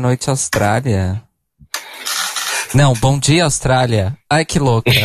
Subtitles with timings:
[0.00, 1.22] noite, Austrália.
[2.74, 4.16] Não, bom dia, Austrália.
[4.28, 4.90] Ai, que louca.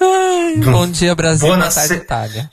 [0.00, 1.48] Ai, bom dia, Brasil.
[1.48, 2.50] Boa tarde, Itália.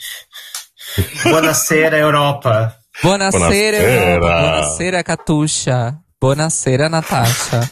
[1.24, 2.76] Buonasera, Europa.
[3.04, 4.42] Buonasera, Europa.
[4.42, 5.98] Buonasera, Catuxa.
[6.20, 7.70] Buonasera, Natasha.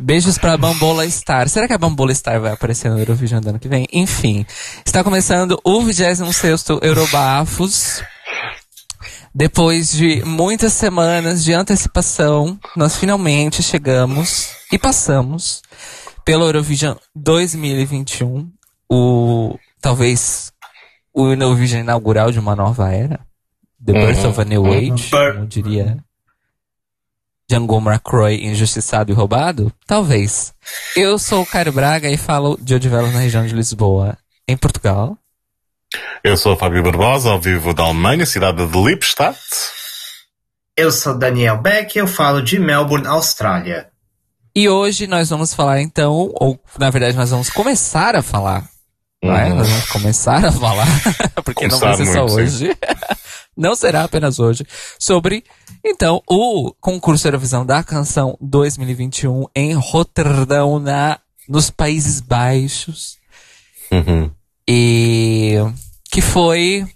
[0.00, 1.48] Beijos pra Bambola Star.
[1.48, 3.86] Será que a Bambola Star vai aparecer no Eurovision do ano que vem?
[3.92, 4.46] Enfim,
[4.84, 8.02] está começando o 26º Eurobafos.
[9.38, 15.62] Depois de muitas semanas de antecipação, nós finalmente chegamos e passamos
[16.24, 18.50] pelo Eurovision 2021,
[18.90, 20.52] o talvez
[21.14, 23.20] o Eurovision inaugural de uma nova era,
[23.86, 24.72] The Birth of a New uhum.
[24.72, 26.04] Age, como diria
[27.48, 29.72] Django McCroy injustiçado e roubado?
[29.86, 30.52] Talvez.
[30.96, 35.16] Eu sou o Caio Braga e falo de Odivelas na região de Lisboa, em Portugal.
[36.22, 39.38] Eu sou o Fábio Barbosa, ao vivo da Alemanha, cidade de Lippstadt.
[40.76, 43.88] Eu sou Daniel Beck e eu falo de Melbourne, Austrália.
[44.54, 48.68] E hoje nós vamos falar então, ou na verdade nós vamos começar a falar.
[49.22, 49.30] Uhum.
[49.30, 49.48] Não é?
[49.48, 49.56] Uhum.
[49.56, 50.86] Nós vamos começar a falar,
[51.44, 52.76] porque começar não vai ser só hoje.
[53.56, 54.64] não será apenas hoje,
[54.98, 55.42] sobre,
[55.84, 63.16] então, o concurso Eurovisão da Canção 2021 em Roterdão, na, nos Países Baixos.
[63.90, 64.30] Uhum.
[64.70, 65.54] E
[66.10, 66.86] que foi,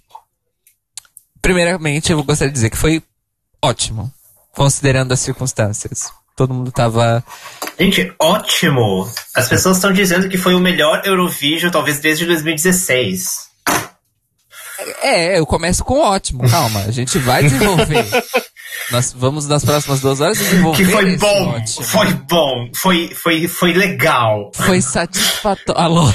[1.41, 3.01] primeiramente, eu gostaria de dizer que foi
[3.59, 4.13] ótimo,
[4.55, 6.11] considerando as circunstâncias.
[6.35, 7.23] Todo mundo tava.
[7.79, 9.11] Gente, ótimo!
[9.35, 13.51] As pessoas estão dizendo que foi o melhor Eurovision, talvez desde 2016.
[15.01, 16.81] É, eu começo com ótimo, calma.
[16.81, 18.05] A gente vai desenvolver.
[18.91, 20.85] Nós vamos nas próximas duas horas desenvolver.
[20.85, 21.85] Que foi bom, ótimo.
[21.85, 24.51] foi bom, foi, foi, foi legal.
[24.53, 25.81] Foi satisfatório.
[25.81, 26.13] Alô?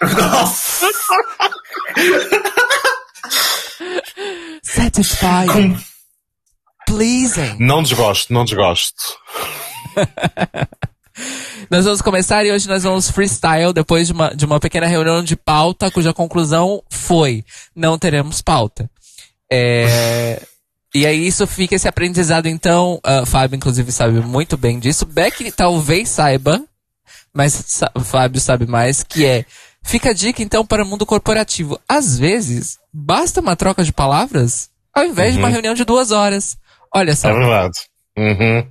[0.00, 0.86] Nossa!
[4.62, 5.74] Satisfying.
[5.74, 5.78] Com...
[6.86, 7.56] Pleasing.
[7.58, 9.18] Não desgosto, não desgosto.
[11.70, 15.22] Nós vamos começar e hoje nós vamos freestyle depois de uma, de uma pequena reunião
[15.22, 17.44] de pauta, cuja conclusão foi:
[17.74, 18.88] não teremos pauta.
[19.50, 20.40] É,
[20.94, 25.04] e aí isso fica esse aprendizado, então, uh, Fábio, inclusive, sabe muito bem disso.
[25.04, 26.62] Beck talvez saiba,
[27.32, 29.44] mas o Fábio sabe mais, que é.
[29.88, 31.80] Fica a dica, então, para o mundo corporativo.
[31.88, 35.32] Às vezes, basta uma troca de palavras ao invés uhum.
[35.32, 35.52] de uma uhum.
[35.54, 36.58] reunião de duas horas.
[36.94, 37.30] Olha só.
[37.30, 37.78] É verdade.
[38.14, 38.66] Uhum.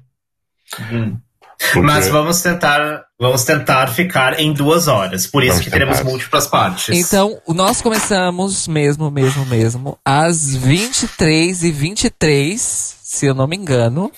[0.91, 1.17] Uhum.
[1.57, 1.79] Porque...
[1.79, 5.25] Mas vamos tentar, vamos tentar ficar em duas horas.
[5.25, 5.85] Por isso vamos que tentar.
[5.87, 6.95] teremos múltiplas partes.
[6.95, 14.11] Então, nós começamos mesmo, mesmo, mesmo, às 23 e 23 se eu não me engano.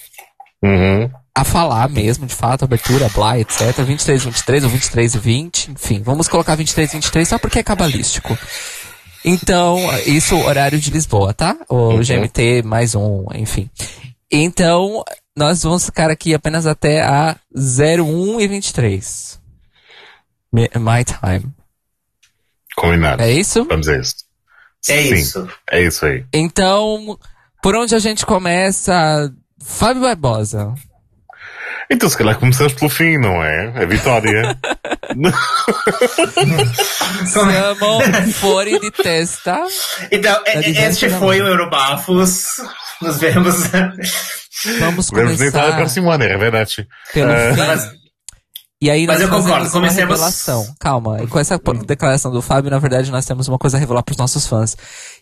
[0.64, 1.10] Uhum.
[1.34, 3.82] A falar mesmo, de fato, abertura, blá, etc.
[3.82, 6.02] 23 23 ou 23 e 20, enfim.
[6.02, 8.38] Vamos colocar 23 23 só porque é cabalístico.
[9.24, 11.58] Então, isso horário de Lisboa, tá?
[11.70, 12.02] O uhum.
[12.02, 13.70] GMT mais um, enfim.
[14.32, 15.04] Então,
[15.36, 19.40] nós vamos ficar aqui apenas até a 01 e 23.
[20.52, 21.54] My time.
[22.76, 23.22] Combinado.
[23.22, 23.66] É isso?
[23.66, 24.16] Vamos a isso.
[24.88, 25.50] É Sim, isso.
[25.70, 26.26] É isso aí.
[26.34, 27.18] Então,
[27.62, 29.34] por onde a gente começa?
[29.64, 30.74] Fábio Barbosa.
[31.92, 33.74] Então, se calhar começamos pelo fim, não é?
[33.82, 34.58] A vitória.
[37.26, 39.64] Siamo fuori de testa.
[40.12, 42.58] Então, este foi o Eurobafos.
[43.02, 43.56] Nos vemos.
[44.80, 45.26] Vamos começar.
[45.26, 46.88] Vamos tentar a próxima ano, é verdade.
[47.14, 47.92] Pelo uh, mas,
[48.82, 50.12] e aí mas eu concordo, comecemos...
[50.12, 50.76] revelação.
[50.80, 54.14] Calma, com essa declaração do Fábio, na verdade, nós temos uma coisa a revelar para
[54.14, 54.78] os nossos fãs.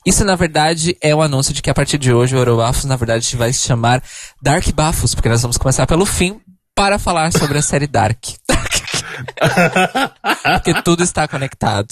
[0.05, 2.85] Isso, na verdade, é o um anúncio de que a partir de hoje o Eurobafos,
[2.85, 4.03] na verdade, vai se chamar
[4.41, 6.39] Dark Bafos, porque nós vamos começar pelo fim
[6.75, 8.23] para falar sobre a série Dark.
[10.53, 11.87] porque tudo está conectado.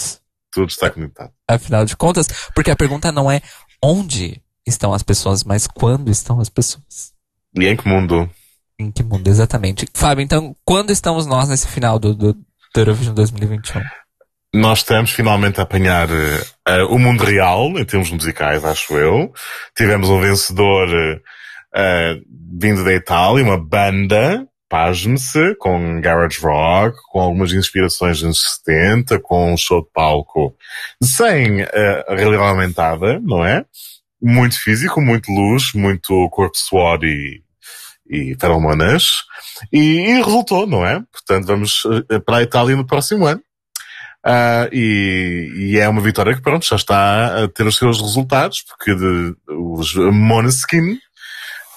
[0.52, 1.32] Tudo está conectado.
[1.48, 3.42] Afinal de contas, porque a pergunta não é
[3.82, 7.12] onde estão as pessoas, mas quando estão as pessoas.
[7.54, 8.30] E em que mundo?
[8.78, 9.86] Em que mundo, exatamente.
[9.94, 13.82] Fábio, então, quando estamos nós nesse final do, do, do Eurovision 2021?
[14.54, 19.32] Nós estamos finalmente a apanhar uh, o mundo real, em termos musicais, acho eu.
[19.74, 22.22] Tivemos um vencedor uh,
[22.58, 29.20] vindo da Itália, uma banda, pasme-se, com garage rock, com algumas inspirações dos anos 70,
[29.20, 30.54] com um show de palco
[31.02, 33.64] sem uh, realidade aumentada, não é?
[34.20, 37.42] Muito físico, muito luz, muito corpo suor e,
[38.08, 39.24] e feromonas.
[39.72, 41.02] E, e, resultou, não é?
[41.12, 43.40] Portanto, vamos uh, para a Itália no próximo ano.
[44.26, 48.62] Uh, e, e, é uma vitória que, pronto, já está a ter os seus resultados,
[48.62, 50.98] porque de, os Måneskin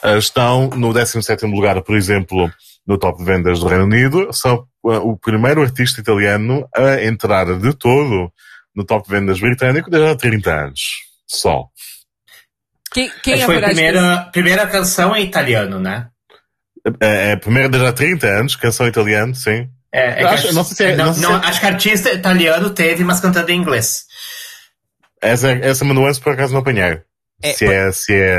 [0.03, 2.51] uh, estão no 17 lugar, por exemplo,
[2.87, 7.45] no top de vendas do Reino Unido, são uh, o primeiro artista italiano a entrar
[7.59, 8.33] de todo
[8.75, 10.81] no top de vendas britânico desde há 30 anos.
[11.27, 11.67] Só.
[12.91, 16.07] Quem, quem é, foi a primeira, primeira canção em italiano, né?
[16.99, 19.69] É, é a primeira desde há 30 anos, canção em italiano, sim.
[19.91, 23.03] É, é acho, não sei se é, não, não, não, acho que artista italiano teve,
[23.03, 24.05] mas cantando em inglês.
[25.21, 27.01] Essa, essa nuance por acaso não apanhei.
[27.41, 28.37] É, se, é, se é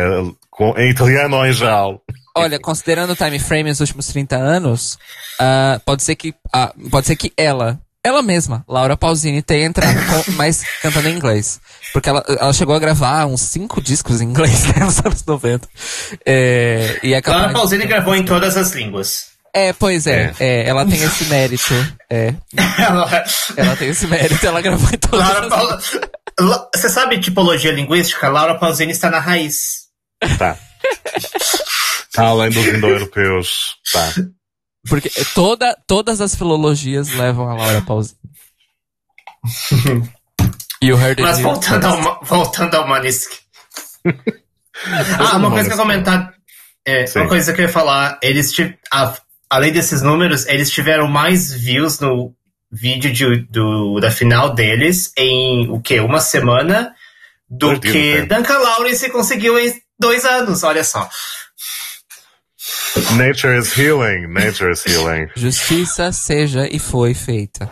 [0.76, 2.02] em italiano ou em geral.
[2.36, 4.98] Olha, considerando o time frame nos últimos 30 anos,
[5.40, 9.98] uh, pode ser que uh, pode ser que ela, ela mesma, Laura Pausini, tenha entrado
[10.06, 11.60] com, mais cantando em inglês.
[11.92, 15.68] Porque ela, ela chegou a gravar uns cinco discos em inglês né, nos anos 90.
[16.24, 19.30] É, e é Laura Pausini gravou em todas as línguas.
[19.52, 20.62] É, pois é, é.
[20.62, 21.74] é ela tem esse mérito.
[22.08, 22.34] É.
[22.78, 23.24] ela...
[23.56, 26.68] ela tem esse mérito, ela gravou em todas Laura as Paul...
[26.74, 28.28] Você sabe tipologia linguística?
[28.28, 29.88] Laura Pausini está na raiz.
[30.38, 30.56] Tá.
[32.14, 33.76] tá além dos indo-europeus.
[33.92, 34.12] Tá.
[34.88, 38.18] Porque toda, todas as filologias levam a Laura Pausini.
[40.82, 43.32] e o Heard Mas voltando ao, voltando ao Manisk.
[45.18, 46.34] ah, uma coisa que eu comentar.
[46.84, 48.54] É, uma coisa que eu ia falar, eles
[48.90, 49.14] a,
[49.50, 52.34] além desses números, eles tiveram mais views no
[52.72, 56.00] vídeo de, do, da final deles em o que?
[56.00, 56.94] Uma semana
[57.48, 61.08] do que Duncan Lawrence conseguiu em dois anos, olha só.
[63.16, 65.28] Nature is healing, nature is healing.
[65.36, 67.70] Justiça seja e foi feita.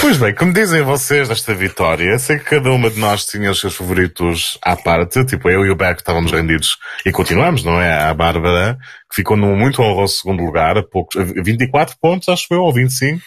[0.00, 3.60] Pois bem, como dizem vocês desta vitória, sei que cada uma de nós tinha os
[3.60, 8.04] seus favoritos à parte, tipo eu e o Beck estávamos rendidos e continuamos, não é?
[8.04, 8.78] A Bárbara,
[9.10, 13.20] que ficou num muito honroso segundo lugar, a poucos, 24 pontos, acho eu, ou 25.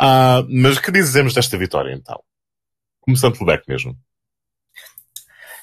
[0.00, 2.18] Ah, mas o que dizemos desta vitória então?
[3.00, 3.92] Começando pelo Beck mesmo.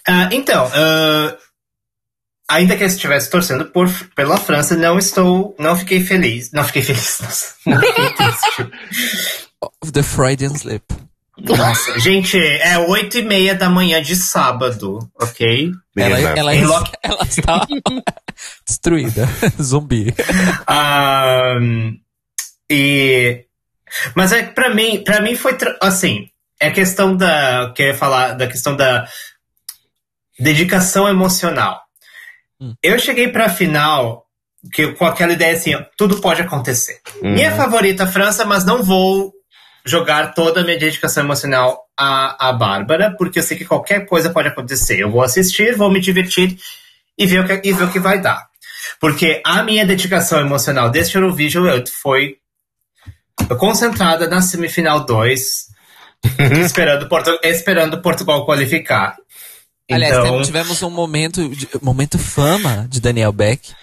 [0.08, 1.38] Uh, então, uh,
[2.50, 6.82] ainda que eu estivesse torcendo por, pela França, não estou, não fiquei feliz, não fiquei
[6.82, 8.72] feliz, nossa, não fiquei triste.
[9.94, 10.84] The Freudian Slip.
[11.42, 15.72] Nossa, gente, é oito e meia da manhã de sábado, ok?
[15.96, 17.66] Ela, ela, ela, ela está
[18.68, 19.28] destruída,
[19.62, 20.14] zumbi.
[20.70, 21.98] Um,
[22.70, 23.46] e,
[24.16, 26.30] mas é para mim, para mim foi assim,
[26.60, 29.08] é questão da, que eu ia falar da questão da
[30.38, 31.89] dedicação emocional.
[32.62, 32.74] Hum.
[32.84, 34.26] Eu cheguei para a final
[34.74, 37.00] que, com aquela ideia assim, tudo pode acontecer.
[37.22, 37.32] Uhum.
[37.32, 39.34] Minha favorita França, mas não vou
[39.86, 44.30] jogar toda a minha dedicação emocional à, à Bárbara, porque eu sei que qualquer coisa
[44.30, 45.00] pode acontecer.
[45.00, 46.58] Eu vou assistir, vou me divertir
[47.18, 48.48] e ver o que, e ver o que vai dar.
[49.00, 52.38] Porque a minha dedicação emocional desse Eurovision foi
[53.58, 55.68] concentrada na semifinal 2,
[56.66, 59.16] esperando, Portu esperando Portugal qualificar.
[59.90, 60.42] Aliás, então...
[60.42, 61.42] tivemos um momento,
[61.82, 63.74] momento fama de Daniel Beck,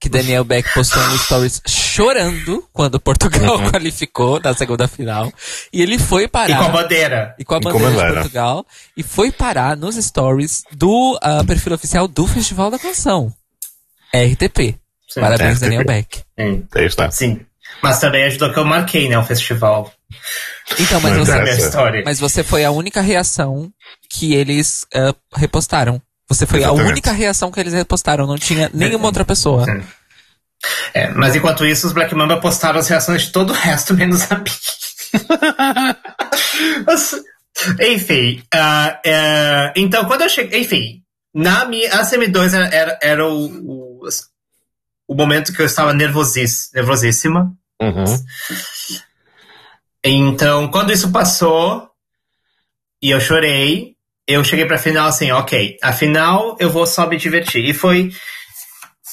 [0.00, 3.70] que Daniel Beck postou no Stories chorando quando Portugal uhum.
[3.70, 5.32] qualificou na segunda final.
[5.72, 6.50] E ele foi parar.
[6.50, 7.34] E com a bandeira.
[7.38, 8.66] E com a bandeira, de Portugal.
[8.96, 13.32] E foi parar nos Stories do uh, perfil oficial do Festival da Canção.
[14.12, 14.76] RTP.
[15.08, 15.20] Sim.
[15.20, 15.60] Parabéns, RTP.
[15.60, 16.16] Daniel Beck.
[16.36, 16.66] Sim.
[16.74, 17.10] Aí está.
[17.12, 17.40] Sim.
[17.80, 19.92] Mas também ajudou que eu marquei, né, o festival.
[20.78, 23.70] Então, mas você, mas você foi a única reação
[24.10, 26.00] que eles uh, repostaram.
[26.28, 26.86] Você foi Exatamente.
[26.86, 29.66] a única reação que eles repostaram, não tinha nenhuma outra pessoa.
[30.94, 34.30] É, mas enquanto isso, os Black Mamba postaram as reações de todo o resto, menos
[34.30, 34.56] a minha.
[37.94, 40.60] enfim, uh, uh, então quando eu cheguei.
[40.60, 41.02] Enfim,
[41.34, 41.92] na minha.
[41.94, 44.08] A CM2 era, era, era o, o,
[45.08, 47.52] o, momento que eu estava nervosíssima.
[47.80, 48.04] Uhum.
[50.04, 51.88] Então, quando isso passou
[53.00, 57.64] e eu chorei, eu cheguei pra final assim, ok, afinal eu vou só me divertir.
[57.64, 58.10] E foi.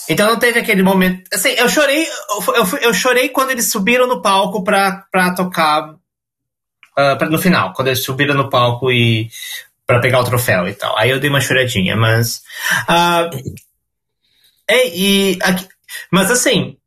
[0.07, 1.23] Então não teve aquele momento.
[1.33, 2.07] Assim, eu chorei.
[2.55, 5.93] Eu, eu chorei quando eles subiram no palco pra, pra tocar.
[6.97, 9.29] Uh, pra, no final, quando eles subiram no palco e.
[9.85, 10.97] pra pegar o troféu e tal.
[10.97, 12.41] Aí eu dei uma choradinha, mas.
[12.89, 13.53] Uh,
[14.67, 15.67] é, e, aqui,
[16.11, 16.78] mas assim.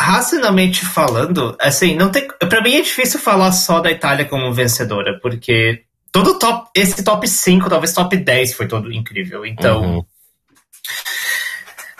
[0.00, 2.26] Racionalmente falando, assim, não tem.
[2.48, 7.26] Pra mim é difícil falar só da Itália como vencedora, porque todo top, esse top
[7.26, 9.44] 5, talvez top 10 foi todo incrível.
[9.44, 9.82] Então.
[9.82, 10.04] Uhum.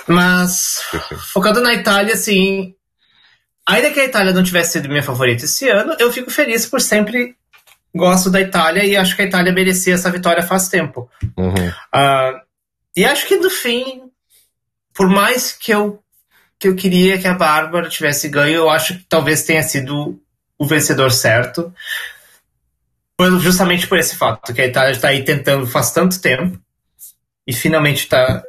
[0.06, 0.82] Mas,
[1.32, 2.74] focando na Itália, assim.
[3.66, 6.80] Ainda que a Itália não tivesse sido minha favorita esse ano, eu fico feliz por
[6.80, 7.36] sempre
[7.94, 11.10] gosto da Itália e acho que a Itália merecia essa vitória faz tempo.
[11.36, 11.68] Uhum.
[11.68, 12.40] Uh,
[12.96, 14.02] e acho que no fim,
[14.94, 16.02] por mais que eu,
[16.58, 20.20] que eu queria que a Bárbara tivesse ganho, eu acho que talvez tenha sido
[20.58, 21.72] o vencedor certo
[23.40, 26.58] justamente por esse fato, que a Itália está aí tentando faz tanto tempo
[27.46, 28.42] e finalmente está.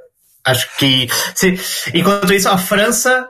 [0.43, 1.07] Acho que.
[1.33, 1.59] Se,
[1.93, 3.29] enquanto isso, a França.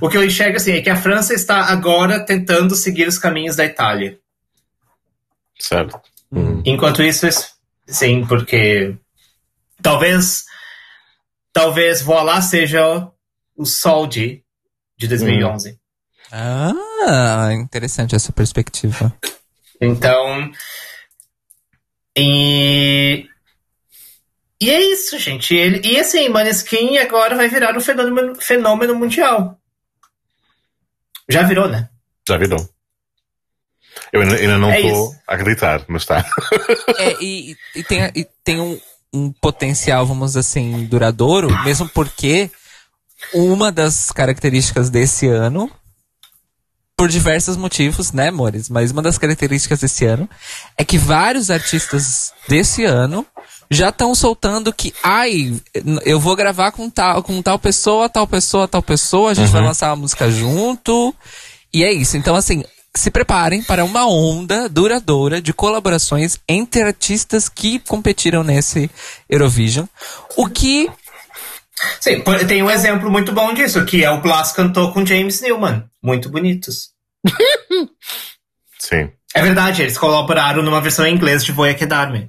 [0.00, 3.54] O que eu enxergo assim é que a França está agora tentando seguir os caminhos
[3.54, 4.18] da Itália.
[5.60, 6.00] Certo.
[6.30, 6.60] Uhum.
[6.66, 7.50] Enquanto isso, isso-
[7.86, 8.96] sim, porque
[9.80, 10.44] talvez
[11.52, 13.08] talvez Voilá seja
[13.56, 14.44] o Soldi
[14.98, 15.78] de 2011.
[16.32, 19.12] Ah, interessante essa perspectiva.
[19.80, 20.50] Então,
[22.16, 23.26] e
[24.60, 25.54] e é isso, gente.
[25.54, 29.58] Ele, e assim, Maneskin agora vai virar um fenômeno, fenômeno mundial.
[31.28, 31.88] Já virou, né?
[32.26, 32.58] Já virou.
[34.12, 35.20] Eu ainda, ainda não É estou isso.
[35.26, 36.24] a acreditar, mas está.
[36.98, 38.80] É, e, e tem, e tem um,
[39.12, 42.50] um potencial, vamos dizer assim, duradouro, mesmo porque
[43.34, 45.70] uma das características desse ano,
[46.96, 48.68] por diversos motivos, né, amores?
[48.68, 50.28] Mas uma das características desse ano
[50.78, 53.26] é que vários artistas desse ano
[53.70, 55.60] já estão soltando que, ai,
[56.04, 59.62] eu vou gravar com tal, com tal pessoa, tal pessoa, tal pessoa, a gente vai
[59.62, 61.14] lançar uma música junto.
[61.74, 62.16] E é isso.
[62.16, 62.64] Então, assim,
[62.94, 68.90] se preparem para uma onda duradoura de colaborações entre artistas que competiram nesse
[69.28, 69.86] Eurovision.
[70.36, 70.88] O que
[72.00, 75.84] Sim, tem um exemplo muito bom disso, que é o Glass cantou com James Newman.
[76.02, 76.90] Muito bonitos.
[78.78, 79.10] Sim.
[79.34, 82.26] É verdade, eles colaboraram numa versão em inglês de Voy a Quedar-me.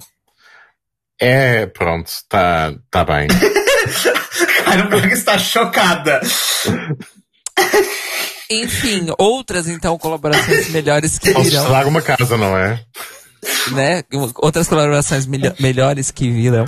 [1.20, 3.28] É, pronto, está tá bem.
[4.64, 6.20] Cara, o Berg está chocada.
[8.50, 12.80] Enfim, outras então colaborações melhores que virão, estraga uma casa, não é?
[13.72, 14.02] né?
[14.36, 16.64] Outras colaborações melho- melhores que virão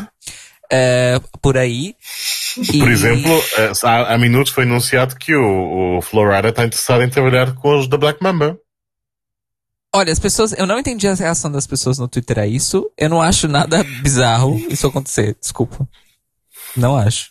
[0.70, 1.94] é, por aí.
[2.66, 7.02] Por E- exemplo, eh, há, há minutos foi anunciado que o, o Florida está interessado
[7.02, 8.58] em trabalhar com os da Black Mamba.
[9.94, 12.90] Olha, as pessoas, eu não entendi a reação das pessoas no Twitter a isso.
[12.98, 15.36] Eu não acho nada bizarro isso acontecer.
[15.40, 15.88] Desculpa.
[16.76, 17.30] Não acho.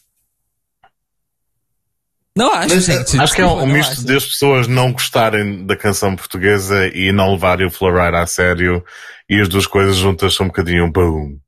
[2.36, 3.19] Não acho, Mas, gente.
[3.19, 4.05] Acho que é Desculpa, um misto acho.
[4.05, 8.84] das pessoas não gostarem da canção portuguesa e não levarem o Florida a sério
[9.29, 11.39] e as duas coisas juntas são um bocadinho boom, mind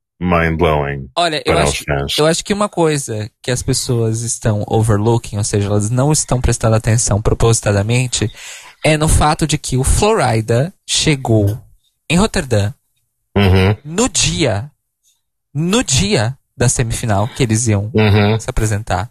[0.56, 1.84] blowing Olha, eu acho,
[2.18, 6.40] eu acho que uma coisa que as pessoas estão overlooking, ou seja, elas não estão
[6.40, 8.30] prestando atenção propositadamente,
[8.84, 11.58] é no fato de que o Florida chegou
[12.08, 12.72] em Roterdã
[13.36, 14.70] Uhum, no dia,
[15.54, 19.10] no dia da semifinal que eles iam uhum, se apresentar.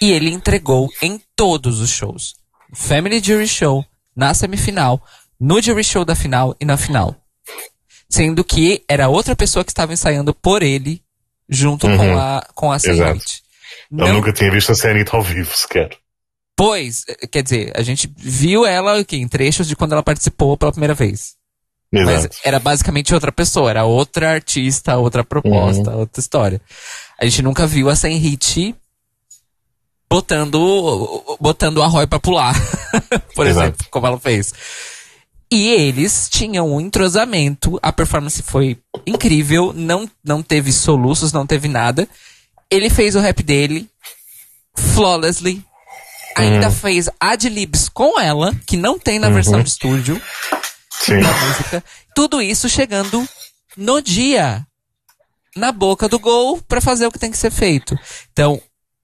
[0.00, 2.36] E ele entregou em todos os shows.
[2.72, 5.02] Family Jury Show, na semifinal,
[5.40, 7.16] no Jury Show da final e na final.
[8.14, 11.02] Sendo que era outra pessoa que estava ensaiando por ele,
[11.48, 11.96] junto Uhum.
[11.96, 12.94] com a, com a Exato.
[12.96, 13.42] Senhorite.
[13.90, 15.90] Eu nunca tinha visto a série ao vivo sequer.
[16.56, 20.70] Pois, quer dizer, a gente viu ela aqui, em trechos de quando ela participou pela
[20.70, 21.34] primeira vez.
[21.92, 22.36] Mas Exato.
[22.44, 25.98] era basicamente outra pessoa, era outra artista, outra proposta, Uhum.
[26.00, 26.60] outra história.
[27.20, 28.74] A gente nunca viu a Senhit
[30.08, 32.54] botando, botando a Roy pra pular,
[33.34, 33.66] por Exato.
[33.66, 34.52] exemplo, como ela fez.
[35.56, 41.68] E eles tinham um entrosamento, a performance foi incrível, não, não teve soluços, não teve
[41.68, 42.08] nada.
[42.68, 43.88] Ele fez o rap dele,
[44.76, 45.64] flawlessly,
[46.36, 50.20] ainda fez adlibs com ela, que não tem na versão de estúdio
[50.90, 51.20] Sim.
[51.20, 51.84] da música.
[52.16, 53.24] Tudo isso chegando
[53.76, 54.66] no dia,
[55.54, 57.96] na boca do gol, pra fazer o que tem que ser feito.
[58.32, 58.60] Então,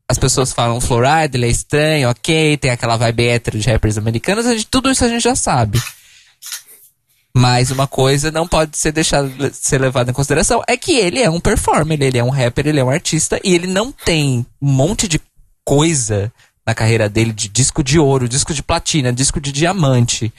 [0.09, 4.45] as pessoas falam Florida, ele é estranho, ok, tem aquela vibe hétero de rappers americanos,
[4.47, 5.81] gente- tudo isso a gente já sabe.
[7.35, 11.31] Mas uma coisa não pode ser deixada ser levada em consideração é que ele é
[11.31, 14.73] um performer, ele é um rapper, ele é um artista e ele não tem um
[14.73, 15.21] monte de
[15.65, 16.33] coisa
[16.67, 20.33] na carreira dele de disco de ouro, disco de platina, disco de diamante,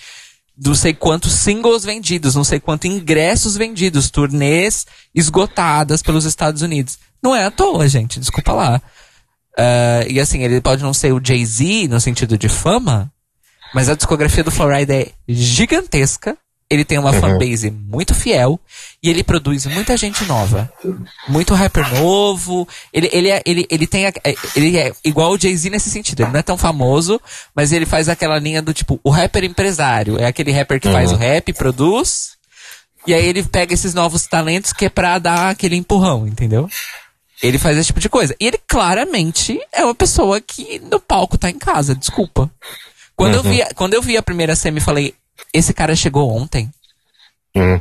[0.64, 7.00] não sei quantos singles vendidos, não sei quantos ingressos vendidos, turnês esgotadas pelos Estados Unidos.
[7.24, 8.82] Não é à toa, gente, desculpa lá.
[9.58, 13.12] Ah, e assim, ele pode não ser o Jay-Z no sentido de fama,
[13.74, 16.38] mas a discografia do Florida é gigantesca.
[16.72, 18.58] Ele tem uma fanbase muito fiel
[19.04, 20.72] e ele produz muita gente nova.
[21.28, 22.66] Muito rapper novo.
[22.94, 24.06] Ele, ele, é, ele, ele tem.
[24.08, 26.22] a- é, Ele é igual o Jay-Z nesse sentido.
[26.22, 27.20] Ele não é tão famoso,
[27.54, 30.18] mas ele faz aquela linha do tipo, o rapper empresário.
[30.18, 32.38] É aquele rapper que faz o rap, produz.
[33.06, 36.70] E aí ele pega esses novos talentos que é pra dar aquele empurrão, entendeu?
[37.44, 38.34] Ele faz esse tipo de coisa.
[38.40, 42.50] E ele claramente é uma pessoa que no palco tá em casa, desculpa.
[43.16, 45.14] Quando, eu, vi, quando eu vi a primeira semi, falei,
[45.54, 46.72] esse cara chegou ontem
[47.56, 47.80] Uhum.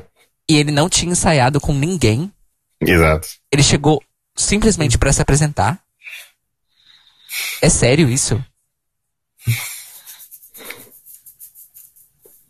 [0.49, 2.33] e ele não tinha ensaiado com ninguém.
[2.81, 3.29] Exato.
[3.53, 4.03] Ele chegou
[4.37, 5.81] simplesmente pra se apresentar.
[7.63, 8.43] É sério isso?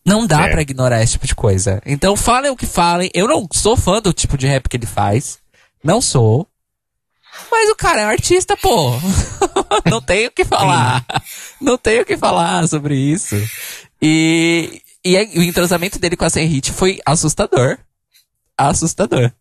[0.05, 0.51] Não dá É.
[0.51, 1.81] pra ignorar esse tipo de coisa.
[1.85, 3.11] Então falem o que falem.
[3.13, 5.39] Eu não sou fã do tipo de rap que ele faz.
[5.85, 6.47] Não sou.
[7.51, 8.93] Mas o cara é um artista, pô.
[9.89, 11.05] não tenho o que falar.
[11.61, 13.37] Não tenho o que falar sobre isso.
[14.03, 17.79] E, e aí, o entrosamento dele com a Senhit foi assustador.
[18.57, 19.33] assustador.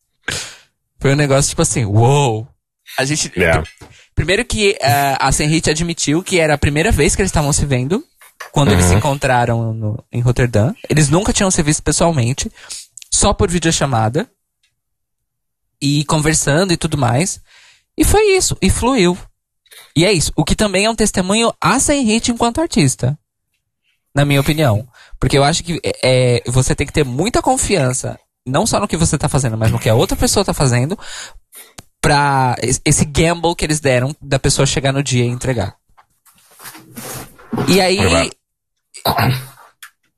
[0.99, 2.47] Foi um negócio tipo assim, uou.
[2.97, 3.31] A gente.
[3.35, 3.63] Yeah.
[4.15, 7.65] Primeiro que uh, a Senhit admitiu que era a primeira vez que eles estavam se
[7.65, 8.03] vendo.
[8.51, 10.73] Quando eles se encontraram no, em Roterdã.
[10.89, 12.51] Eles nunca tinham se visto pessoalmente.
[13.13, 14.29] Só por videochamada.
[15.81, 17.41] E conversando e tudo mais.
[17.97, 18.57] E foi isso.
[18.61, 19.17] E fluiu.
[19.95, 20.31] E é isso.
[20.35, 23.17] O que também é um testemunho a Senhit enquanto artista.
[24.15, 24.87] Na minha opinião.
[25.19, 28.17] Porque eu acho que é, você tem que ter muita confiança.
[28.47, 30.97] Não só no que você tá fazendo, mas no que a outra pessoa tá fazendo.
[32.01, 35.75] Pra esse gamble que eles deram da pessoa chegar no dia e entregar.
[37.67, 37.97] E aí.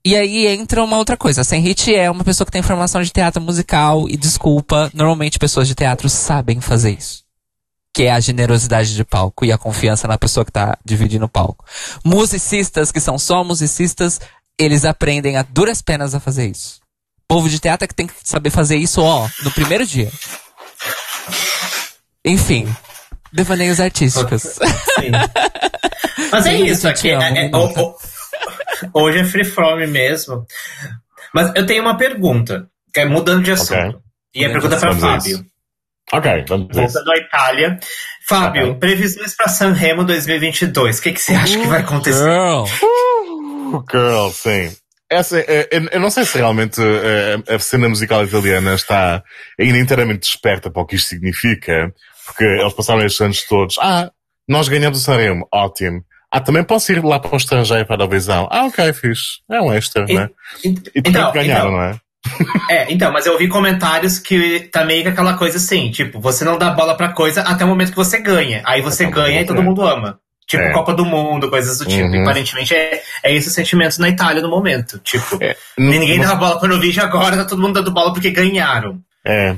[0.04, 1.42] E aí entra uma outra coisa.
[1.42, 5.68] A Senhit é uma pessoa que tem formação de teatro musical e desculpa, normalmente pessoas
[5.68, 7.24] de teatro sabem fazer isso.
[7.94, 11.30] Que é a generosidade de palco e a confiança na pessoa que tá dividindo o
[11.30, 11.64] palco.
[12.04, 14.20] Musicistas que são só musicistas,
[14.64, 16.80] eles aprendem a duras penas a fazer isso.
[17.28, 20.12] Povo de teatro é que tem que saber fazer isso, ó, no primeiro dia.
[22.26, 22.68] Enfim,
[23.32, 24.42] devaneios artísticos.
[24.44, 25.12] Sim.
[26.32, 27.52] Mas é isso, aqui, amo, é- é-
[28.94, 30.46] hoje é free from mesmo.
[31.34, 33.74] Mas eu tenho uma pergunta, que é mudando de assunto.
[33.74, 33.96] Ok.
[34.36, 35.32] E a pergunta de para Fábio.
[35.36, 35.46] isso.
[36.14, 36.82] Ok, vamos ver.
[36.84, 37.80] Voltando à Itália.
[38.28, 41.00] Fábio, previsões para Sanremo 2022.
[41.00, 42.24] O que, que você acha que vai acontecer?
[42.24, 42.66] Girl.
[43.92, 44.76] Girl, sim.
[45.10, 49.22] Essa, é- eu, eu não sei se realmente eh, a cena musical italiana está
[49.60, 51.94] ainda inteiramente desperta para o que isto significa,
[52.26, 53.76] porque eles passaram estes anos todos.
[53.80, 54.10] Ah,
[54.48, 56.02] nós ganhamos o Sanremo, ótimo.
[56.34, 58.48] Ah, também posso ir lá para o estrangeiro para a televisão.
[58.50, 59.42] Ah, ok, fixe.
[59.52, 60.30] É um extra, E- né?
[60.64, 62.00] E- E também ganharam, não é?
[62.70, 66.46] É, então, mas eu ouvi comentários que tá meio que aquela coisa assim, tipo, você
[66.46, 68.62] não dá bola pra coisa até o momento que você ganha.
[68.64, 69.64] Aí você Até ganha e todo é.
[69.64, 70.20] mundo ama.
[70.52, 70.74] Tipo, É.
[70.74, 72.04] Copa do Mundo, coisas do tipo.
[72.04, 72.16] Uhum.
[72.16, 75.00] E aparentemente é, é esse o sentimento na Itália no momento.
[75.00, 79.00] Tipo, É, ninguém dava bola pro Novídeo agora, tá todo mundo dando bola porque ganharam.
[79.26, 79.56] É.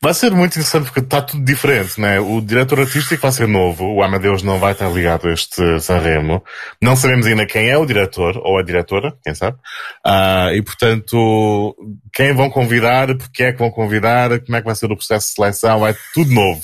[0.00, 2.18] Vai ser muito interessante porque está tudo diferente, né?
[2.18, 6.42] O diretor artístico vai ser novo, o Amadeus não vai estar ligado a este Sanremo.
[6.80, 9.58] Não sabemos ainda quem é o diretor ou a diretora, quem sabe.
[10.04, 11.76] Ah, e portanto,
[12.12, 15.28] quem vão convidar, porque é que vão convidar, como é que vai ser o processo
[15.28, 16.62] de seleção, é tudo novo.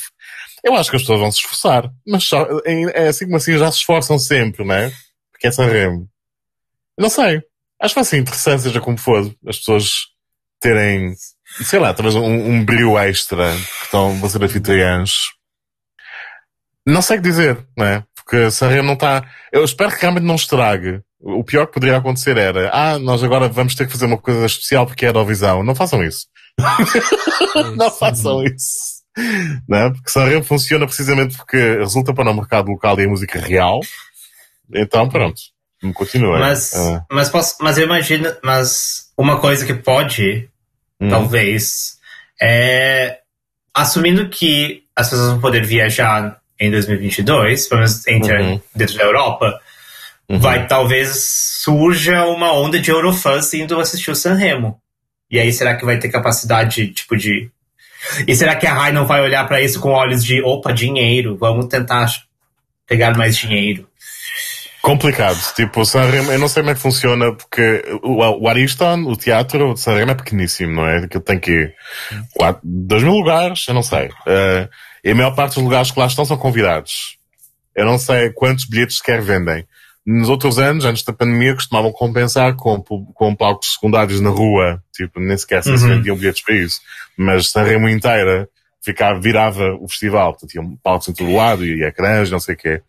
[0.66, 3.70] Eu acho que as pessoas vão se esforçar, mas só, é assim como assim já
[3.70, 4.92] se esforçam sempre, né?
[5.30, 6.08] Porque é Sanremo.
[6.98, 7.40] Não sei.
[7.80, 10.06] Acho que vai ser interessante, seja como for, as pessoas
[10.60, 11.14] terem
[11.64, 15.12] sei lá, talvez um, um brilho extra que estão, vão ser anfitriãs.
[16.84, 18.04] Não sei o que dizer, não é?
[18.14, 19.24] Porque Sanremo não está.
[19.52, 21.00] Eu espero que realmente não estrague.
[21.20, 24.44] O pior que poderia acontecer era, ah, nós agora vamos ter que fazer uma coisa
[24.46, 25.62] especial porque é Eurovisão.
[25.62, 26.26] Não façam isso.
[27.76, 28.95] não façam isso.
[29.68, 29.90] Não é?
[29.90, 33.80] Porque Sanremo funciona precisamente porque resulta para o mercado local e a música real.
[34.72, 35.40] Então, pronto.
[35.94, 36.38] Continua.
[36.38, 40.48] Mas, Ah, mas, posso, mas eu imagino, mas uma coisa que pode,
[41.00, 41.08] hum.
[41.08, 41.98] talvez,
[42.40, 43.18] é
[43.74, 48.60] assumindo que as pessoas vão poder viajar em 2022, pelo menos entre Uhum.
[48.74, 49.60] dentro da Europa,
[50.28, 50.38] Uhum.
[50.40, 51.24] vai talvez
[51.62, 54.80] surja uma onda de Eurofãs indo assistir o Sanremo.
[55.30, 57.50] E aí será que vai ter capacidade, tipo, de.
[58.26, 61.36] E será que a Rai não vai olhar pra isso com olhos de opa, dinheiro,
[61.36, 62.06] vamos tentar
[62.86, 63.86] pegar mais dinheiro?
[64.86, 65.36] Complicado.
[65.56, 69.74] Tipo, o Sanremo, eu não sei como é que funciona, porque o, Ariston, o teatro
[69.74, 70.98] de Sanremo é pequeníssimo, não é?
[70.98, 71.72] Aquilo tem que
[72.34, 74.10] quatro, dois mil lugares, eu não sei.
[74.28, 74.68] Eh,
[75.02, 77.18] e a maior parte dos lugares que lá estão são convidados.
[77.74, 79.66] Eu não sei quantos bilhetes sequer vendem.
[80.06, 84.80] Nos outros anos, antes da pandemia, costumavam compensar com, com palcos secundários na rua.
[84.94, 85.76] Tipo, nem sequer se Uhum.
[85.78, 86.80] vendiam bilhetes para isso.
[87.16, 88.48] Mas Sanremo inteira
[88.80, 90.32] ficava, virava o festival.
[90.32, 92.82] Portanto, tinham palcos em todo lado e ecrãs, não sei o quê.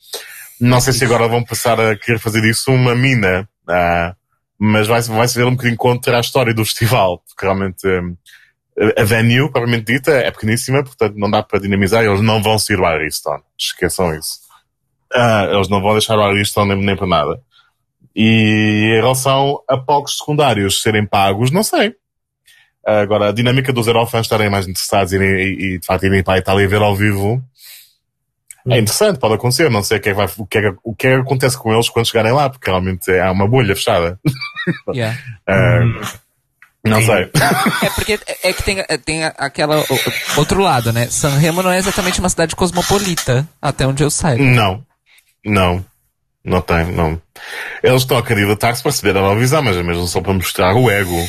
[0.61, 4.15] Não sei se agora vão passar a querer fazer disso uma mina, ah,
[4.59, 8.15] mas vai, vai ser um bocadinho contra a história do festival, porque realmente hum,
[8.97, 12.79] a venue, propriamente dita, é pequeníssima, portanto não dá para dinamizar, eles não vão sair
[12.79, 13.39] o Ariston.
[13.57, 14.39] Esqueçam isso.
[15.13, 17.39] Ah, eles não vão deixar o Ariston nem, nem para nada.
[18.15, 21.93] E em relação a palcos secundários serem pagos, não sei.
[22.85, 26.35] Agora, a dinâmica dos Eurofans estarem mais interessados e, e, e de facto irem para
[26.35, 27.43] a Itália ver ao vivo
[28.69, 29.69] é interessante, pode acontecer.
[29.69, 31.57] Não sei o que, é que vai, o, que é, o que é que acontece
[31.57, 34.19] com eles quando chegarem lá, porque realmente é uma bolha fechada.
[34.93, 35.17] Yeah.
[35.47, 35.79] Ah,
[36.83, 37.31] não sei.
[37.81, 39.81] É porque é que tem, é, tem aquela
[40.35, 41.07] outro lado, né?
[41.07, 44.43] Sanremo não é exatamente uma cidade cosmopolita, até onde eu saiba.
[44.43, 44.85] Não.
[45.47, 45.83] Não.
[46.43, 47.21] Não tem, não.
[47.83, 50.89] Eles estão a candidatar-se para receber a Eurovisão, mas é mesmo só para mostrar o
[50.89, 51.25] ego.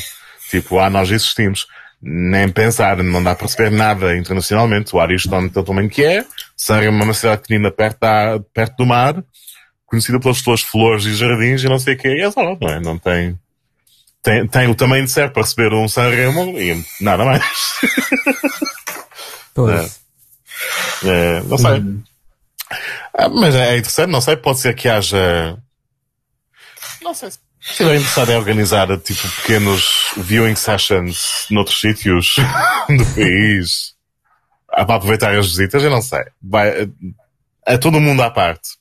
[0.49, 1.67] Tipo, ah, nós existimos.
[2.01, 4.95] Nem pensar, não dá para receber nada internacionalmente.
[4.95, 6.25] O Ariston tem o tamanho que é.
[6.55, 9.21] Sanremo é uma cidade pequenina perto, da, perto do mar,
[9.85, 12.07] conhecida pelas suas flores e jardins e não sei o quê.
[12.07, 12.79] E é só, não é?
[12.79, 13.37] Não tem,
[14.23, 17.43] tem, tem o tamanho de certo para receber um Sanremo e nada mais.
[19.53, 19.99] Pois.
[21.03, 21.83] É, não sei.
[23.13, 25.57] Ah, mas é interessante, não sei, pode ser que haja.
[27.01, 27.39] Não sei se
[27.71, 32.35] estiver interessado em organizar tipo pequenos viewing sessions noutros sítios
[32.87, 33.93] do país
[34.71, 36.23] ah, para aproveitar as visitas, eu não sei.
[36.41, 36.89] Vai,
[37.65, 38.77] é todo mundo à parte.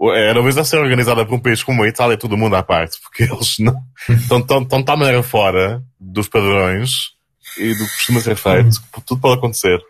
[0.00, 2.62] A Eurovisão a ser organizada por um país como a Itália é todo mundo à
[2.62, 7.12] parte, porque eles não, estão, estão, estão de tal maneira fora dos padrões
[7.56, 9.80] e do que costuma ser feito, que tudo pode acontecer.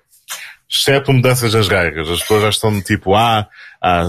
[0.74, 2.08] Exceto mudanças das regras.
[2.08, 3.46] As pessoas já estão tipo, ah,
[3.80, 4.08] ah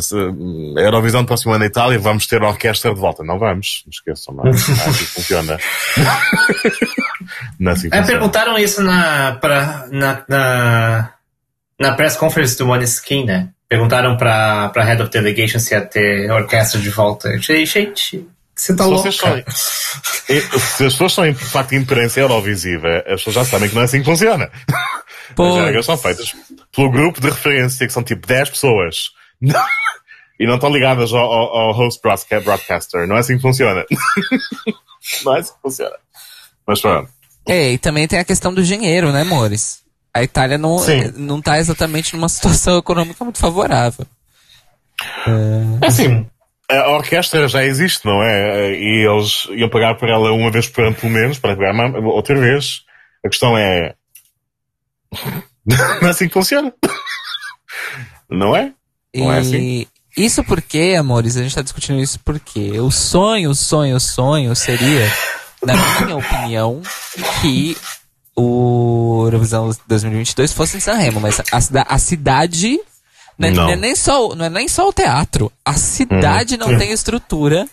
[0.78, 3.24] a Eurovisão do próximo ano na Itália, vamos ter a orquestra de volta.
[3.24, 4.48] Não vamos, não esqueçam, não.
[4.48, 5.60] É assim que funciona.
[7.60, 8.06] não é assim que É, funciona.
[8.08, 11.10] perguntaram isso na, pra, na, na,
[11.80, 13.50] na press conference do Måneskin, né?
[13.70, 17.30] Perguntaram pra, pra Head of Delegation se ia ter orquestra de volta.
[17.30, 19.04] Eu achei, gente, você tá Se louco.
[19.04, 19.44] vocês são-
[20.78, 23.86] Se as pessoas são, de facto, imprensa Eurovisiva, as pessoas já sabem que não é
[23.86, 24.50] assim que funciona.
[25.36, 25.56] Pois.
[25.56, 26.34] As regras são feitas
[26.74, 29.10] pelo grupo de referência, que são tipo 10 pessoas.
[30.38, 33.08] E não estão ligadas ao, ao, ao host broadca- broadcaster.
[33.08, 33.86] Não é assim que funciona.
[35.24, 35.96] Não é assim que funciona.
[36.68, 37.10] Mas pronto.
[37.48, 39.80] É, e também tem a questão do dinheiro, né, amores?
[40.14, 41.14] A Itália não, Sim.
[41.16, 44.06] não tá exatamente numa situação econômica muito favorável.
[45.82, 46.26] É assim.
[46.70, 48.72] A orquestra já existe, não é?
[48.74, 51.74] E eles iam pagar por ela uma vez por ano, pelo menos, para pagar
[52.06, 52.82] outra vez.
[53.24, 53.94] A questão é.
[55.66, 56.72] Não é assim que funciona.
[58.30, 58.72] Não é?
[59.16, 59.58] Não é assim?
[59.58, 59.88] E
[60.26, 64.56] isso porque, amores, a gente tá discutindo isso porque o sonho, o sonho, o sonho
[64.56, 65.12] seria,
[65.64, 66.82] na minha opinião,
[67.42, 67.76] que
[68.36, 72.80] o Eurovisão 2022 fosse em Sanremo, mas a, a cidade
[73.38, 73.64] não é, Não.
[73.64, 76.92] não é nem só, o- não é nem só o teatro, a cidade não tem
[76.92, 77.68] estrutura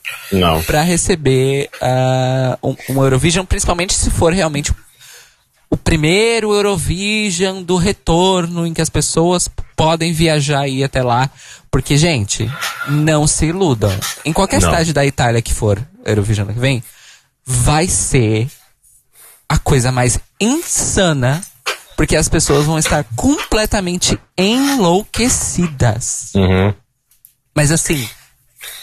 [0.66, 4.72] para receber ah, um, um Eurovision, principalmente se for realmente
[5.70, 11.30] o primeiro Eurovision do retorno em que as pessoas podem viajar e ir até lá.
[11.70, 12.50] Porque, gente,
[12.88, 13.90] não se iludam.
[14.24, 14.68] Em qualquer Não.
[14.68, 16.82] cidade da Itália que for Eurovision que vem,
[17.46, 18.48] vai ser
[19.48, 21.40] a coisa mais insana.
[22.02, 26.32] Porque as pessoas vão estar completamente enlouquecidas.
[26.34, 26.74] Uhum.
[27.54, 28.10] Mas assim,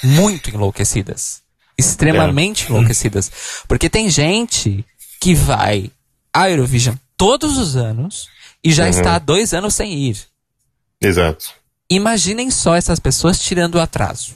[0.02, 1.42] muito enlouquecidas.
[1.78, 3.30] Extremamente enlouquecidas.
[3.68, 4.86] Porque tem gente
[5.20, 5.92] que vai
[6.34, 8.30] à Eurovision todos os anos
[8.64, 10.18] e já está há dois anos sem ir.
[11.02, 11.48] Exato.
[11.90, 14.34] Imaginem só essas pessoas tirando o atraso.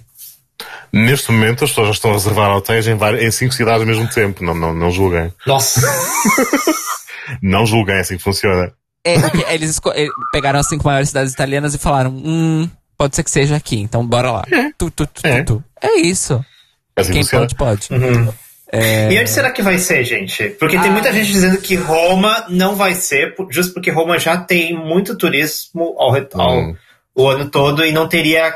[0.92, 3.88] Neste momento as pessoas já estão a reservar hotéis em, várias, em cinco cidades ao
[3.88, 4.44] mesmo tempo.
[4.44, 5.34] Não, não, não julguem.
[5.48, 5.80] Nossa.
[7.42, 8.74] Não julguem, é assim que funciona.
[9.06, 9.16] É,
[9.54, 13.56] eles eh, pegaram as cinco maiores cidades italianas e falaram: hum, pode ser que seja
[13.56, 14.44] aqui, então bora lá.
[14.78, 15.44] Tu, tu, tu, tu, É.
[15.44, 15.64] tu.
[15.82, 16.44] é isso.
[16.96, 17.48] É assim que Quem funciona.
[17.58, 17.94] pode, pode.
[17.94, 18.34] Uhum.
[18.72, 20.50] É, E onde será que vai ser, gente?
[20.60, 20.94] Porque tem Ah.
[20.94, 25.16] muita gente dizendo que Roma não vai ser, por- justo porque Roma já tem muito
[25.18, 26.76] turismo ao, ao- Hum.
[27.14, 28.52] o ano todo e não teria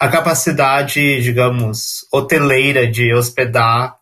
[0.00, 3.94] a capacidade, digamos, hoteleira de hospedar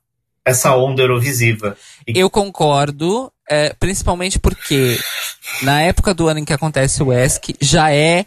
[0.44, 1.76] essa onda eurovisiva.
[2.06, 4.98] E- Eu concordo, é, principalmente porque
[5.62, 8.24] na época do ano em que acontece o ESC já é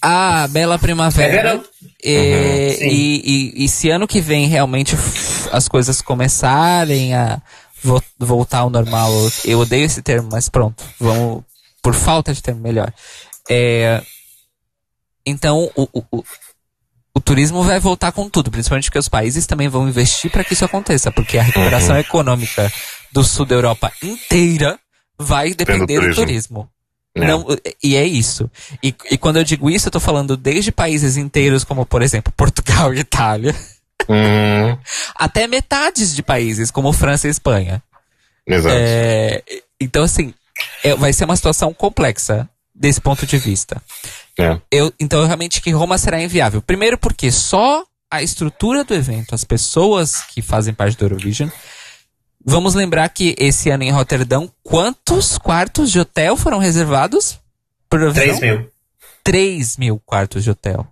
[0.00, 1.32] a bela É primavera.
[1.32, 1.64] verão.
[2.04, 2.16] E,
[2.80, 3.22] Uhum, e,
[3.60, 4.96] e- e se ano que vem realmente
[5.52, 7.40] as coisas começarem a
[7.82, 9.10] vo- voltar ao normal,
[9.44, 11.44] eu odeio esse termo, mas pronto, vamos
[11.80, 12.92] por falta de termo melhor.
[13.48, 14.02] É,
[15.24, 16.24] então o, o, o,
[17.14, 20.54] o turismo vai voltar com tudo, principalmente porque os países também vão investir para que
[20.54, 22.72] isso aconteça, porque a recuperação econômica
[23.12, 24.78] do sul da Europa inteira
[25.18, 26.14] vai depender do turismo.
[26.14, 26.70] turismo.
[27.14, 27.26] É.
[27.26, 27.46] Não,
[27.82, 28.50] e é isso.
[28.82, 32.32] E, e quando eu digo isso, eu tô falando desde países inteiros, como por exemplo
[32.36, 33.54] Portugal e Itália,
[34.08, 34.76] Hum,
[35.14, 37.80] até metades de países, como França e Espanha.
[38.44, 38.74] exato.
[38.76, 39.42] É,
[39.80, 40.34] então, assim,
[40.82, 43.80] é- vai ser uma situação complexa desse ponto de vista.
[44.36, 44.58] É.
[44.72, 46.60] Eu, então, eu realmente que Roma será inviável.
[46.60, 51.48] Primeiro, porque só a estrutura do evento, as pessoas que fazem parte do Eurovision.
[52.44, 57.38] Vamos lembrar que esse ano em Roterdão, quantos quartos de hotel foram reservados?
[57.90, 58.24] Eurovisão?
[58.24, 58.70] 3 mil.
[59.22, 60.86] 3 mil quartos de hotel.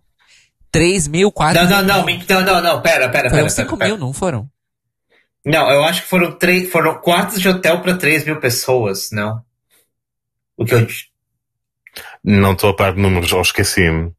[0.70, 2.18] 3 mil quartos Não, de não, hotel.
[2.28, 3.50] não, não, não, não, pera, pera, Foram pera.
[3.50, 4.06] 5 pera, mil, pera.
[4.06, 4.48] não foram?
[5.44, 9.42] Não, eu acho que foram, três, foram quartos de hotel para 3 mil pessoas, não?
[10.56, 10.86] O que eu.
[12.22, 14.12] Não estou a par de números, ou esqueci-me.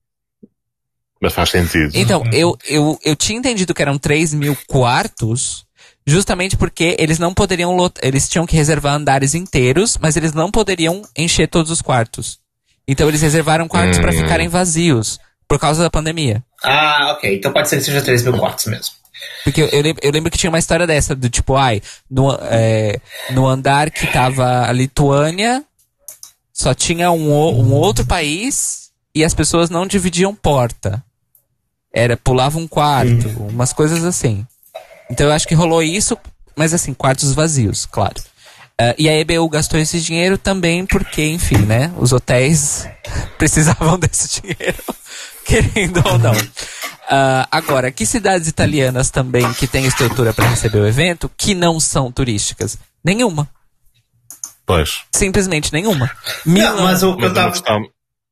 [1.21, 1.91] Mas faz sentido.
[1.95, 5.65] Então, eu, eu, eu tinha entendido que eram 3 mil quartos,
[6.05, 11.01] justamente porque eles não poderiam eles tinham que reservar andares inteiros, mas eles não poderiam
[11.17, 12.39] encher todos os quartos.
[12.87, 14.17] Então eles reservaram quartos pra Hum.
[14.17, 16.43] ficarem vazios, por causa da pandemia.
[16.63, 17.35] Ah, ok.
[17.35, 18.95] Então pode ser que seja 3 mil quartos mesmo.
[19.43, 22.35] Porque eu, eu, lembro, eu lembro que tinha uma história dessa, do tipo, ai, no,
[22.41, 22.99] é,
[23.31, 25.63] no andar que tava a Lituânia,
[26.51, 31.03] só tinha um, um outro país e as pessoas não dividiam porta.
[31.93, 34.45] Era, pulava um quarto, umas coisas assim.
[35.11, 36.17] Então eu acho que rolou isso,
[36.55, 38.15] mas assim, quartos vazios, claro.
[38.79, 41.93] Ah, e a EBU gastou esse dinheiro também porque, enfim, né?
[41.97, 42.87] Os hotéis
[43.37, 44.83] precisavam desse dinheiro,
[45.45, 46.33] querendo ou não.
[47.07, 51.79] Ah, agora, que cidades italianas também que têm estrutura para receber o evento que não
[51.79, 52.77] são turísticas?
[53.03, 53.49] Nenhuma.
[54.65, 55.01] Pois.
[55.13, 56.09] Simplesmente nenhuma.
[56.45, 57.53] Milão, Não, mas o que eu tava.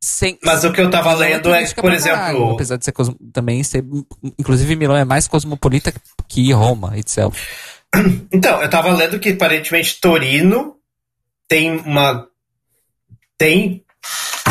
[0.01, 2.51] Sem, Mas o que eu tava lendo é, por pra caralho, exemplo.
[2.53, 3.83] apesar de ser cosmo, também ser,
[4.37, 5.93] inclusive Milão é mais cosmopolita
[6.27, 7.39] que Roma itself.
[8.31, 10.75] Então, eu tava lendo que aparentemente Torino
[11.47, 12.27] tem uma.
[13.37, 13.83] tem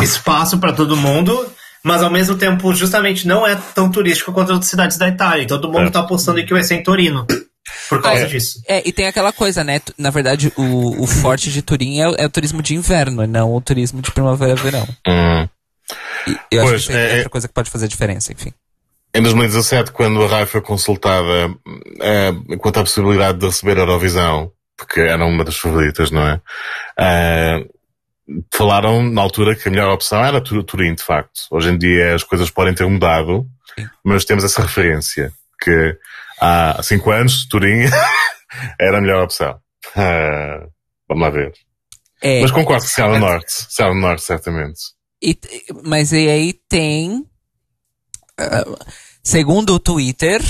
[0.01, 1.49] espaço para todo mundo,
[1.83, 5.43] mas ao mesmo tempo, justamente não é tão turístico quanto outras cidades da Itália.
[5.43, 5.89] E todo mundo É.
[5.89, 7.25] tá apostando em que vai ser em Torino.
[7.89, 8.25] Por causa É.
[8.25, 8.61] disso.
[8.67, 9.81] É, e tem aquela coisa, né?
[9.97, 13.27] Na verdade, o, o forte de Turim é, o- é o turismo de inverno, e
[13.27, 14.87] não o turismo de primavera-verão.
[15.07, 15.47] Hum.
[16.27, 18.53] E eu acho Pois, que isso é, é- outra coisa que pode fazer diferença, enfim.
[19.13, 21.51] Em 2017, quando a RAI foi consultada
[21.99, 26.39] eh, quanto à possibilidade de receber a Eurovisão, porque era uma das favoritas, não é?
[26.99, 27.65] Eh,
[28.53, 31.41] falaram na altura que a melhor opção era Tur- Turim, de facto.
[31.49, 33.47] Hoje em dia as coisas podem ter mudado,
[34.03, 35.97] mas temos essa referência que
[36.39, 37.83] há cinco anos Turim
[38.79, 39.59] era a melhor opção.
[39.95, 40.65] Ah,
[41.07, 41.53] vamos lá ver.
[42.21, 43.51] É, Mas concordo que Serra do Norte.
[43.69, 44.79] Serra Norte, certamente.
[45.21, 45.37] e-
[45.85, 47.25] mas e aí tem.
[48.37, 48.65] ah,
[49.23, 50.41] segundo o Twitter,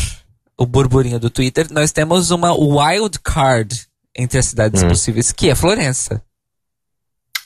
[0.58, 4.88] o burburinho do Twitter, nós temos uma wild card entre as cidades Hum.
[4.88, 6.22] possíveis, que é Florença.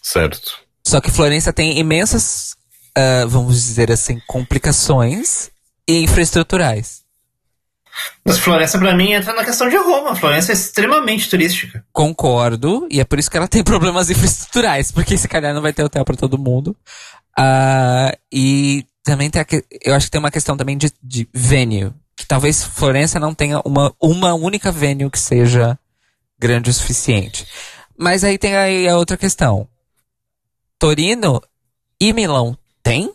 [0.01, 0.59] Certo.
[0.85, 2.55] Só que Florença tem imensas,
[2.95, 5.49] ah, vamos dizer assim, complicações
[5.87, 7.02] infraestruturais.
[8.25, 10.15] Mas Florença, pra mim, entra na questão de Roma.
[10.15, 11.85] Florença é extremamente turística.
[11.91, 15.73] Concordo, e é por isso que ela tem problemas infraestruturais, porque se calhar não vai
[15.73, 16.75] ter hotel pra todo mundo.
[17.37, 19.45] Ah, e também tem a
[19.83, 23.61] eu acho que tem uma questão também de, de venue, que talvez Florença não tenha
[23.65, 25.77] uma, uma única venue que seja
[26.39, 27.47] grande o suficiente.
[27.97, 29.67] Mas aí tem aí a outra questão.
[30.79, 31.41] Torino
[31.99, 33.13] e Milão tem?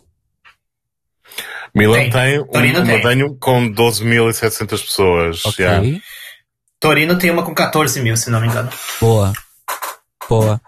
[1.74, 2.10] Milão Tem.
[2.10, 3.36] tem, um, tem.
[3.38, 5.46] com 12.700 pessoas.
[5.46, 5.64] Ok.
[5.64, 6.00] yeah.
[6.80, 8.70] Torino tem uma com 14 mil, se não me engano.
[9.00, 9.32] Boa.
[10.28, 10.60] Boa.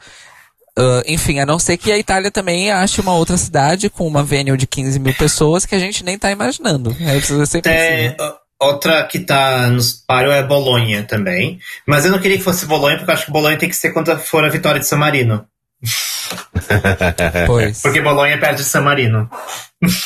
[0.81, 4.23] Ah, enfim, a não ser que a Itália também ache uma outra cidade com uma
[4.23, 6.97] venue de 15 mil pessoas que a gente nem tá imaginando.
[7.01, 8.33] Aí precisa sempre Tem, assim, né?
[8.59, 11.59] outra que tá nos páreo é Bolonha também.
[11.87, 13.91] Mas eu não queria que fosse Bolonha, porque eu acho que Bolonha tem que ser
[13.91, 15.45] quando for a vitória de San Marino.
[17.47, 17.83] Pois.
[17.83, 19.29] Porque Bolonha perde de San Marino.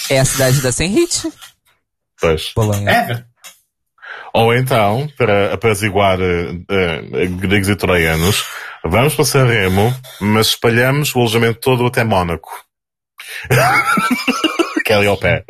[0.08, 1.30] É a cidade da Senhit,
[2.20, 2.52] Pois.
[2.54, 2.90] Bolonha.
[2.90, 3.24] É,
[4.32, 8.44] Ou então, para apaziguar uh, gregos e troianos,
[8.84, 12.50] vamos para Sanremo, mas espalhamos o alojamento todo até Mónaco.
[14.84, 15.44] que é ali ao pé.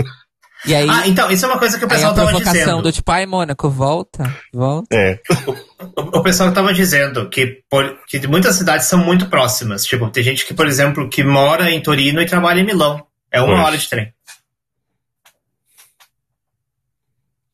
[0.66, 2.82] E aí, Ah, então, isso é uma coisa que o aí a pessoal tava dizendo.
[2.82, 4.94] do tipo, ai, Mônaco, volta, volta.
[4.96, 5.20] É.
[5.96, 9.84] O, o pessoal tava dizendo que, por- que muitas cidades são muito próximas.
[9.84, 13.06] Tipo, tem gente que, por exemplo, que mora em Torino e trabalha em Milão.
[13.30, 13.66] É uma Pois.
[13.66, 14.14] hora de trem.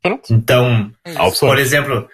[0.03, 0.33] Pronto.
[0.33, 1.38] Então, opções.
[1.38, 2.09] por exemplo,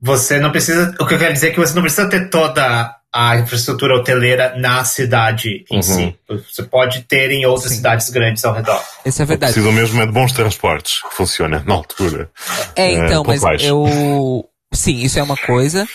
[0.00, 0.94] você não precisa.
[1.00, 4.54] O que eu quero dizer é que você não precisa ter toda a infraestrutura hoteleira
[4.56, 5.82] na cidade em Uhum.
[5.82, 6.16] si.
[6.28, 7.76] Você pode ter em outras Sim.
[7.76, 8.82] cidades grandes ao redor.
[9.04, 9.52] Isso é verdade.
[9.52, 12.30] Preciso mesmo é de bons transportes, que funciona na altura.
[12.74, 13.64] É, É, então, pouco mas baixo.
[13.66, 14.48] eu.
[14.72, 15.86] Sim, isso é uma coisa.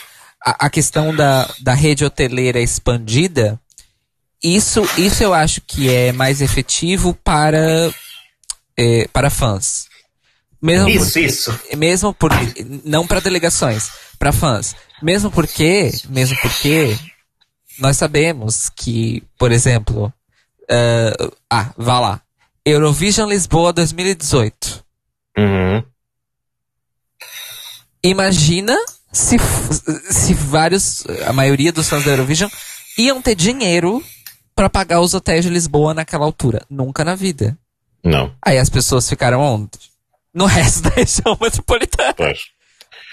[0.45, 3.59] A, a questão da, da rede hoteleira expandida,
[4.43, 7.91] isso, isso eu acho que é mais efetivo para,
[8.77, 9.87] é, para fãs.
[10.61, 11.59] Mesmo Isso, porque, isso.
[11.75, 12.31] mesmo por
[12.83, 14.75] não para delegações, para fãs.
[15.01, 16.97] Mesmo porque, mesmo porque
[17.79, 20.11] nós sabemos que, por exemplo,
[20.69, 22.21] ah, ah, vá lá,
[22.65, 24.83] Eurovision Lisboa 2018.
[25.37, 25.83] Uhum.
[28.03, 28.75] Imagina
[29.11, 29.37] se,
[30.09, 32.49] se vários, a maioria dos fãs da Eurovision
[32.97, 34.03] iam ter dinheiro
[34.55, 36.65] pra pagar os hotéis de Lisboa naquela altura.
[36.69, 37.57] Nunca na vida.
[38.03, 39.71] Não, Aí as pessoas ficaram onde?
[40.33, 42.13] No resto da região metropolitana.
[42.13, 42.56] pois.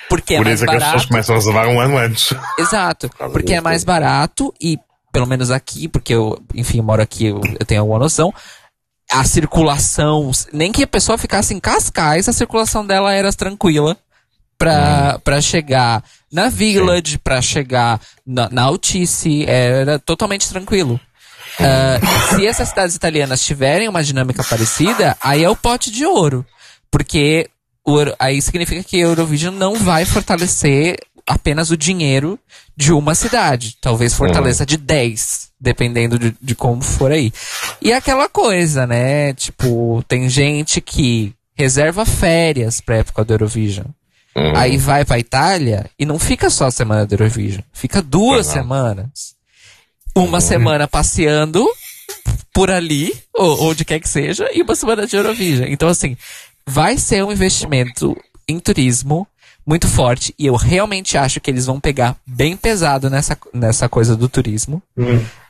[0.09, 1.09] Porque é Por mais isso é que as pessoas barato.
[1.09, 2.35] começam a reservar um ano antes.
[2.59, 3.11] Exato.
[3.33, 4.79] Porque é mais barato e,
[5.13, 8.33] pelo menos aqui, porque eu, enfim, moro aqui, eu, eu tenho alguma noção.
[9.11, 13.97] A circulação, nem que a pessoa ficasse em Cascais, a circulação dela era tranquila
[14.59, 20.99] pra, pra chegar na Village, pra chegar na, na Altice, era totalmente tranquilo.
[21.61, 22.01] Ah,
[22.35, 26.45] se essas cidades italianas tiverem uma dinâmica parecida, aí é o pote de ouro.
[26.91, 27.49] Porque
[28.19, 32.39] aí significa que a Eurovision não vai fortalecer apenas o dinheiro
[32.77, 33.77] de uma cidade.
[33.81, 37.33] Talvez fortaleça de 10, dependendo de, de como for aí.
[37.81, 39.33] E aquela coisa, né?
[39.35, 43.87] Tipo, tem gente que reserva férias pra época do Eurovision.
[44.37, 44.57] Uhum.
[44.57, 47.63] Aí vai pra Itália e não fica só a semana do Eurovision.
[47.73, 48.55] Fica duas não.
[48.55, 49.35] semanas.
[50.17, 51.67] Uma semana passeando
[52.53, 55.67] por ali, ou onde quer que seja, e uma semana de Eurovision.
[55.69, 56.17] Então, assim,
[56.67, 58.17] vai ser um investimento
[58.49, 59.27] em turismo
[59.67, 60.35] muito forte.
[60.39, 64.83] E eu realmente acho que eles vão pegar bem pesado nessa, nessa coisa do turismo.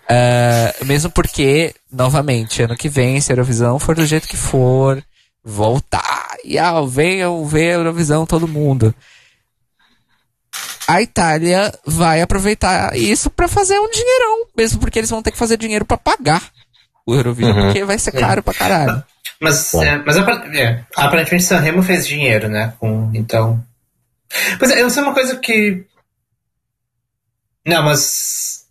[0.09, 5.03] Ah, mesmo porque, novamente, ano que vem, se a Eurovisão for do jeito que for,
[5.42, 6.37] voltar.
[6.44, 8.94] E ah, venham ver a Eurovisão todo mundo.
[10.87, 15.38] A Itália vai aproveitar isso pra fazer um dinheirão, mesmo porque eles vão ter que
[15.38, 16.42] fazer dinheiro pra pagar
[17.07, 17.64] o Eurovision, Uhum.
[17.66, 19.03] porque vai ser caro pra caralho.
[19.40, 22.73] Mas, é, mas é, aparentemente Sanremo fez dinheiro, né?
[22.79, 23.62] Com, então.
[24.59, 25.85] Pois é, eu sei uma coisa que.
[27.66, 28.64] Não, mas.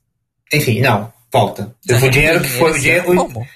[0.54, 1.12] Enfim, não.
[1.32, 1.76] Volta.
[1.90, 2.72] O dinheiro que foi.
[2.72, 3.48] O dinheiro, o- Como?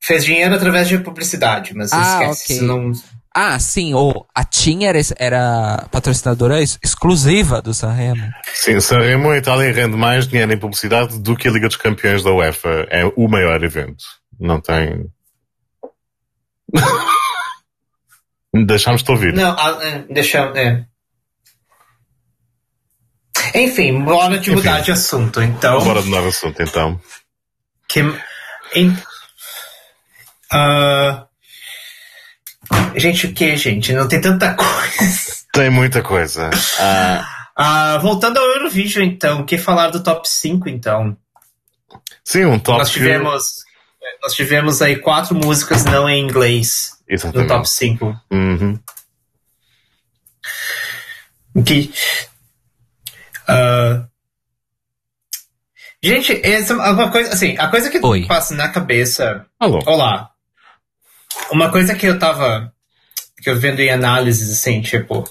[0.00, 2.44] fez dinheiro através de publicidade, mas Ah, esquece.
[2.44, 2.56] ok.
[2.56, 2.92] Isso não.
[3.34, 8.26] Ah, sim, o, a TIM era, era patrocinadora ex- exclusiva do Sanremo.
[8.54, 12.22] Sim, Sanremo, a Itália rende mais dinheiro em publicidade do que a Liga dos Campeões
[12.24, 12.86] da UEFA.
[12.90, 14.02] É o maior evento.
[14.40, 15.06] Não tem.
[18.66, 19.34] Deixámos-te ouvir.
[19.34, 20.38] Não, ah, é, deixa.
[20.56, 20.84] É.
[23.54, 24.56] Enfim, bora de Enfim.
[24.56, 25.82] mudar de assunto, então.
[25.82, 27.00] Bora mudar de assunto então.
[27.88, 28.00] Que,
[28.74, 28.96] em,
[30.52, 31.26] ah,
[32.96, 33.92] gente, o que, gente?
[33.92, 35.38] Não tem tanta coisa.
[35.52, 36.50] Tem muita coisa.
[36.78, 37.26] Ah,
[37.56, 41.16] Ah, voltando ao Eurovision, então, o que falar do top 5, então?
[42.22, 43.42] sim, um top Nós tivemos,
[44.22, 47.48] nós tivemos aí quatro músicas não em inglês no Exatamente.
[47.48, 48.20] top 5.
[48.30, 48.78] Uhum.
[51.64, 51.92] Que,
[53.48, 54.06] ah,
[56.02, 58.26] gente, essa é uma coisa, assim, a coisa que Oi.
[58.26, 59.82] passa na cabeça Alô.
[59.86, 60.30] Olá.
[61.50, 62.72] Uma coisa que eu tava.
[63.42, 65.24] que eu vendo em análises, assim, tipo.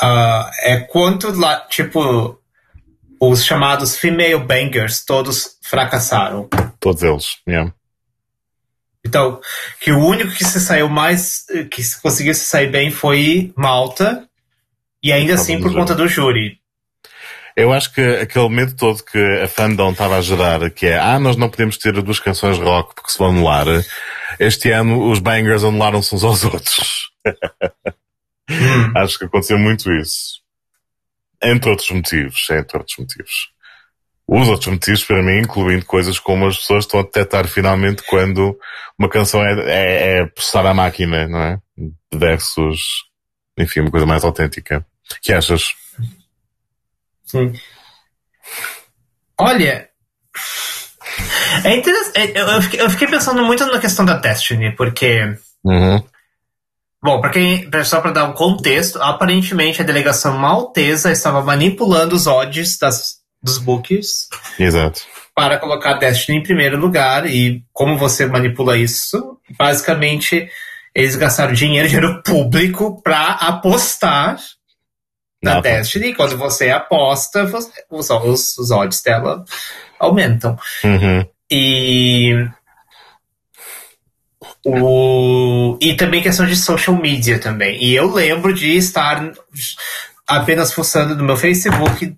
[0.00, 2.39] ah, é quanto lá, tipo.
[3.20, 6.48] Os chamados female bangers todos fracassaram.
[6.80, 7.36] Todos eles.
[7.46, 7.72] Yeah.
[9.04, 9.40] Então,
[9.80, 11.44] que o único que se saiu mais.
[11.70, 14.26] que se conseguiu se sair bem foi Malta.
[15.02, 16.58] E ainda assim por conta do júri.
[17.56, 21.18] Eu acho que aquele medo todo que a fandom estava a gerar, que é, ah,
[21.18, 23.66] nós não podemos ter duas canções rock porque se vão anular.
[24.38, 27.10] Este ano os bangers anularam-se uns aos outros.
[28.52, 28.92] Hum.
[28.96, 30.40] Acho que aconteceu muito isso.
[31.42, 33.50] Entre outros motivos, entre outros motivos.
[34.26, 38.56] Os outros motivos, para mim, incluindo coisas como as pessoas estão a detectar finalmente quando
[38.98, 41.58] uma canção é, é, é processar a máquina, não é?
[42.14, 43.04] Versus,
[43.58, 44.86] enfim, uma coisa mais autêntica.
[45.10, 45.74] O que achas?
[47.24, 47.52] Sim.
[49.38, 49.88] Olha.
[51.64, 52.32] É interessante.
[52.62, 55.36] Fiquei, eu fiquei pensando muito na questão da Destiny, porque.
[55.64, 56.02] Uhum.
[57.02, 57.68] Bom, para quem.
[57.84, 63.56] Só para dar um contexto, aparentemente a delegação maltesa estava manipulando os odds das, dos
[63.58, 65.00] bookers Exato.
[65.34, 67.24] para colocar a Destiny em primeiro lugar.
[67.26, 69.38] E como você manipula isso?
[69.58, 70.48] Basicamente,
[70.94, 74.36] eles gastaram dinheiro, dinheiro público, para apostar
[75.42, 76.08] na Não, Destiny.
[76.08, 79.42] E quando você aposta, você- os, os, os odds dela
[79.98, 80.58] aumentam.
[80.84, 81.24] Uhum.
[81.50, 82.46] E.
[84.64, 87.82] O, e também questão de social media também.
[87.82, 89.32] E eu lembro de estar
[90.26, 92.14] apenas fuçando no meu Facebook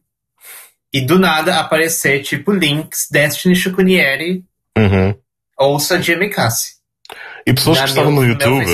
[0.93, 4.45] e do nada aparecer tipo links Destiny Chukunieri
[4.77, 5.15] Uhum.
[5.59, 6.77] ouça Jamie Cassi.
[7.47, 8.65] E pessoas que estavam no YouTube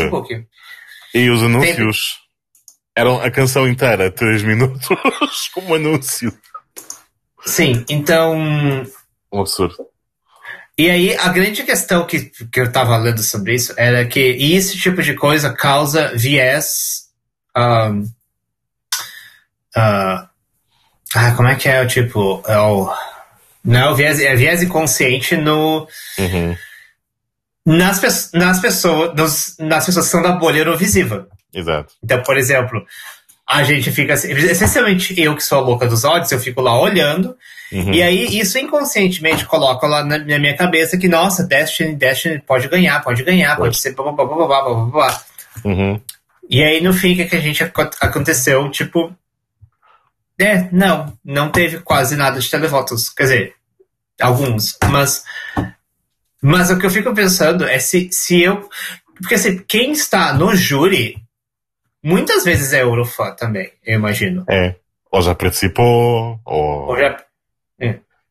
[1.14, 2.18] e os anúncios
[2.96, 4.88] eram a canção inteira, 3 minutos,
[5.54, 6.32] como anúncio.
[7.44, 8.36] Sim, então.
[9.32, 9.76] Um absurdo.
[10.78, 14.78] E aí, a grande questão que, que eu tava lendo sobre isso era que esse
[14.78, 17.08] tipo de coisa causa viés.
[17.56, 18.04] Um,
[19.74, 20.28] ah,
[21.14, 22.42] ah, como é que é o tipo.
[22.46, 22.92] É o,
[23.64, 25.86] não é viés, é viés inconsciente no,
[26.18, 26.56] Uhum.
[27.66, 31.28] nas, pe- nas, pessoas, nos- nas pessoas que são da bolha eurovisiva.
[31.52, 31.92] Exato.
[32.02, 32.84] Então, por exemplo,
[33.49, 36.78] a gente fica, assim, essencialmente eu que sou a louca dos odds, eu fico lá
[36.78, 37.34] olhando,
[37.72, 37.94] uhum.
[37.94, 42.68] e aí isso inconscientemente coloca lá na, na, minha cabeça que, nossa, Destiny, Destiny pode
[42.68, 45.22] ganhar, pode ganhar, pode, ser blá, blá, blá, blá, blá, blá.
[45.64, 45.99] Uhum.
[46.51, 47.62] E aí no fim, o que, que a gente
[48.01, 49.16] aconteceu, tipo,
[50.38, 53.55] é, não, não teve quase nada de televotos, quer dizer,
[54.20, 55.24] alguns, mas
[56.40, 58.68] mas o que eu fico pensando é se, se eu
[59.20, 61.16] porque assim, quem está no júri
[62.03, 64.44] muitas vezes é Eurofã também, eu imagino.
[64.49, 64.74] É.
[65.11, 67.16] Ou já participou, ou, Ou já-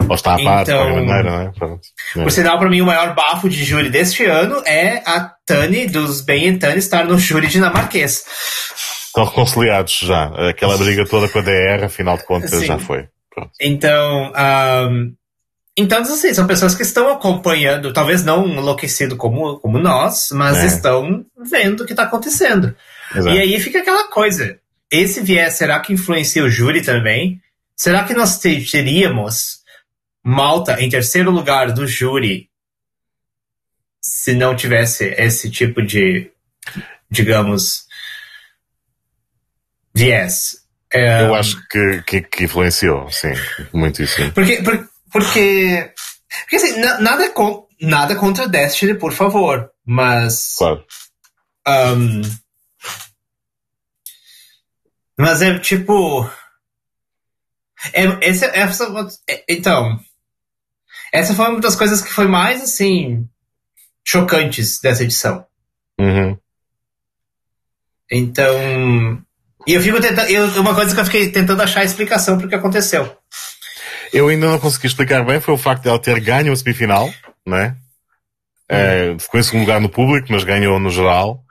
[0.10, 1.52] ou está à parte Então- maneira, não é?
[1.52, 1.82] Pronto.
[2.16, 2.22] É.
[2.24, 6.22] Por sinal, pra mim, o maior bafo de júri deste ano é a Tani dos
[6.22, 8.24] Ben e Tani estar no júri dinamarquês.
[9.08, 10.28] Estão reconciliados já.
[10.50, 12.66] Aquela briga toda com a DR, afinal de contas, Sim.
[12.66, 13.08] já foi.
[13.34, 13.52] Pronto.
[13.60, 15.12] Então, ahm,
[15.76, 20.68] então assim, são pessoas que estão acompanhando, talvez não enlouquecido como, como nós, mas É.
[20.68, 22.74] estão vendo o que está acontecendo.
[23.16, 23.36] Exato.
[23.36, 24.60] E aí fica aquela coisa.
[24.92, 27.42] Esse viés, será que influencia o júri também?
[27.76, 29.62] Será que nós te- teríamos
[30.24, 32.50] Malta em terceiro lugar do júri
[34.02, 36.32] se não tivesse esse tipo de,
[37.10, 37.86] digamos,
[39.94, 40.58] viés?
[40.94, 43.34] É, Eu acho que, que, que influenciou, sim.
[43.74, 44.16] Muito isso.
[44.16, 44.32] sim.
[44.32, 45.92] Porque, por- porque,
[46.42, 47.34] porque assim, na- nada,
[47.82, 50.86] nada contra Destiny, por favor, mas Claro.
[51.66, 52.22] Ahn,
[55.18, 56.30] mas é tipo.
[57.94, 58.86] É, esse, essa,
[59.30, 60.00] é- então.
[61.12, 63.28] Essa foi uma das coisas que foi mais, assim.
[64.06, 65.46] chocantes dessa edição.
[66.00, 66.38] Uhum.
[68.12, 69.24] Então.
[69.66, 70.30] E eu fico tentando.
[70.30, 73.18] Eu, uma coisa que eu fiquei tentando achar a explicação pro que aconteceu.
[74.14, 77.14] Eu ainda não consegui explicar bem foi o facto de ela ter ganho a semifinal,
[77.46, 77.76] né?
[78.70, 81.44] É, ficou em segundo lugar no público, mas ganhou no geral.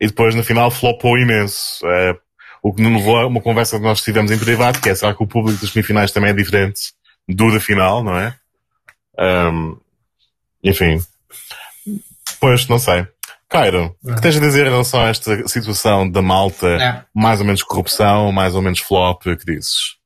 [0.00, 1.86] E depois na final flopou imenso.
[1.86, 2.16] É,
[2.62, 5.14] o que nos levou a uma conversa que nós tivemos em privado, que é será
[5.14, 6.92] que o público das semifinais também é diferente
[7.28, 8.34] do da final, não é?
[9.18, 9.76] Ahm,
[10.62, 11.00] enfim.
[12.40, 13.06] Pois, não sei.
[13.48, 16.68] Cairo, o que tens a dizer em relação a esta situação da malta?
[16.68, 17.04] É.
[17.14, 19.96] Mais ou menos corrupção, mais ou menos flop, o que dizes?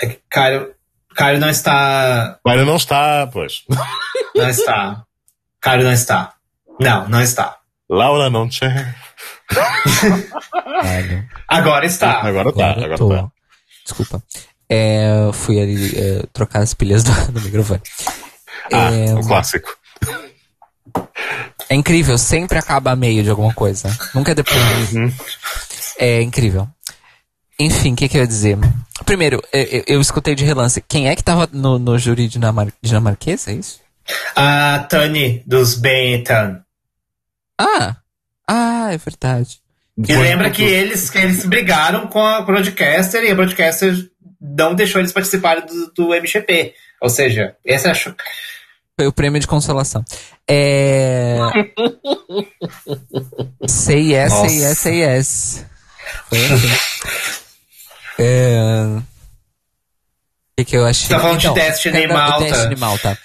[0.00, 0.74] É que Caio,
[1.14, 2.38] Caio não está.
[2.44, 3.64] Cairo não está, pois.
[4.34, 5.02] Não está.
[5.60, 6.34] Caio não está.
[6.78, 7.58] Não, não está.
[7.88, 8.60] Laura não te.
[9.50, 11.28] Caralho.
[11.48, 12.20] Agora está.
[12.22, 13.08] Agora tá, Agora eu agora tô.
[13.10, 13.28] tá.
[13.84, 14.22] Desculpa.
[14.68, 17.80] É, fui ali é, trocar as pilhas do, do microfone.
[18.72, 19.68] Ah, É, um clássico.
[21.68, 23.88] é incrível, sempre acaba a meio de alguma coisa.
[24.14, 24.92] Nunca é depois.
[24.92, 25.12] Uhum.
[25.98, 26.68] É incrível.
[27.58, 28.56] Enfim, o que, que eu ia dizer?
[29.04, 30.82] Primeiro, eu, eu- eu escutei de relance.
[30.88, 33.46] Quem é que tava no, no júri dinamar dinamarquês?
[33.48, 33.80] É isso?
[34.34, 36.60] A Tani dos Benetton.
[37.60, 37.96] Ah!
[38.52, 39.58] Ah, é verdade.
[39.96, 43.94] E Depois- lembra que eles, que eles brigaram com a Broadcaster e a Broadcaster
[44.40, 46.74] não deixou eles participarem do, do MGP.
[47.00, 50.04] Ou seja, essa é a Foi o prêmio de consolação.
[50.48, 51.36] É.
[53.68, 55.66] say yes, say yes, say yes.
[56.28, 56.68] Foi assim.
[58.18, 58.82] É...
[58.98, 59.02] O
[60.58, 61.08] que, que eu achei?
[61.08, 62.44] Tá falando de Destiny da- Malta.
[62.44, 63.18] Destiny Malta.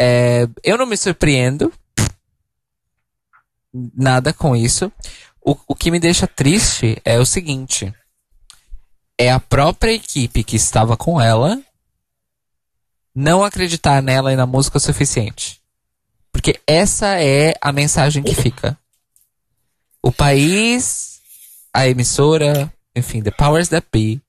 [0.00, 1.72] É, eu não me surpreendo
[3.94, 4.92] nada com isso.
[5.40, 7.92] O, o que me deixa triste é o seguinte:
[9.18, 11.60] é a própria equipe que estava com ela
[13.14, 15.60] não acreditar nela e na música o suficiente.
[16.30, 18.78] Porque essa é a mensagem que fica.
[20.00, 21.20] O país,
[21.74, 24.22] a emissora, enfim, The Powers That Be,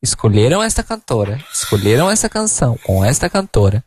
[0.00, 3.84] escolheram esta cantora, escolheram essa canção com esta cantora,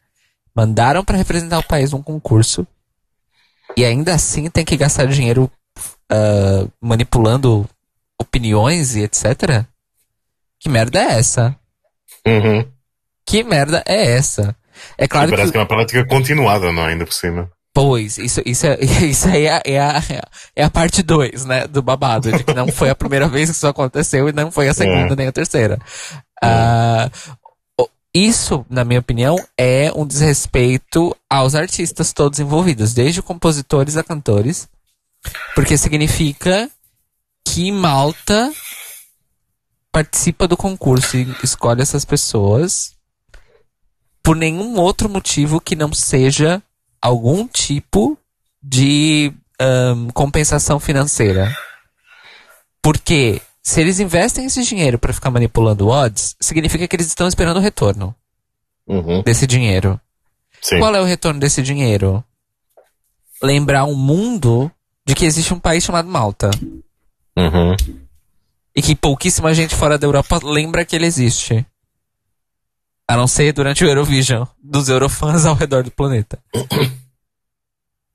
[0.54, 2.68] mandaram para representar o país num concurso
[3.78, 5.50] e ainda assim tem que gastar dinheiro
[6.12, 7.68] ah, manipulando
[8.20, 9.64] opiniões e etc.
[10.60, 11.56] Que merda é essa?
[12.28, 12.66] Uhum.
[13.26, 14.56] Que merda é essa?
[14.98, 16.90] É claro Parece que que é uma prática continuada, não é?
[16.92, 17.50] Ainda por cima.
[17.74, 20.02] Pois, isso, isso, é, isso aí é, é a,
[20.56, 23.56] é a parte 2, né, do babado, de que não foi a primeira vez que
[23.56, 25.16] isso aconteceu e não foi a segunda É.
[25.16, 25.80] nem a terceira.
[26.42, 27.39] Ah, o-
[28.14, 34.68] isso, na minha opinião, é um desrespeito aos artistas todos envolvidos, desde compositores a cantores,
[35.54, 36.70] porque significa
[37.46, 38.52] que Malta
[39.92, 42.96] participa do concurso e escolhe essas pessoas
[44.24, 46.62] por nenhum outro motivo que não seja
[47.02, 48.18] algum tipo
[48.62, 51.56] de ahn, compensação financeira.
[52.82, 57.58] Porque se eles investem esse dinheiro para ficar manipulando odds, significa que eles estão esperando
[57.58, 58.16] o retorno
[58.88, 59.22] Uhum.
[59.24, 60.00] desse dinheiro.
[60.62, 60.80] Sim.
[60.80, 62.24] Qual é o retorno desse dinheiro?
[63.42, 64.70] Lembrar o mundo
[65.06, 66.50] de que existe um país chamado Malta.
[67.38, 67.76] Uhum.
[68.76, 71.66] E que pouquíssima gente fora da Europa lembra que ele existe.
[73.08, 76.38] A não ser durante o Eurovision, dos eurofãs ao redor do planeta.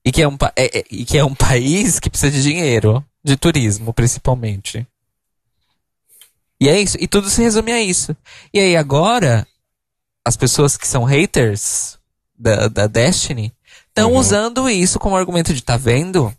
[0.05, 3.03] e, que é um, é- é- e que é um país que precisa de dinheiro,
[3.23, 4.87] de turismo, principalmente.
[6.59, 8.15] E é isso, e tudo se resume a isso.
[8.53, 9.45] E aí agora,
[10.23, 11.99] as pessoas que são haters
[12.37, 13.53] da, da Destiny
[13.89, 14.17] estão Uhum.
[14.17, 16.33] usando isso como argumento de, tá vendo?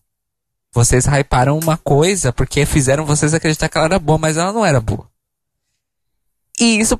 [0.73, 4.64] Vocês hyparam uma coisa porque fizeram vocês acreditar que ela era boa, mas ela não
[4.64, 5.09] era boa.
[6.61, 6.99] E isso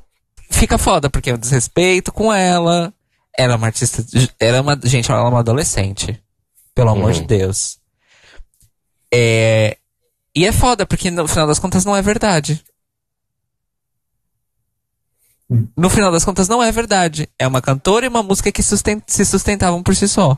[0.51, 2.93] fica foda, porque é um desrespeito com ela.
[3.37, 4.05] Ela é uma artista.
[4.41, 4.81] Ela é uma.
[4.83, 6.23] Gente, ela é uma adolescente.
[6.75, 7.79] Pelo amor de Deus.
[9.13, 9.77] É.
[10.35, 12.63] E é foda, porque no final das contas não é verdade.
[15.49, 17.29] No final das contas não é verdade.
[17.39, 20.37] É uma cantora e uma música que se sustentavam por si só.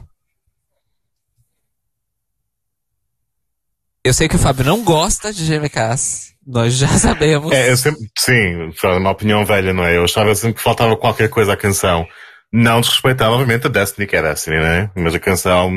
[4.04, 6.34] Eu sei que o Fábio não gosta de GMKs.
[6.46, 7.52] Nós já sabemos.
[7.52, 9.96] É, eu sempre, sim, foi uma opinião velha, não é?
[9.96, 12.06] Eu achava sempre que faltava qualquer coisa à canção.
[12.50, 14.90] Não desrespeitava, obviamente, a Destiny, que é Destiny, né?
[14.94, 15.70] Mas a canção.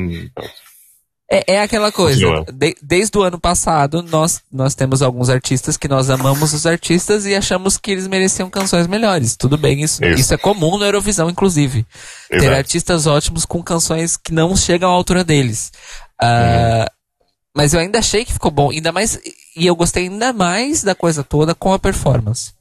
[1.33, 2.43] É, é aquela coisa.
[2.53, 7.25] De- desde o ano passado, nós, nós temos alguns artistas que nós amamos os artistas
[7.25, 9.37] e achamos que eles mereciam canções melhores.
[9.37, 10.19] Tudo bem, isso, Isso.
[10.19, 11.85] isso é comum no Eurovisão, inclusive.
[12.29, 12.55] Ter Exato.
[12.55, 15.71] artistas ótimos com canções que não chegam à altura deles.
[16.21, 16.91] Ah,
[17.55, 18.69] Mas eu ainda achei que ficou bom.
[18.71, 19.17] Ainda mais.
[19.55, 22.51] E eu gostei ainda mais da coisa toda com a performance.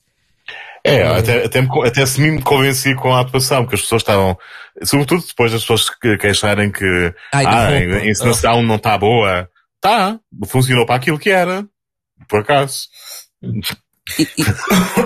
[0.85, 4.37] É, até, até, até se me convenci com a atuação, porque as pessoas estavam,
[4.83, 9.49] sobretudo depois das pessoas que queixarem que Ai, ah, a encenação não está boa.
[9.81, 11.67] Tá, funcionou para aquilo que era.
[12.29, 12.85] Por acaso.
[13.43, 14.29] E, e-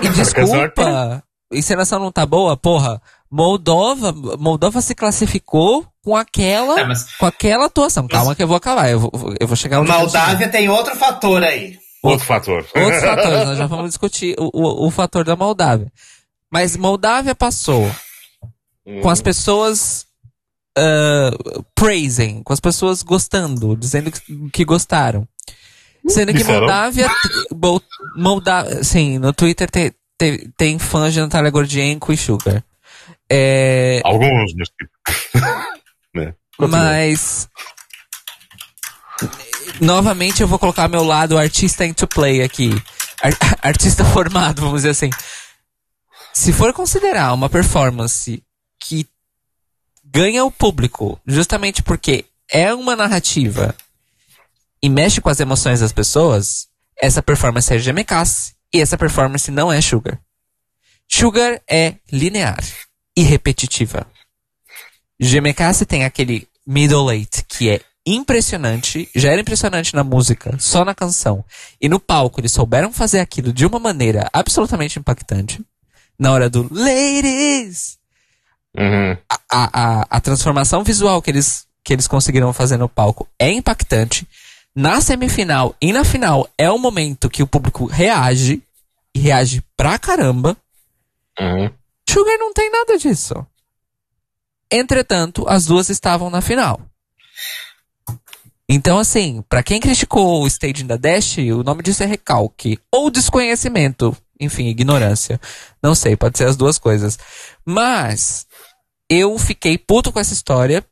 [0.03, 3.01] e desculpa, encenação não tá boa, porra.
[3.31, 8.07] Moldova, Moldova se classificou com aquela, É, mas- com aquela atuação.
[8.07, 11.43] Calma que eu vou acabar, eu vou, eu vou chegar onde Moldávia tem outro fator
[11.43, 11.77] aí.
[12.11, 12.63] Outro fator.
[12.63, 12.85] chegar.
[12.85, 15.91] Outros fatores, nós já vamos discutir o, o, o fator da Moldávia.
[16.51, 17.89] Mas Moldávia passou
[19.01, 20.05] com as pessoas
[20.77, 21.31] ah,
[21.73, 25.27] praising, com as pessoas gostando, dizendo que, que gostaram.
[26.07, 26.59] Sendo que Disseram?
[26.61, 27.09] Moldávia,
[27.51, 27.81] Mo-
[28.15, 32.63] Moldávia, sim, no Twitter tem, tem, tem fãs de Natália Gordienko e Sugar.
[33.27, 34.91] É, Alguns, mas tipo.
[36.13, 36.33] né?
[36.59, 37.49] Mas
[39.79, 42.69] novamente eu vou colocar meu lado artista into play aqui.
[43.21, 45.09] Ar- artista formado, vamos dizer assim.
[46.33, 48.43] Se for considerar uma performance
[48.79, 49.07] que
[50.03, 53.75] ganha o público justamente porque é uma narrativa
[54.81, 56.67] e mexe com as emoções das pessoas,
[57.01, 60.19] essa performance é GMKs e essa performance não é Sugar.
[61.07, 62.63] Sugar é linear
[63.15, 64.05] e repetitiva.
[65.19, 70.93] GMKs tem aquele middle eight que é impressionante, já era impressionante na música, só na
[70.93, 71.43] canção.
[71.81, 75.63] E no palco eles souberam fazer aquilo de uma maneira absolutamente impactante.
[76.17, 77.97] Na hora do Ladies!
[78.77, 79.17] Uhum.
[79.29, 84.27] a, a, a transformação visual que eles, que eles conseguiram fazer no palco é impactante.
[84.75, 88.61] Na semifinal e na final é o momento que o público reage,
[89.13, 90.57] e reage pra caramba.
[91.39, 91.71] Uhum.
[92.09, 93.33] Sugar não tem nada disso.
[94.69, 96.81] Entretanto, as duas estavam na final.
[98.67, 102.79] Então, assim, pra quem criticou o staging da Dash, o nome disso é recalque.
[102.91, 104.15] Ou desconhecimento.
[104.39, 105.39] Enfim, ignorância.
[105.81, 107.17] Não sei, pode ser as duas coisas.
[107.63, 108.45] Mas,
[109.09, 110.83] eu fiquei puto com essa história.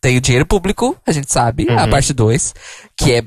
[0.00, 1.90] Tem dinheiro público, a gente sabe, a Uhum.
[1.90, 2.54] parte 2,
[2.96, 3.22] que é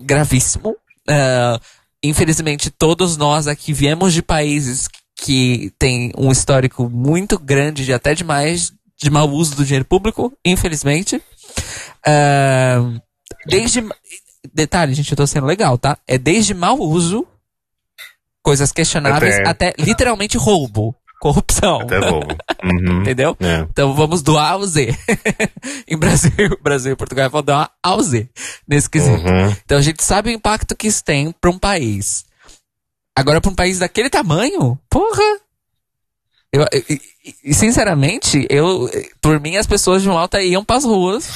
[0.00, 0.76] gravíssimo.
[1.08, 1.60] Ah,
[2.02, 8.14] infelizmente, todos nós aqui viemos de países que têm um histórico muito grande, de até
[8.14, 11.22] demais, de mau uso do dinheiro público, infelizmente.
[12.06, 12.78] Ah,
[13.46, 13.84] desde.
[14.52, 15.96] Detalhe, gente, eu tô sendo legal, tá?
[16.06, 17.26] É desde mau uso,
[18.42, 21.80] coisas questionáveis, Até- até, literalmente roubo, corrupção.
[21.82, 22.26] Até bobo.
[22.64, 23.00] Uhum.
[23.00, 23.36] Entendeu?
[23.40, 23.66] É.
[23.70, 24.96] Então vamos do A ao Z.
[25.88, 26.30] em Brasil,
[26.62, 28.28] Brasil e Portugal vão dar uma ao Z
[28.68, 29.16] nesse quesito.
[29.20, 29.50] Uhum.
[29.64, 32.24] Então a gente sabe o impacto que isso tem pra um país.
[33.18, 35.40] Agora, pra um país daquele tamanho, porra!
[36.52, 36.66] Eu,
[37.44, 38.90] e, sinceramente, eu,
[39.22, 41.26] por mim, as pessoas de Malta iam pras ruas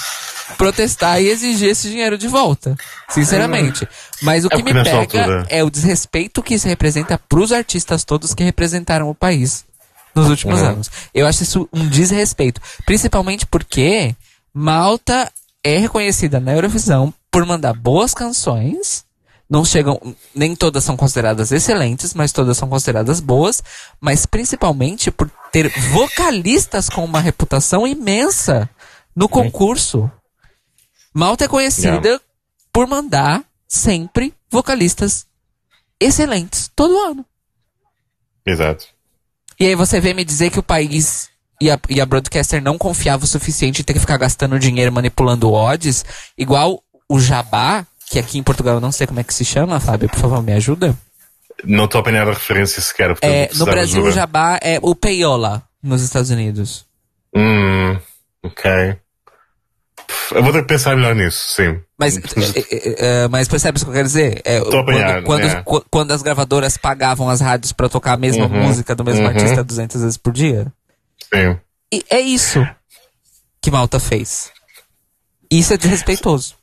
[0.59, 2.77] protestar e exigir esse dinheiro de volta.
[3.09, 3.89] Sinceramente.
[4.23, 8.05] Mas o É que me pega altura- é o desrespeito que isso representa pros artistas
[8.05, 9.65] todos que representaram o país
[10.15, 10.67] nos últimos Uhum.
[10.69, 10.91] anos.
[11.15, 12.61] Eu acho isso um desrespeito.
[12.85, 14.15] Principalmente porque
[14.53, 15.33] Malta
[15.65, 19.06] é reconhecida na Eurovisão por mandar boas canções.
[19.49, 20.01] Não chegam,
[20.35, 23.63] nem todas são consideradas excelentes, mas todas são consideradas boas.
[24.01, 28.69] Mas principalmente por ter vocalistas com uma reputação imensa
[29.15, 30.11] no concurso.
[31.15, 32.21] Malta é conhecida
[32.73, 35.27] por mandar sempre vocalistas
[35.99, 37.25] excelentes todo ano.
[38.45, 38.87] Exato.
[39.59, 41.31] E aí você vem me dizer que o país
[41.61, 44.93] e a, e a broadcaster não confiava o suficiente em ter que ficar gastando dinheiro
[44.93, 46.05] manipulando odds,
[46.37, 49.81] igual o Jabá, que aqui em Portugal eu não sei como é que se chama,
[49.81, 50.97] Fábio, por favor, me ajuda.
[51.65, 53.17] Não estou a apanhar a referência sequer.
[53.23, 54.11] É, no Brasil o.
[54.11, 56.87] Jabá é o Payola, nos Estados Unidos.
[57.35, 57.99] Hum,
[58.43, 58.97] ok.
[60.33, 61.81] Eu vou ter que pensar melhor nisso, sim.
[61.99, 64.43] Mas, é, é, é, mas percebe o que eu quero dizer?
[64.45, 65.63] É, Tô apanhado, quando, é.
[65.63, 69.23] quando, quando as gravadoras pagavam as rádios pra tocar a mesma Uhum, música do mesmo
[69.23, 69.29] uhum.
[69.29, 70.73] artista 200 vezes por dia.
[71.33, 71.59] Sim.
[71.93, 72.67] E é isso
[73.61, 74.51] que Malta fez.
[75.51, 76.55] Isso é desrespeitoso.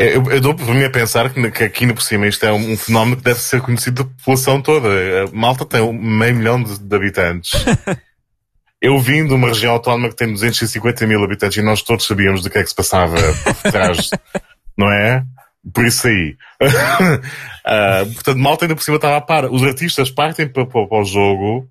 [0.00, 2.52] É, Eu, eu dou por mim a pensar que, aqui no por cima isto é
[2.52, 4.88] um, fenómeno que deve ser conhecido da população toda.
[4.88, 7.52] A Malta tem um meio milhão de, de habitantes.
[8.80, 12.42] Eu vim de uma região autónoma que tem 250 mil habitantes e nós todos sabíamos
[12.42, 14.08] do que é que se passava por trás,
[14.74, 15.22] não é?
[15.72, 16.36] Por isso aí.
[17.62, 19.44] Ah, portanto, Malta ainda por cima estava a par.
[19.44, 21.68] Os artistas partem para, para, para o jogo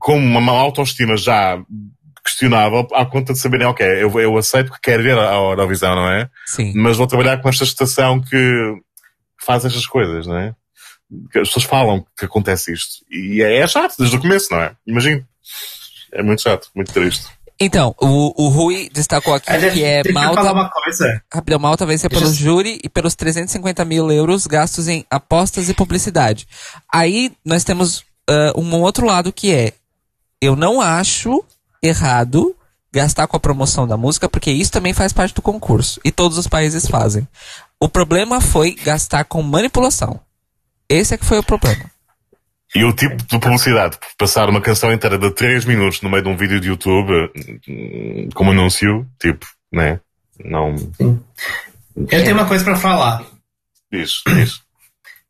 [0.00, 1.62] com uma autoestima já
[2.26, 6.10] questionável à conta de saberem, ok, eu, eu aceito que quero ver a Eurovisão, não
[6.10, 6.28] é?
[6.46, 6.72] Sim.
[6.76, 8.74] mas vou trabalhar com esta estação que
[9.44, 10.54] faz estas coisas, não é?
[11.32, 13.04] Que as pessoas falam que acontece isto.
[13.10, 14.72] E é, é chato desde o começo, não é?
[14.86, 15.24] Imagino.
[16.12, 17.26] É muito chato, muito triste.
[17.58, 20.52] Então, o, o Rui destacou aqui que é deixa eu falar Malta.
[20.52, 21.22] uma coisa.
[21.32, 25.74] Rapidão, Malta Deixa pelo eu- júri e pelos 350 mil euros gastos em apostas e
[25.74, 26.46] publicidade.
[26.92, 29.72] Aí nós temos ah, um outro lado que é:
[30.42, 31.42] eu não acho
[31.82, 32.56] errado
[32.92, 36.00] gastar com a promoção da música, porque isso também faz parte do concurso.
[36.04, 37.28] E todos os países fazem.
[37.78, 40.18] O problema foi gastar com manipulação.
[40.88, 41.90] Esse é que foi o problema.
[42.74, 46.28] E o tipo de publicidade, passar uma canção inteira de 3 minutos no meio de
[46.28, 47.12] um vídeo de YouTube,
[47.68, 50.00] hum, como anúncio, tipo, né?
[50.44, 50.74] Não.
[51.96, 53.24] Eu tenho uma coisa pra falar.
[53.90, 54.60] Diz, diz.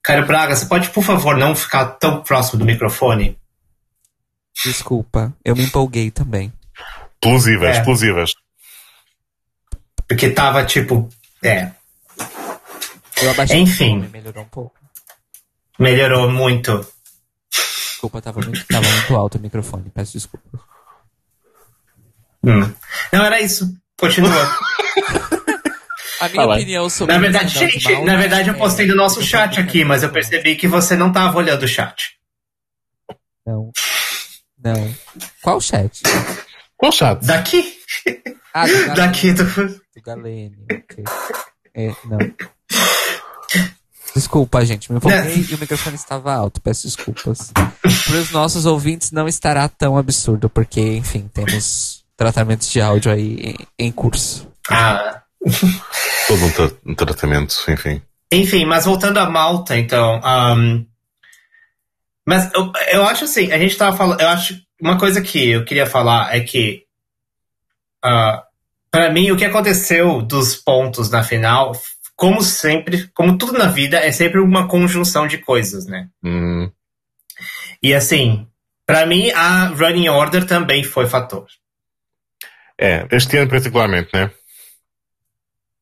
[0.02, 3.36] Caio Braga, você pode, por favor, não ficar tão próximo do microfone?
[4.64, 6.52] Desculpa, eu me empolguei também.
[7.22, 7.78] Explosivas, É.
[7.78, 8.32] explosivas.
[10.08, 11.08] Porque tava tipo.
[11.42, 11.70] É,
[13.22, 14.08] Eu abaixei Enfim.
[14.12, 14.76] melhorou um pouco.
[15.78, 16.86] melhorou muito.
[17.50, 20.46] Desculpa, tava muito, tava muito alto o microfone, peço desculpa.
[22.44, 22.72] Hum.
[23.12, 23.74] Não, era isso.
[23.98, 24.30] Continua.
[26.20, 26.54] A minha lá.
[26.54, 30.02] opinião sobre na verdade, gente, na verdade eu é- postei no nosso chat aqui, mas
[30.02, 32.16] eu percebi que você não tava olhando o chat.
[33.46, 33.70] Não.
[34.66, 34.94] Não.
[35.42, 36.02] Qual chat?
[36.76, 37.24] Qual chato?
[37.24, 37.78] Daqui?
[38.52, 38.94] Ah, do Galene.
[38.96, 39.44] Daqui do.
[39.44, 41.04] Do Galene, ok.
[41.74, 42.18] É, não.
[44.14, 47.52] Desculpa, gente, me empolguei e o microfone estava alto, peço desculpas.
[47.52, 53.36] Para os nossos ouvintes não estará tão absurdo, porque, enfim, temos tratamentos de áudio aí
[53.78, 54.48] em, em curso.
[54.70, 55.20] Ah.
[56.26, 58.00] Todo um, tra- um tratamento, enfim.
[58.32, 60.18] Enfim, mas voltando a Malta, então.
[60.24, 60.84] ahn,
[62.26, 64.20] mas eu, eu acho assim, a gente tava falando.
[64.20, 64.60] Eu acho.
[64.80, 66.84] Uma coisa que eu queria falar é que.
[68.04, 68.42] ah,
[68.90, 71.72] para mim, o que aconteceu dos pontos na final,
[72.14, 76.08] como sempre, como tudo na vida, é sempre uma conjunção de coisas, né?
[76.24, 76.70] Hum,
[77.82, 78.46] E assim,
[78.86, 81.46] pra mim, a Running Order também foi fator.
[82.78, 84.30] é, este ano particularmente, né?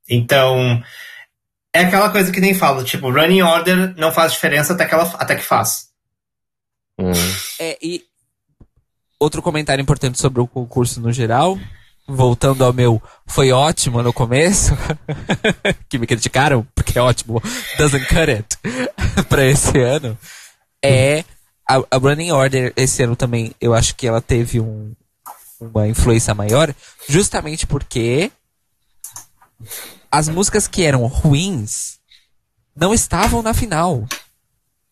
[0.08, 0.82] Então,
[1.72, 5.04] é aquela coisa que nem falo, tipo, Running Order não faz diferença até que, ela,
[5.18, 5.88] até que faz.
[6.98, 7.12] Hum.
[7.58, 8.04] É, e
[9.18, 11.58] outro comentário importante sobre o concurso no geral,
[12.06, 14.72] voltando ao meu foi ótimo no começo,
[15.88, 17.42] que me criticaram, porque é ótimo,
[17.78, 18.58] doesn't cut it,
[19.28, 20.16] pra esse ano,
[20.82, 21.24] é
[21.68, 24.94] a, a Running Order esse ano também, eu acho que ela teve um,
[25.58, 26.74] uma influência maior,
[27.08, 28.30] justamente porque
[30.10, 31.98] as músicas que eram ruins
[32.76, 34.04] não estavam na final.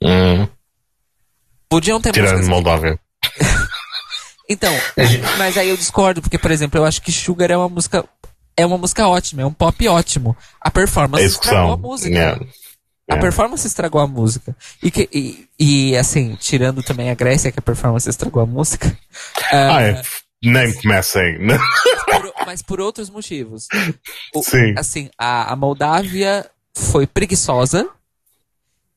[0.02, 0.48] Hum.
[1.72, 2.98] Podiam ter Tirando músicas Moldávia.
[4.48, 7.56] Então, A gente- mas aí eu discordo, porque, por exemplo, eu acho que Sugar é
[7.56, 8.04] uma música.
[8.54, 10.36] É uma música ótima, é um pop ótimo.
[10.60, 12.10] A performance A estragou a música.
[12.10, 12.44] Yeah.
[13.10, 13.18] A É.
[13.20, 14.54] performance estragou a música.
[14.82, 18.94] E, que, e, e, assim, tirando também a Grécia, que a performance estragou a música.
[19.50, 20.02] ah, é.
[20.44, 21.38] Nem comecem.
[22.44, 23.68] mas por outros motivos.
[24.34, 24.74] O- Sim.
[24.76, 26.44] Assim, a, a Moldávia
[26.76, 27.88] foi preguiçosa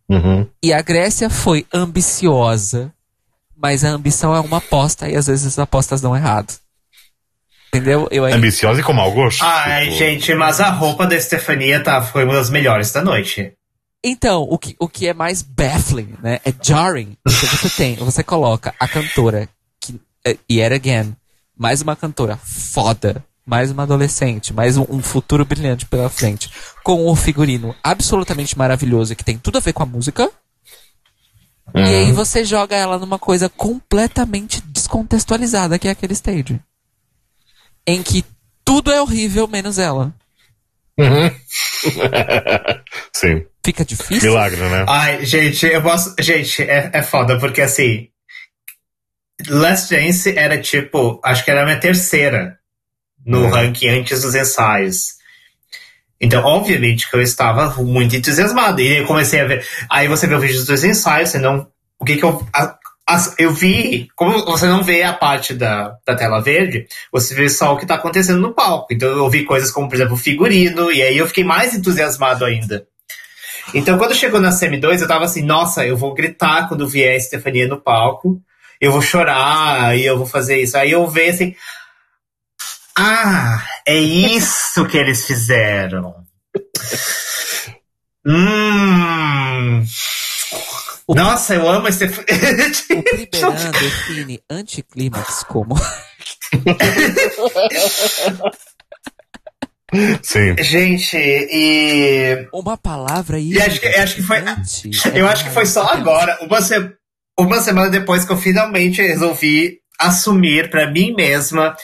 [0.07, 0.47] Uhum.
[0.61, 2.93] e a Grécia foi ambiciosa.
[3.57, 6.53] Mas a ambição é uma aposta e às vezes as apostas dão errado.
[7.69, 8.07] Entendeu?
[8.11, 9.43] Eu ainda Ambiciosa e com mau gosto.
[9.43, 13.53] Ai, Tipo, gente, mas a roupa da Stefania tá, foi uma das melhores da noite.
[14.03, 16.39] Então, o que, o que é mais baffling, né?
[16.45, 17.17] É jarring.
[17.23, 19.49] Porque você tem, você coloca a cantora,
[19.81, 21.15] que, é, yet again,
[21.57, 26.49] mais uma cantora foda, mais uma adolescente, mais um, um futuro brilhante pela frente,
[26.83, 30.31] com um figurino absolutamente maravilhoso que tem tudo a ver com a música.
[31.73, 36.59] E aí você joga ela numa coisa completamente descontextualizada, que é aquele stage.
[37.85, 38.23] Em que
[38.63, 40.13] tudo é horrível menos ela.
[40.97, 41.29] Uhum.
[43.13, 43.45] Sim.
[43.63, 44.29] Fica difícil.
[44.29, 44.85] Milagre, né?
[44.87, 46.15] Ai, gente, eu posso.
[46.19, 48.07] Gente, é, é foda, porque assim.
[49.49, 51.19] Last Dance era tipo.
[51.23, 52.57] Acho que era a minha terceira
[53.25, 53.49] no Hum.
[53.49, 55.15] ranking antes dos ensaios.
[56.19, 58.81] Então, obviamente que eu estava muito entusiasmado.
[58.81, 59.67] E eu comecei a ver.
[59.89, 61.67] Aí você vê o vídeo dos dois ensaios, você não.
[61.99, 62.45] O que que eu.
[62.53, 64.07] A, a, eu vi.
[64.15, 67.83] Como você não vê a parte da, da tela verde, você vê só o que
[67.83, 68.93] está acontecendo no palco.
[68.93, 72.87] Então eu vi coisas como, por exemplo, figurino, e aí eu fiquei mais entusiasmado ainda.
[73.73, 77.15] Então, quando chegou na Semi 2, eu tava assim, nossa, eu vou gritar quando vier
[77.15, 78.39] a Stefania no palco,
[78.79, 80.77] eu vou chorar, e eu vou fazer isso.
[80.77, 81.55] Aí eu vejo assim,
[82.97, 86.15] ah, é isso que eles fizeram.
[88.25, 89.83] hum.
[91.07, 92.05] O Nossa, eu amo esse.
[92.95, 95.75] O Priberan define anticlímax como.
[100.23, 100.55] Sim.
[100.61, 102.47] Gente, e.
[102.51, 104.37] Uma palavra E acho que, acho que foi.
[105.13, 106.91] Eu acho que foi só agora, uma, se-
[107.39, 111.75] uma semana depois que eu finalmente resolvi assumir pra mim mesma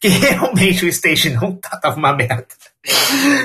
[0.00, 2.46] que realmente o stage não tá, tava uma merda.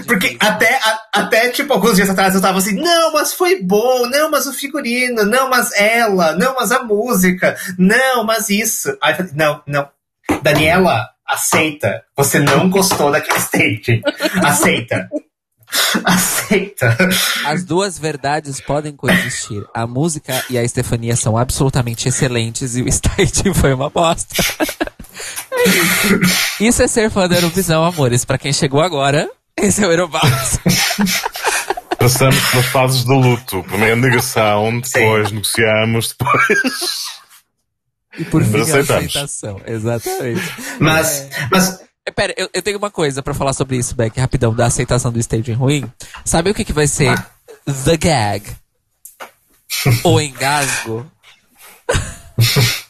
[0.07, 4.07] Porque até, a- até, tipo, alguns dias atrás eu tava assim, não, mas foi bom,
[4.07, 8.97] não, mas o figurino, não, mas ela, não, mas a música, não, mas isso.
[9.01, 9.89] Aí eu falei, não, não.
[10.41, 12.03] Daniela, aceita.
[12.15, 14.01] Você não gostou daquele stage.
[14.43, 15.09] Aceita.
[16.03, 16.97] Aceita.
[17.45, 19.63] As duas verdades podem coexistir.
[19.73, 24.35] A música e a Estefania são absolutamente excelentes e o stage foi uma bosta.
[25.51, 26.63] É isso.
[26.63, 28.25] Isso é ser fã da Eurovisão, amores.
[28.25, 30.59] Pra quem chegou agora, esse é o Eurobox.
[31.97, 33.63] Passamos pelas fases do luto.
[33.63, 37.05] Primeiro negação, depois negociamos, depois.
[38.19, 38.89] E por fim, a Aceitamos.
[39.15, 39.61] aceitação.
[39.65, 40.41] Exatamente.
[40.79, 44.53] Mas, mas É, Pera, eu, eu tenho uma coisa pra falar sobre isso, Beck, rapidão,
[44.53, 45.91] da aceitação do staging ruim.
[46.23, 47.17] Sabe o que, que vai ser
[47.85, 48.55] the gag?
[50.03, 51.09] o engasgo?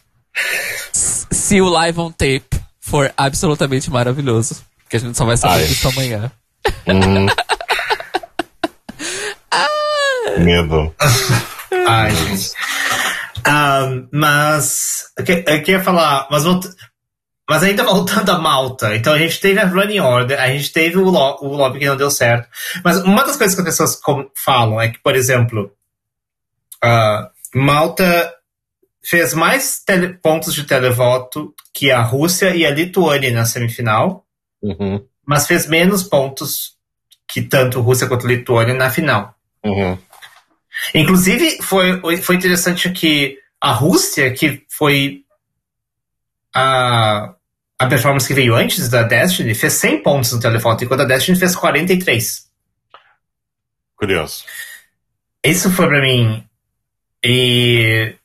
[0.91, 2.45] Se o live on tape
[2.79, 4.63] for absolutamente maravilhoso.
[4.89, 5.67] Que a gente só vai saber Ai.
[5.67, 6.31] disso amanhã.
[6.87, 7.25] Hum.
[10.43, 10.93] Medo.
[11.87, 12.51] Ai, gente.
[13.45, 15.05] Ahn, mas.
[15.17, 16.27] Eu que- eu queria falar.
[16.29, 16.43] Mas,
[17.49, 18.95] mas ainda voltando a Malta.
[18.95, 21.85] Então a gente teve a Running Order, a gente teve o, lo, o lobby que
[21.85, 22.47] não deu certo.
[22.83, 23.99] Mas uma das coisas que as pessoas
[24.35, 25.71] falam é que, por exemplo,
[26.81, 28.33] ah, Malta
[29.03, 29.83] fez mais
[30.21, 34.23] pontos de televoto que a Rússia e a Lituânia na semifinal,
[34.61, 35.05] Uhum.
[35.23, 36.73] mas fez menos pontos
[37.27, 39.35] que tanto Rússia quanto Lituânia na final.
[39.63, 39.95] Uhum.
[40.93, 45.24] Inclusive, foi, foi interessante que a Rússia, que foi
[46.55, 47.35] a,
[47.77, 51.37] a performance que veio antes da Destiny, fez 100 pontos no telefoto, enquanto a Destiny
[51.37, 52.45] fez 43.
[53.97, 54.45] Curioso.
[55.43, 56.43] Isso foi pra mim.
[57.23, 58.15] E.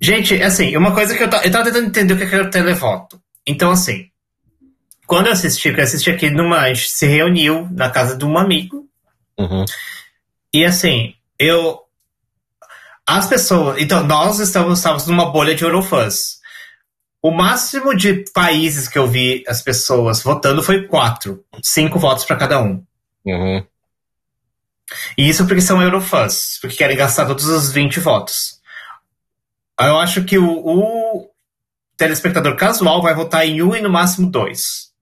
[0.00, 3.20] Gente, assim, uma coisa que eu, eu tava tentando entender o que era o televoto.
[3.46, 4.10] Então, assim,
[5.06, 6.60] quando eu assisti, porque eu assisti aqui numa.
[6.60, 8.88] A gente se reuniu na casa de um amigo.
[9.38, 9.64] Uhum.
[10.52, 11.80] E assim, eu.
[13.06, 13.80] As pessoas.
[13.80, 16.35] Então, nós estamos, estamos numa bolha de Eurofãs.
[17.22, 21.44] O máximo de países que eu vi as pessoas votando foi quatro.
[21.62, 22.84] Cinco votos para cada um.
[23.24, 23.64] Uhum.
[25.18, 28.60] E isso porque são Eurofãs, porque querem gastar todos os 20 votos.
[29.80, 31.30] Eu acho que o, o
[31.96, 34.92] telespectador casual vai votar em um e no máximo dois.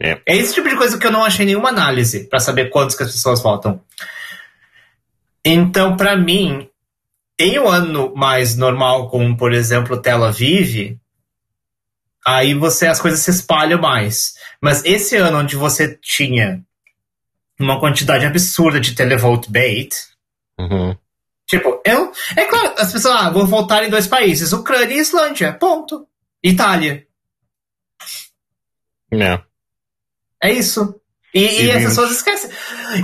[0.00, 0.20] É.
[0.26, 3.02] É esse tipo de coisa que eu não achei nenhuma análise para saber quantos que
[3.02, 3.80] as pessoas votam.
[5.44, 6.68] Então, para mim,
[7.38, 10.98] em um ano mais normal, como por exemplo Tel Aviv,
[12.26, 14.34] aí você as coisas se espalham mais.
[14.60, 16.62] Mas esse ano onde você tinha
[17.58, 19.90] uma quantidade absurda de televote bait,
[20.58, 20.96] Uhum.
[21.48, 22.12] tipo, eu.
[22.36, 26.06] É claro, as pessoas, ah, vou votar em dois países, Ucrânia e Islândia, ponto.
[26.42, 27.06] Itália.
[29.12, 29.40] É.
[30.42, 30.94] É isso.
[31.34, 32.50] E, E as pessoas esquecem.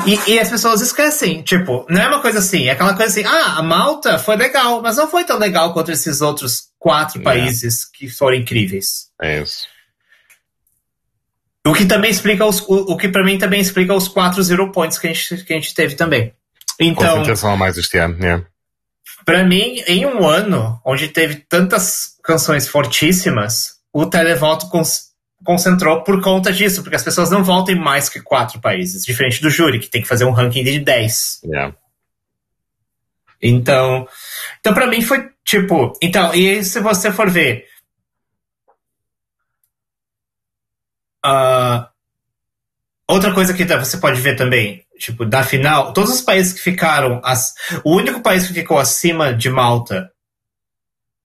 [0.06, 1.42] E, e as pessoas esquecem.
[1.42, 4.82] Tipo, não é uma coisa assim, é aquela coisa assim, ah, a Malta foi legal,
[4.82, 7.24] mas não foi tão legal quanto esses outros quatro É.
[7.24, 9.08] países que foram incríveis.
[9.20, 9.66] É isso.
[11.66, 12.60] O que também explica os.
[12.62, 15.52] O, o que pra mim também explica os quatro zero points que a gente, que
[15.52, 16.32] a gente teve também.
[16.80, 18.44] Então, Concentração a mais este ano, é.
[19.24, 25.08] Pra mim, em um ano onde teve tantas canções fortíssimas, o televoto cons-
[25.44, 29.42] concentrou por conta disso, porque as pessoas não votam em mais que quatro países, diferente
[29.42, 31.40] do júri, que tem que fazer um ranking de 10.
[31.52, 31.72] É.
[33.42, 34.08] Então,
[34.60, 37.66] então para mim foi tipo, então, e se você for ver
[41.24, 41.90] ah,
[43.08, 47.22] outra coisa que você pode ver também, tipo, da final, todos os países que ficaram,
[47.24, 50.12] as, o único país que ficou acima de Malta,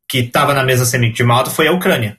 [0.08, 2.18] que estava na mesa semi de Malta, foi a Ucrânia.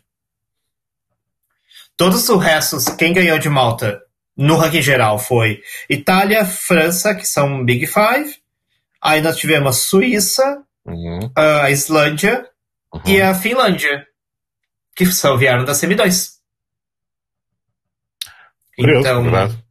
[1.97, 4.03] Todos os restos, quem ganhou de Malta
[4.37, 8.37] no ranking geral foi Itália, França, que são Big Five.
[9.01, 12.47] Aí nós tivemos Suíça, Uhum, a Islândia
[12.93, 13.01] uhum.
[13.07, 14.07] e a Finlândia,
[14.95, 16.35] que são, vieram da semi 2.
[18.77, 19.65] Curioso, Então, verdade.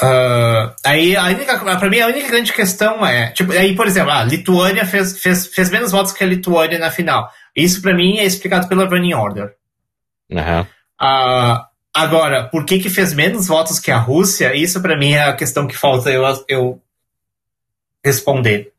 [0.00, 4.10] ah, aí a única, pra mim a única grande questão é, tipo, aí por exemplo,
[4.12, 7.30] a Lituânia fez, fez, fez menos votos que a Lituânia na final.
[7.54, 9.54] Isso pra mim é explicado pela running order.
[10.32, 10.66] Aham.
[10.98, 14.54] Ah, agora, por que que fez menos votos que a Rússia?
[14.54, 16.82] Isso pra mim é a questão que falta eu, eu
[18.06, 18.72] responder.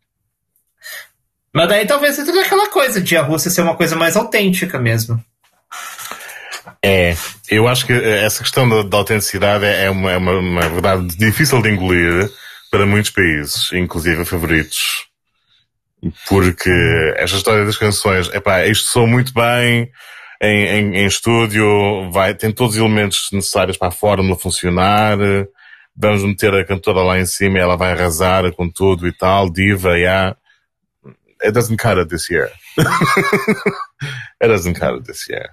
[1.53, 5.23] Mas daí talvez seja aquela coisa de a Rússia ser uma coisa mais autêntica mesmo.
[6.83, 7.15] É,
[7.49, 11.07] eu acho que essa questão da, da autenticidade é é uma, é uma, uma verdade
[11.17, 12.29] difícil de engolir
[12.69, 15.07] para muitos países, inclusive favoritos.
[16.27, 16.69] Porque
[17.15, 19.89] esta história das canções, epá, isto soa muito bem
[20.41, 25.17] em, em, em estúdio, vai, tem todos os elementos necessários para a fórmula funcionar,
[25.97, 29.49] vamos meter a cantora lá em cima e ela vai arrasar com tudo e tal,
[29.51, 30.35] diva, yeah.
[31.41, 32.51] It doesn't cut it this year.
[34.41, 35.49] it doesn't cut it this year.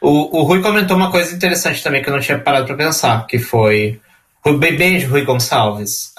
[0.00, 3.26] O, o Rui comentou uma coisa interessante também que eu não tinha parado pra pensar,
[3.26, 4.00] que foi.
[4.58, 6.12] Beijo, Rui Gonçalves.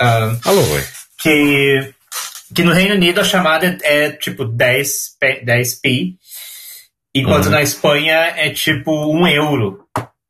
[0.45, 0.81] Alô, Rui.
[1.19, 1.93] que,
[2.55, 6.15] que no Reino Unido a chamada é tipo 10, p- 10 pi,
[7.13, 7.51] enquanto Uhum.
[7.51, 9.85] na Espanha é tipo 1 euro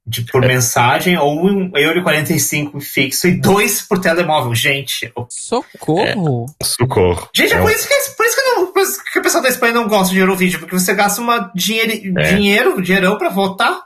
[0.05, 4.53] de, por mensagem, ou 1 euro e 45 fixo e 2 por telemóvel.
[4.53, 6.45] Gente, Socorro!
[6.61, 7.29] Socorro.
[7.35, 9.21] gente é, É por um- isso, que, por isso que, não, por isso que o
[9.21, 12.33] pessoal da Espanha não gosta de Eurovídeo, porque você gasta uma dinheiro, É.
[12.35, 13.81] dinheiro, dinheirão pra votar.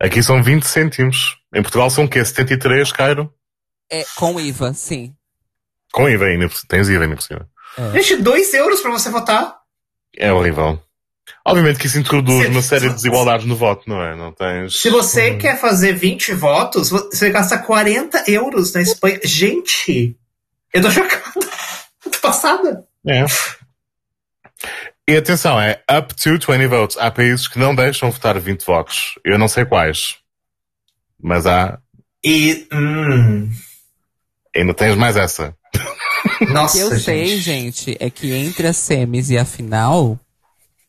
[0.00, 1.36] Aqui são 20 cêntimos.
[1.54, 2.24] Em Portugal são o quê?
[2.24, 3.32] 73, Cairo?
[3.90, 5.14] É, com IVA, sim.
[5.92, 6.48] Com IVA ainda.
[6.68, 7.48] Tens IVA ainda por cima.
[7.94, 9.56] Gente, 2 euros pra você votar.
[10.16, 10.80] É horrível.
[11.44, 14.14] Obviamente que isso introduz Se- uma série de desigualdades no voto, não é?
[14.16, 14.80] Não tens...
[14.80, 15.38] Se você Hum.
[15.38, 19.20] quer fazer 20 votos, você gasta 40 euros na Espanha.
[19.24, 20.16] Gente,
[20.72, 21.22] eu tô chocada.
[22.02, 22.84] tô passada.
[23.06, 23.24] É.
[25.08, 26.96] E atenção, é up to 20 votes.
[26.98, 29.14] Há países que não deixam votar 20 votos.
[29.24, 30.16] Eu não sei quais.
[31.22, 31.78] Mas há...
[32.24, 33.48] E, hum,
[34.54, 35.54] Ainda tens mais essa.
[36.40, 37.40] O nossa, que eu sei, gente.
[37.92, 40.18] gente, é que entre as semis e a final,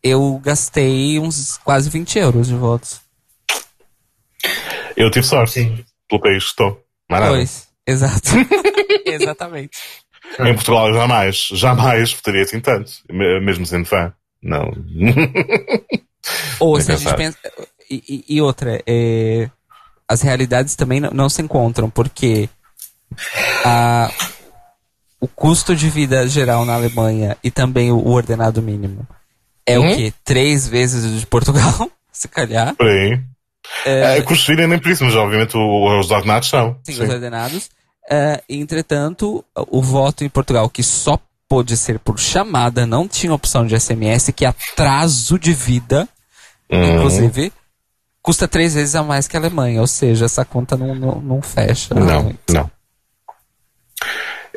[0.04, 3.02] eu gastei uns quase 20 euros de votos.
[4.96, 5.54] Eu tive sorte.
[5.54, 5.86] Sim.
[6.10, 6.84] Pelo país que estou.
[7.10, 7.28] Nada.
[7.28, 8.30] Pois, exato.
[9.06, 9.78] Exatamente.
[10.40, 12.92] Em Portugal jamais, jamais votaria assim tanto.
[13.10, 14.14] Me- Mesmo sendo fã.
[14.42, 14.72] Não.
[16.60, 17.38] Ou se a gente pensa.
[17.90, 19.50] E, e- e outra, é,
[20.08, 22.50] as realidades também não, não se encontram, porque
[23.66, 24.12] a,
[25.22, 29.08] o custo de vida geral na Alemanha e também o, o ordenado mínimo
[29.68, 29.92] é Uhum.
[29.92, 30.14] o quê?
[30.24, 32.74] Três vezes o de Portugal, se calhar.
[32.76, 33.20] Por aí.
[33.86, 36.80] É, É, custos de vida nem por isso, mas obviamente os ordenados são.
[36.86, 37.04] Sim, Sim.
[37.04, 37.70] os ordenados.
[38.10, 43.68] É, entretanto, o voto em Portugal, que só pôde ser por chamada, não tinha opção
[43.68, 46.08] de SMS, que atraso de vida,
[46.72, 46.96] Uhum.
[46.98, 47.52] inclusive,
[48.22, 49.82] custa três vezes a mais que a Alemanha.
[49.82, 51.94] Ou seja, essa conta não, não, não fecha.
[51.94, 52.54] Não, muito.
[52.54, 52.72] não.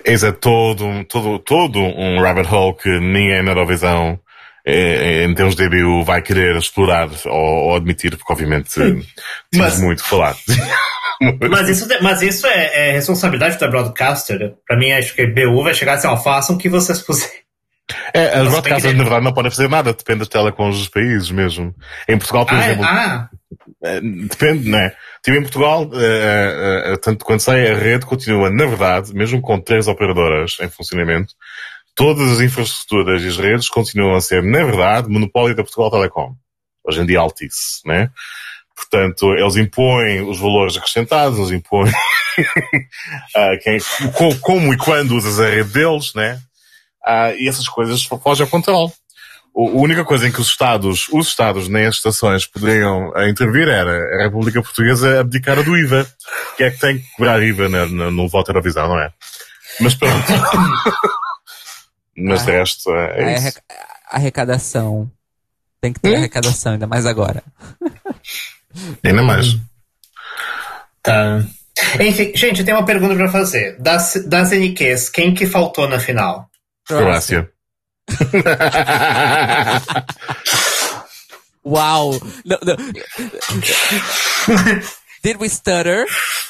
[0.04, 4.18] Esse é todo, um- todo, todo um rabbit hole que ninguém na Eurovisão,
[4.66, 7.32] em termos de EBU, vai querer explorar ou,
[7.70, 9.06] ou admitir, porque obviamente temos
[9.54, 10.36] Mas- muito que falar.
[11.50, 14.54] Mas isso, mas isso é, é responsabilidade da broadcaster.
[14.66, 17.40] Pra mim, acho que a BU vai chegar assim, ó, façam o que vocês puserem.
[18.14, 21.74] É, as broadcasters, na verdade, não podem fazer nada, depende das telecoms dos países mesmo.
[22.08, 23.28] Em Portugal, por Ah, é- exemplo, ah,
[23.84, 24.94] Eh, Depende, não é?
[25.22, 29.61] Tipo, em Portugal, eh, eh, tanto quando sai a rede, continua, na verdade, mesmo com
[29.61, 31.34] três operadoras em funcionamento,
[31.95, 36.34] todas as infraestruturas e as redes continuam a ser, na verdade, monopólio da Portugal Telecom.
[36.84, 38.11] Hoje em dia, Altice, né?
[38.74, 41.93] Portanto, eles impõem os valores acrescentados, eles impõem
[43.62, 43.78] quem,
[44.14, 46.41] co- como e quando usas a rede deles, né?
[47.05, 48.91] Ah, e essas coisas fo- fogem ao controle.
[49.55, 53.68] A única coisa em que os Estados, os Estados nem as estações poderiam ah, intervir
[53.68, 56.07] era a República Portuguesa abdicar do IVA,
[56.57, 59.11] que é que tem que cobrar IVA na- na- no voto Eurovisão, não é?
[59.80, 60.24] Mas pronto.
[62.22, 62.54] Mas de Ah.
[62.54, 63.40] resto, é A isso.
[63.42, 63.62] arreca-
[64.10, 65.10] a arrecadação.
[65.80, 66.16] Tem que ter Hum?
[66.16, 67.42] arrecadação, ainda mais agora.
[69.02, 69.56] Ainda mais.
[71.02, 71.42] tá.
[71.98, 73.76] Enfim, gente, eu tenho uma pergunta pra fazer.
[73.80, 76.48] Das, das NQs, quem que faltou na final?
[76.86, 77.50] Croácia.
[81.64, 82.12] Wow.
[82.44, 82.76] No, no.
[85.22, 86.06] Did we stutter?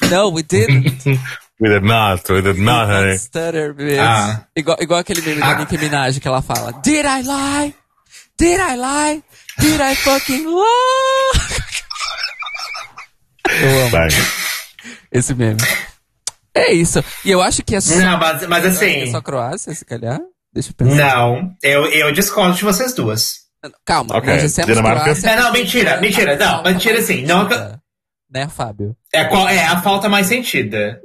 [0.09, 1.03] No, we didn't.
[1.61, 3.17] We did not, we did not, honey.
[3.19, 3.99] stutter, bitch.
[3.99, 4.47] Ah.
[4.55, 5.55] Igual, igual aquele meme da Ah.
[5.59, 7.75] Nicki Minaj que ela fala: Did I lie?
[8.37, 9.23] Did I lie?
[9.59, 11.61] Did I fucking lie?
[13.61, 14.07] Eu Bem,
[15.11, 15.59] Esse meme.
[16.55, 17.03] É isso.
[17.23, 17.95] E eu acho que é só.
[17.95, 19.11] Não, mas, mas que é assim.
[19.11, 20.19] só Croácia, se calhar.
[20.53, 20.95] Deixa eu pensar.
[20.95, 23.41] Não, eu, eu discordo de vocês duas.
[23.85, 25.03] Calma, Ok, nós dissemos Dinamarca?
[25.03, 25.29] Croácia.
[25.29, 27.47] É, não, mentira, mentira, a não, mentira assim, não-
[28.29, 28.95] Né, Fábio?
[29.13, 30.99] É, qual, é a falta mais sentida.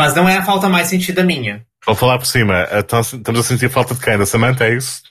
[0.00, 1.62] Mas não é a falta mais sentida minha.
[1.84, 2.66] vou falar por cima.
[2.72, 4.16] Então, Estamos a sentir falta de quem?
[4.16, 5.02] Da Samantha, é isso?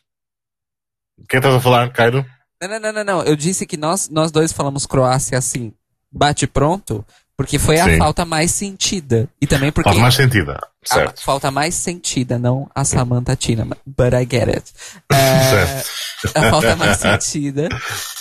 [1.30, 2.26] Quem estás a falar, Cairo?
[2.60, 3.22] Não, não, não, não.
[3.24, 5.72] Eu disse que nós, nós dois falamos Croácia assim,
[6.12, 7.06] bate pronto,
[7.38, 7.98] porque foi a Sim.
[8.00, 9.30] falta mais sentida.
[9.40, 9.90] E também porque.
[9.90, 10.54] Falta mais sentida.
[10.90, 11.22] a Certo.
[11.24, 14.74] falta mais sentida, não a Samantha Tina, but I get it.
[15.14, 15.84] É,
[16.24, 16.36] Certo.
[16.38, 17.70] a falta mais sentida.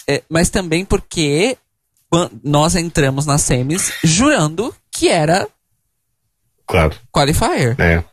[0.06, 1.56] é, mas também porque
[2.44, 5.48] nós entramos nas semis jurando que era
[6.68, 6.94] Claro.
[7.10, 7.74] qualifier.
[7.80, 8.04] É.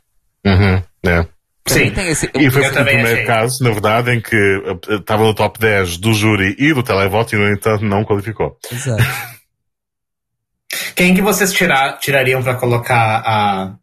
[0.47, 0.81] Uhum.
[1.05, 1.27] É.
[1.67, 1.91] Sim.
[1.91, 3.25] tem esse- E foi o primeiro achei.
[3.25, 7.35] caso, na verdade, em que eh, estava no top 10 do júri e do televoto
[7.35, 8.57] e, no entanto, não qualificou.
[8.71, 9.03] Exato.
[10.95, 13.75] Quem que vocês tirar, tirariam pra colocar a,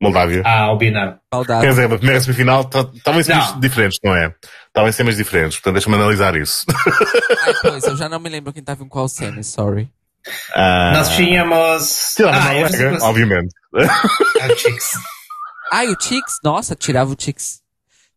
[0.00, 0.42] Moldávia.
[0.44, 1.20] a Albina?
[1.30, 1.66] Quer Maldade.
[1.68, 4.34] dizer, a primeira semifinal estavam em diferentes, não é?
[4.66, 6.64] Estavam em diferentes, portanto deixa-me analisar isso.
[7.44, 9.88] Ai, pois, eu já não me lembro quem tava em qual semi, sorry.
[10.54, 12.16] Ah, Nós tínhamos.
[12.20, 13.54] A Ah, Noruega, obviamente.
[13.74, 14.90] Ah, o Chicks.
[15.70, 16.38] Ah, e o Tix?
[16.42, 17.60] Nossa, tirava o Tix.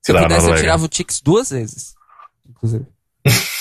[0.01, 1.93] Se eu pudesse, eu tirava o Tix duas vezes.
[2.49, 2.85] Inclusive.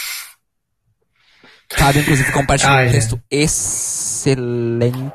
[1.77, 3.01] Fábio, inclusive, compartilhou Ai, um gente.
[3.01, 5.13] texto excelente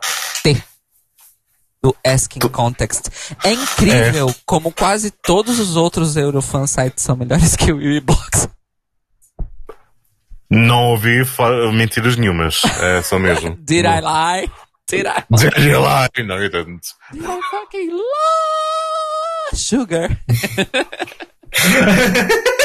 [1.81, 3.05] do Asking Context.
[3.43, 8.47] É incrível como quase todos os outros Eurofan sites são melhores que o Ubiblocks.
[10.55, 11.23] Não ouvi
[11.73, 12.61] mentiras nenhumas.
[12.81, 13.55] É só mesmo.
[13.59, 14.49] Did I lie?
[14.89, 15.23] Did I?
[15.29, 16.07] Did you lie?
[16.23, 16.81] No, you didn't.
[17.11, 19.55] Did I fucking lie?
[19.55, 20.17] Sugar.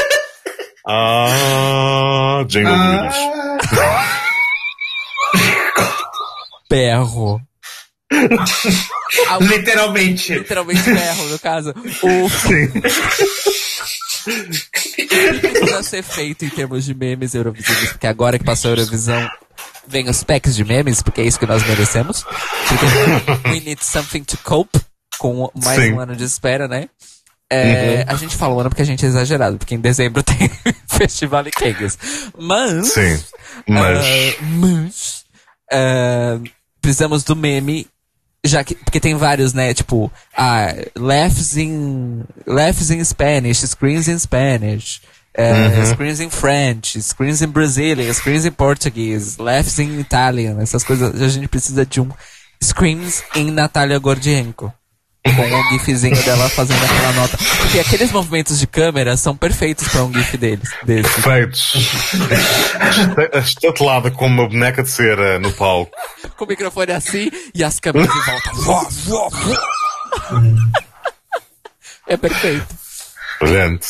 [0.87, 2.73] Ah, Jingle.
[2.73, 3.11] Ah,
[6.69, 7.39] Berro.
[9.29, 10.33] Ah, literalmente.
[10.33, 11.73] literalmente berro, no caso.
[12.01, 12.67] O Sim.
[14.21, 19.29] Precisa ser feito em termos de memes eurovisivos, porque agora que passou a Eurovisão,
[19.87, 22.23] vem os packs de memes, porque é isso que nós merecemos.
[22.67, 24.79] Porque we need something to cope
[25.17, 25.93] com mais Sim.
[25.93, 26.89] um ano de espera, né?
[27.53, 30.49] É, A gente fala um ano porque a gente é exagerado, porque em dezembro tem
[30.87, 31.97] Festival e Kegas.
[32.37, 33.21] Mas, Sim.
[33.67, 33.97] Mas.
[33.99, 35.25] ah, mas
[35.71, 36.39] ah,
[36.81, 37.87] precisamos do meme
[38.45, 44.17] já que porque tem vários né tipo ah, laughs in laughs in Spanish screens in
[44.17, 45.01] Spanish
[45.33, 51.21] eh, screens in French screens in Brazilian screens in Portuguese laughs in Italian essas coisas
[51.21, 52.09] a gente precisa de um
[52.61, 54.73] screens em Natalia Gordienko
[55.23, 60.03] com um gifzinho dela fazendo aquela nota porque aqueles movimentos de câmera são perfeitos para
[60.03, 61.73] um gif deles desse Feitos.
[63.45, 65.91] Estatelada como uma boneca de cera no palco.
[66.35, 68.51] com o microfone assim e as câmeras de volta.
[72.07, 72.67] É perfeito.
[73.43, 73.87] Gente.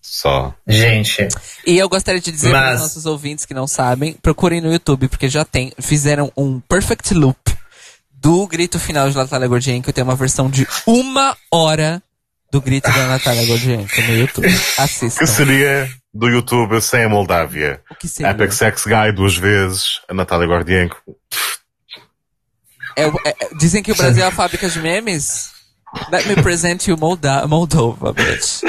[0.00, 0.54] Só.
[0.66, 1.28] Gente.
[1.66, 4.72] E eu gostaria de dizer para Mas- os nossos ouvintes que não sabem, procurem no
[4.72, 7.38] YouTube, porque já tem, fizeram um perfect loop
[8.22, 9.92] do grito final de Natália Gordienko.
[9.92, 12.00] Tem uma versão de uma hora
[12.52, 14.46] do grito da Natália Gordienko no YouTube.
[14.48, 15.26] Que Assistam.
[15.26, 17.80] seria do YouTube sem a Moldávia?
[17.90, 18.30] O que seria?
[18.30, 20.96] Epic Sex Guy duas vezes, a Natália Gordienko.
[22.96, 25.50] É é- é- dizem que o Brasil é a fábrica de memes?
[26.10, 28.62] Let me present you Molda Moldova, bitch.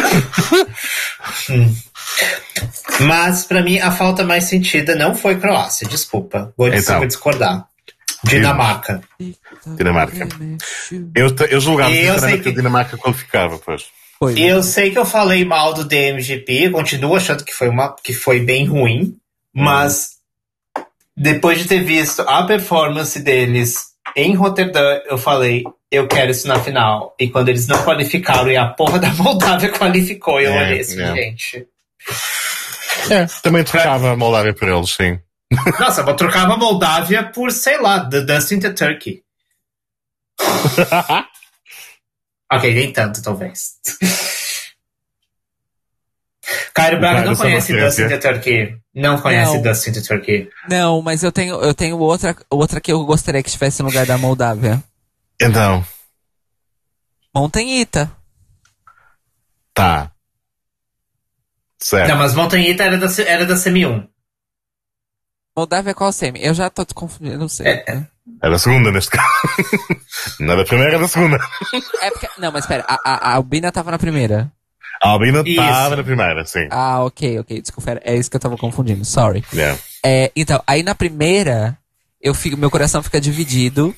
[3.01, 6.53] Mas, pra mim, a falta mais sentida não foi Croácia, desculpa.
[6.57, 6.97] Vou, Então.
[6.97, 7.65] vou discordar.
[8.23, 9.01] Dinamarca.
[9.65, 10.27] Dinamarca.
[11.15, 12.43] Eu, eu julgava eu sei que...
[12.43, 13.85] que- a Dinamarca qualificava, pois.
[14.19, 14.35] Foi.
[14.35, 18.13] E eu sei que eu falei mal do DMGP, continuo achando que foi, uma, que
[18.13, 19.17] foi bem ruim,
[19.53, 20.11] mas
[21.15, 26.59] depois de ter visto a performance deles em Roterdã, eu falei, eu quero isso na
[26.59, 27.13] final.
[27.19, 31.01] E quando eles não qualificaram e a porra da Moldávia qualificou, eu É, olhei assim,
[31.01, 31.13] é.
[31.15, 31.67] gente.
[33.09, 35.19] É, também trocava a Moldávia por eles, sim.
[35.79, 39.23] Nossa, eu trocava a Moldávia por, sei lá, The Dustin the Turkey.
[42.51, 43.73] ok, nem tanto, talvez.
[46.73, 47.73] Cairo Braga não conhece.
[47.73, 48.77] Dustin the Turkey.
[48.93, 49.59] Não conhece.
[49.59, 50.49] Dustin the Turkey.
[50.69, 54.05] Não, mas eu tenho, eu tenho outra, outra que eu gostaria que estivesse no lugar
[54.05, 54.83] da Moldávia.
[55.39, 55.85] Então,
[57.33, 58.11] Montanhita.
[59.73, 60.11] tá.
[61.79, 62.07] Certo.
[62.07, 64.07] Não, mas Montanhita era da, era da Semi-1.
[65.55, 66.43] Moldávia é qual semi?
[66.43, 67.67] Eu já tô te confundindo, não sei.
[67.67, 68.07] É, né?
[68.41, 69.29] Era a segunda neste caso.
[70.39, 71.37] Não era da primeira, era da segunda.
[72.01, 74.51] É porque, não, mas pera, a, a, a Albina tava na primeira.
[75.01, 75.59] A Albina Isso.
[75.59, 76.67] estava na primeira, sim.
[76.71, 79.43] Ah, ok, ok, desculpa, é isso que eu tava confundindo, sorry.
[79.53, 79.77] Yeah.
[80.05, 81.77] É, então, aí na primeira,
[82.21, 83.93] eu fico, meu coração fica dividido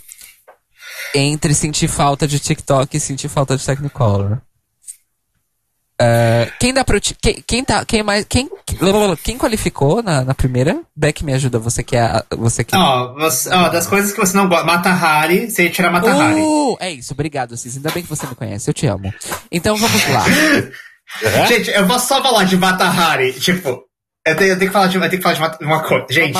[1.13, 4.39] entre sentir falta de TikTok e sentir falta de Technicolor.
[6.01, 8.49] Uh, quem dá pro quem, quem tá quem mais quem
[9.23, 13.25] quem qualificou na, na primeira Beck me ajuda você que é você que ó oh,
[13.25, 16.75] oh, das coisas que você não gosta Mata Hari você ia tirar Mata Hari uh,
[16.81, 19.13] é isso obrigado Cis ainda bem que você me conhece eu te amo
[19.49, 20.25] então vamos lá
[21.47, 23.85] gente eu vou só falar de Mata Hari tipo
[24.27, 26.07] eu tenho, eu tenho que falar de, eu tenho que falar de uma, coisa.
[26.09, 26.33] Gente.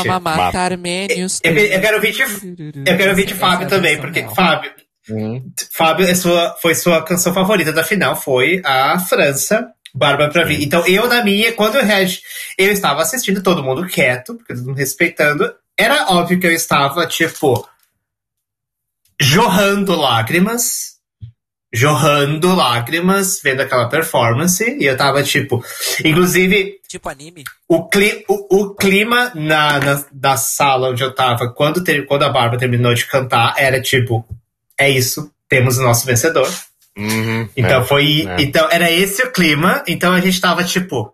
[0.58, 1.40] Armênios.
[1.44, 4.72] Eu, eu, quero ouvir de, eu quero ouvir de Fábio também, porque, Fábio,
[5.10, 5.52] Uhum.
[5.72, 10.62] Fábio, é sua, foi sua canção favorita da final, foi a França, Bárbara pra vir.
[10.62, 12.22] Então, eu, na minha, quando eu reagi,
[12.58, 15.54] eu estava assistindo todo mundo quieto, porque todo mundo respeitando.
[15.78, 17.68] Era óbvio que eu estava, tipo,
[19.20, 20.96] jorrando lágrimas.
[21.74, 24.64] Jorrando lágrimas, vendo aquela performance.
[24.64, 25.64] E eu tava, tipo.
[26.04, 26.80] Inclusive.
[26.88, 27.44] Tipo anime?
[27.68, 32.24] O, cli o, o clima na, na, na, sala onde eu tava, quando, ter, quando
[32.24, 34.26] a Bárbara terminou de cantar, era tipo
[34.80, 36.50] é isso, temos o nosso vencedor.
[36.98, 38.26] Uhum, então é, foi.
[38.28, 38.42] É.
[38.42, 39.84] Então era esse o clima.
[39.88, 41.14] Então a gente tava tipo.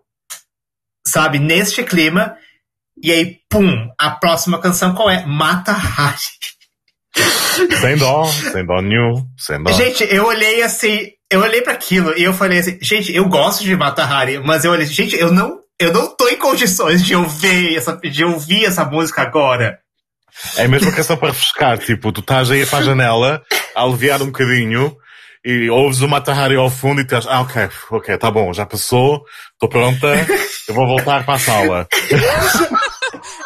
[1.06, 2.36] Sabe, neste clima.
[3.02, 5.26] E aí, pum, a próxima canção qual é?
[5.26, 6.20] Mata Hari.
[7.80, 9.70] Sem dó, sem dó nenhum, sem dó.
[9.72, 13.62] Gente, eu olhei assim, eu olhei para aquilo e eu falei assim, gente, eu gosto
[13.62, 17.14] de Mata Hari, mas eu olhei, gente, eu não, eu não tô em condições de
[17.14, 19.78] ouvir essa, de ouvir essa música agora.
[20.56, 23.42] É a mesma canção para refrescar, tipo, tu estás aí para a janela,
[23.74, 24.96] a aliviar um bocadinho,
[25.44, 29.24] e ouves o Matahari ao fundo e estás, ah, ok, ok, tá bom, já passou,
[29.52, 30.06] estou pronta,
[30.68, 31.88] eu vou voltar para a sala.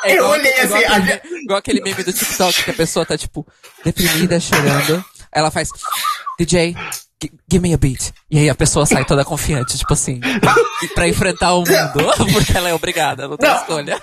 [0.05, 3.16] É eu olhei assim, igual, aquele, igual aquele meme do TikTok que a pessoa tá,
[3.18, 3.47] tipo,
[3.84, 5.68] deprimida, chorando, ela faz,
[6.39, 6.76] DJ,
[7.51, 8.12] give me a beat.
[8.30, 10.20] E aí a pessoa sai toda confiante, tipo assim,
[10.95, 13.57] pra enfrentar o mundo, porque ela é obrigada, não tem não.
[13.57, 14.01] escolha.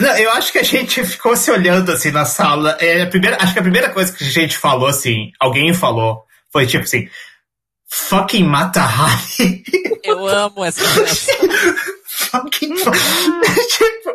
[0.00, 2.76] Não, eu acho que a gente ficou se olhando assim na sala.
[2.80, 6.24] É, a primeira, acho que a primeira coisa que a gente falou, assim, alguém falou,
[6.50, 7.06] foi tipo assim:
[7.86, 9.62] fucking Mata Hari.
[10.02, 10.82] Eu amo essa
[12.08, 12.74] Fucking.
[12.74, 14.14] tipo.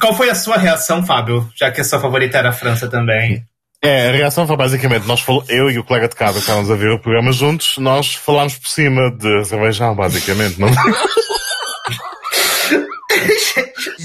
[0.00, 1.50] Qual foi a sua reação, Fábio?
[1.56, 3.42] Já que a sua favorita era a França também.
[3.82, 6.70] É, a reação foi basicamente, nós falou, eu e o colega de casa que estávamos
[6.70, 10.68] a ver o programa juntos, nós falámos por cima de Azerbaijão, basicamente, não?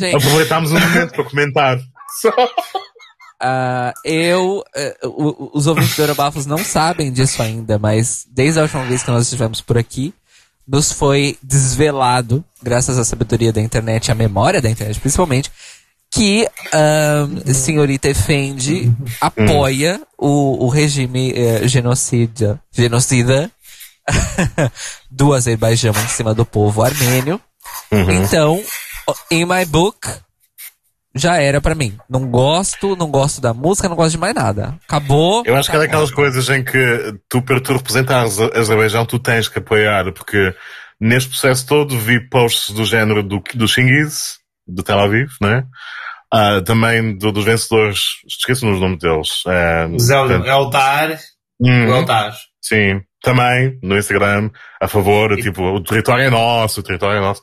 [0.01, 0.15] Gente.
[0.15, 1.77] Aproveitámos um momento para comentar.
[3.41, 4.63] Uh, eu,
[5.03, 9.11] uh, os ouvintes do Eurobafos não sabem disso ainda, mas desde a última vez que
[9.11, 10.11] nós estivemos por aqui,
[10.67, 15.51] nos foi desvelado, graças à sabedoria da internet, à memória da internet principalmente,
[16.09, 23.51] que um, senhorita Efendi apoia o, o regime uh, genocida, genocida
[25.09, 27.39] do Azerbaijão em cima do povo armênio.
[27.91, 28.11] Uhum.
[28.11, 28.63] Então,
[29.31, 30.07] in my book,
[31.13, 31.97] já era para mim.
[32.09, 34.77] Não gosto, não gosto da música, não gosto de mais nada.
[34.87, 35.43] Acabou.
[35.45, 39.47] Eu acho que é daquelas coisas em que tu, para tu representares Azerbaijão, tu tens
[39.47, 40.55] que apoiar, porque
[40.99, 45.65] neste processo todo vi posts do género do, do Chingiz, do Tel Aviv, né?
[46.33, 49.43] Uh, também do, dos vencedores, esqueço-me os nomes deles.
[49.45, 51.19] Uh, Zé Eldar.
[51.59, 52.33] Hum, Eldar.
[52.61, 54.49] Sim, também no Instagram,
[54.81, 55.41] a favor, e...
[55.41, 57.41] tipo, o território é nosso, o território é nosso.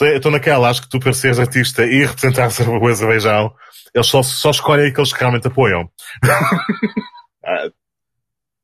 [0.00, 3.52] Eu estou naquela, acho que tu para seres artista e representar o Azerbaijão,
[3.94, 5.90] eles só, só escolhem aqueles que realmente apoiam.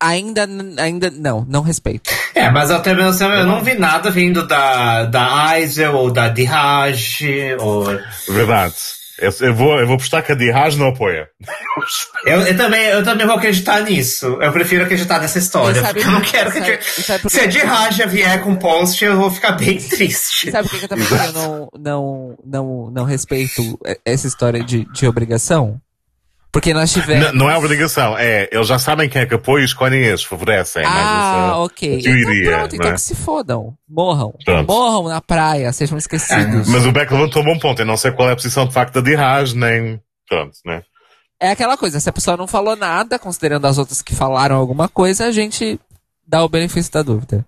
[0.00, 0.46] ainda,
[0.78, 2.10] ainda não, não respeito.
[2.34, 7.56] É, mas até mesmo eu não vi nada vindo da, da Aisel ou da Dihaj
[7.58, 7.84] ou...
[8.28, 8.74] Verdade.
[9.18, 11.28] Eu, eu, vou, eu vou postar que a Diraj não apoia.
[12.24, 14.26] Eu, eu, também, eu também vou acreditar nisso.
[14.40, 15.82] Eu prefiro acreditar nessa história.
[15.82, 16.82] Porque eu não quero que.
[17.28, 20.50] Se a Diraj vier com post, eu vou ficar bem triste.
[20.50, 25.06] Sabe por que eu também eu não, não, não, não respeito essa história de, de
[25.06, 25.80] obrigação?
[26.54, 27.32] Porque nós tivemos.
[27.32, 30.22] Não, não, é obrigação, é, eles já sabem quem é que apoia e escolhem esses,
[30.22, 30.84] favorecem.
[30.86, 32.00] Ah, essa, ok.
[32.00, 32.92] Teoria, então pronto, então é?
[32.92, 33.76] que se fodam.
[33.88, 34.32] Morram.
[34.44, 34.68] Pronto.
[34.68, 36.68] Morram na praia, sejam esquecidos.
[36.68, 38.72] Mas o Beck levantou um bom ponto, eu não sei qual é a posição de
[38.72, 40.00] facto da Diraj, nem.
[40.28, 40.84] Pronto, né?
[41.40, 44.88] É aquela coisa, se a pessoa não falou nada, considerando as outras que falaram alguma
[44.88, 45.80] coisa, a gente
[46.24, 47.44] dá o benefício da dúvida.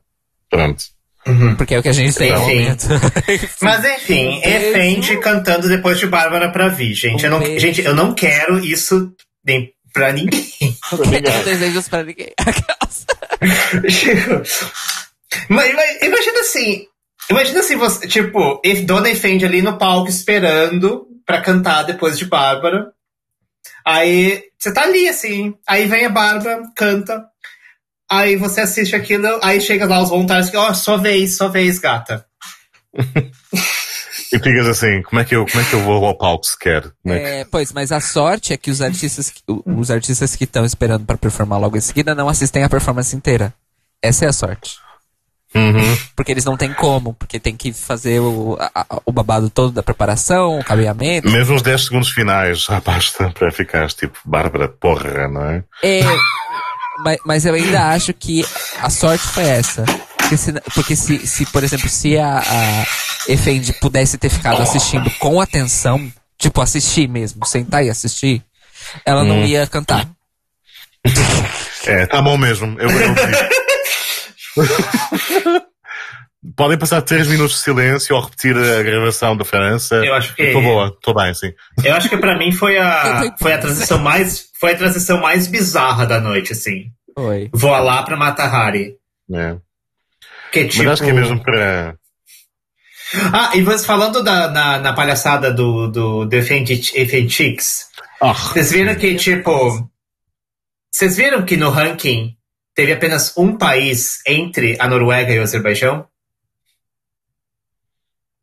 [0.51, 0.83] Pronto.
[1.27, 1.57] Uhum.
[1.57, 2.77] Porque é o que a gente tem enfim.
[3.61, 7.27] Mas enfim, Efendi cantando depois de Bárbara pra vir, gente.
[7.27, 9.13] Um eu não, gente, eu não quero isso
[9.45, 10.49] nem pra ninguém.
[10.93, 12.33] Não quero desejos pra ninguém.
[15.49, 16.87] mas, mas, imagina assim.
[17.29, 22.93] Imagina assim, você, tipo, Dona Efendi ali no palco esperando pra cantar depois de Bárbara.
[23.85, 25.55] Aí você tá ali, assim.
[25.67, 27.25] Aí vem a Bárbara, canta.
[28.11, 31.49] Aí você assiste aquilo, aí chega lá os voluntários que, ó, oh, sua vez, sua
[31.49, 32.25] vez, gata.
[34.33, 36.91] E ficas assim, como é que eu, como é que eu vou ao palco sequer?
[37.01, 39.33] Como é que- É, pois, mas a sorte é que os artistas,
[39.65, 43.55] os artistas que estão esperando pra performar logo em seguida não assistem a performance inteira.
[44.03, 44.79] Essa é a sorte.
[45.55, 45.97] Uhum.
[46.17, 49.83] Porque eles não têm como, porque tem que fazer o, a- o babado todo da
[49.83, 51.31] preparação, o cabeamento.
[51.31, 55.65] Mesmo os 10 segundos finais já basta para ficar tipo, Bárbara, porra, não é?
[55.85, 56.01] É,
[56.99, 58.45] mas, mas eu ainda acho que
[58.81, 59.85] a sorte foi essa.
[60.17, 62.87] Porque se, porque se, se, por exemplo, se a, a
[63.33, 68.43] Efendi pudesse ter ficado assistindo com atenção, tipo, assistir mesmo, sentar e assistir,
[69.05, 69.47] ela não Hum.
[69.47, 70.09] ia cantar.
[71.85, 72.77] É, tá bom mesmo.
[72.81, 73.15] Eu, eu
[76.55, 79.97] Podem passar 3 minutos de silêncio ou repetir a gravação da França.
[79.97, 81.53] Eu acho que- Estou boa, estou bem, sim.
[81.83, 85.47] Eu acho que pra mim foi a, foi a transição mais, foi a transição mais
[85.47, 86.91] bizarra da noite, assim.
[87.15, 87.49] Foi.
[87.53, 88.97] Voa lá pra Matahari.
[89.33, 89.57] É.
[90.53, 90.85] Que tipo...
[90.85, 91.97] Mas acho que é mesmo para.
[93.33, 96.27] Ah, e você falando da, na, na palhaçada do, do,
[97.29, 97.87] Chicks,
[98.21, 99.89] Ah, vocês viram que, tipo...
[100.91, 102.37] Vocês viram que no ranking
[102.75, 106.07] teve apenas um país entre a Noruega e o Azerbaijão?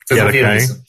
[0.06, 0.58] Vocês não era viram quem?
[0.58, 0.84] isso?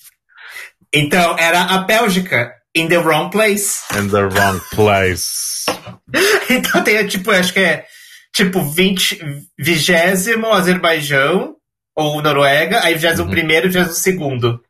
[0.92, 3.82] Então, era a Bélgica, in the wrong place.
[3.98, 5.64] in the wrong place.
[6.48, 7.86] Então tem, tipo, acho que é
[8.32, 9.18] tipo 20,
[9.58, 11.56] vigésimo Azerbaijão
[11.96, 14.60] ou Noruega, aí vigésimo primeiro e vigésimo segundo.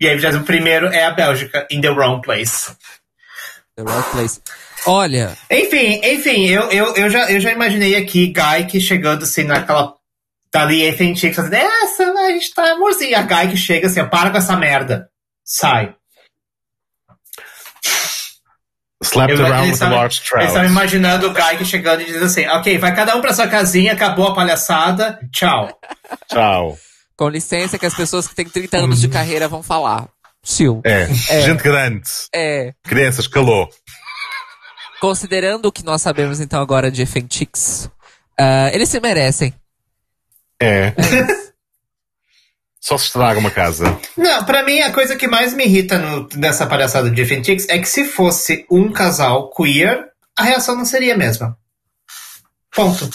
[0.00, 2.70] E aí vigésimo primeiro é a Bélgica, in the wrong place.
[3.76, 4.40] The right place.
[4.86, 9.94] Olha, Enfim, enfim, eu, eu, eu, já, eu já imaginei aqui Gaik chegando assim naquela.
[10.50, 13.16] Tá ali, aí tem gente fazendo, essa, a gente tá amorzinho.
[13.16, 15.08] A Gaik chega assim, ó, para com essa merda.
[15.44, 15.94] Sai.
[19.02, 20.46] Slapped Eu- around eles with a large Eles trout.
[20.48, 23.92] estão imaginando o Gaik chegando e dizendo assim, ok, vai cada um pra sua casinha,
[23.94, 25.68] acabou a palhaçada, tchau.
[26.28, 26.78] Tchau.
[27.16, 30.08] com licença que as pessoas que têm 30 anos de carreira vão falar.
[30.40, 30.80] Sil.
[30.84, 31.02] É.
[31.28, 31.42] É.
[31.42, 32.08] Gente grande.
[32.34, 32.72] É.
[32.82, 33.68] Crianças, calou.
[35.00, 37.90] Considerando o que nós sabemos então agora de Fentix,
[38.38, 39.54] ah, eles se merecem.
[40.60, 40.92] É.
[42.80, 43.98] Só se estraga uma casa.
[44.16, 47.78] Não, pra mim a coisa que mais me irrita no- nessa palhaçada de Fentix é
[47.78, 51.56] que se fosse um casal queer, a reação não seria a mesma.
[52.74, 53.08] Ponto.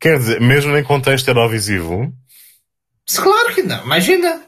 [0.00, 2.12] Quer dizer, mesmo em contexto Eurovisivo,
[3.16, 4.42] Claro que não, imagina.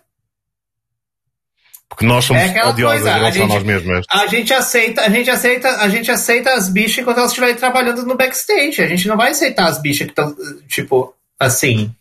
[1.94, 4.06] Porque nós somos É odiosas coisa, em a relação a gente- nós mesmas.
[4.10, 8.04] A gente aceita, a gente aceita, a gente aceita as bichas enquanto elas estiverem trabalhando
[8.04, 8.82] no backstage.
[8.82, 10.34] A gente não vai aceitar as bichas que estão,
[10.68, 11.94] tipo, assim.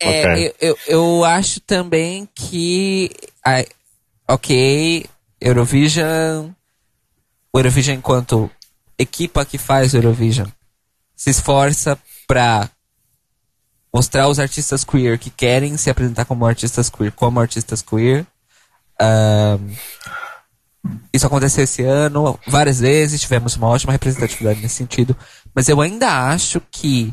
[0.00, 0.54] É, Ok.
[0.60, 3.10] eu, eu, eu acho também que.
[3.44, 3.64] ai,
[4.28, 5.06] ok,
[5.40, 6.50] Eurovision.
[7.52, 8.50] O Eurovision, enquanto
[8.98, 10.48] equipa que faz o Eurovision,
[11.16, 11.96] se esforça
[12.26, 12.68] pra
[13.94, 18.26] mostrar os artistas queer que querem se apresentar como artistas queer, como artistas queer.
[19.00, 19.58] Ahn,
[21.12, 25.16] isso aconteceu esse ano várias vezes, tivemos uma ótima representatividade nesse sentido,
[25.54, 27.12] mas eu ainda acho que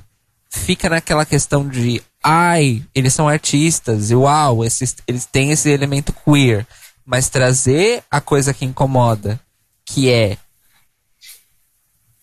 [0.50, 6.14] fica naquela questão de ai, eles são artistas, e uau, esses, eles têm esse elemento
[6.14, 6.68] queer,
[7.06, 9.40] mas trazer a coisa que incomoda,
[9.86, 10.38] que é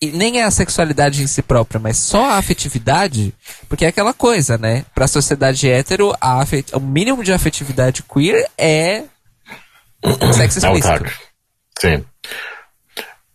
[0.00, 3.34] e nem é a sexualidade em si própria, mas só a afetividade,
[3.68, 4.84] porque é aquela coisa, né?
[4.94, 9.04] Pra sociedade hétero, a afet- o mínimo de afetividade queer é
[10.32, 10.88] sexo É explícito.
[11.04, 11.10] tag.
[11.80, 12.04] Sim.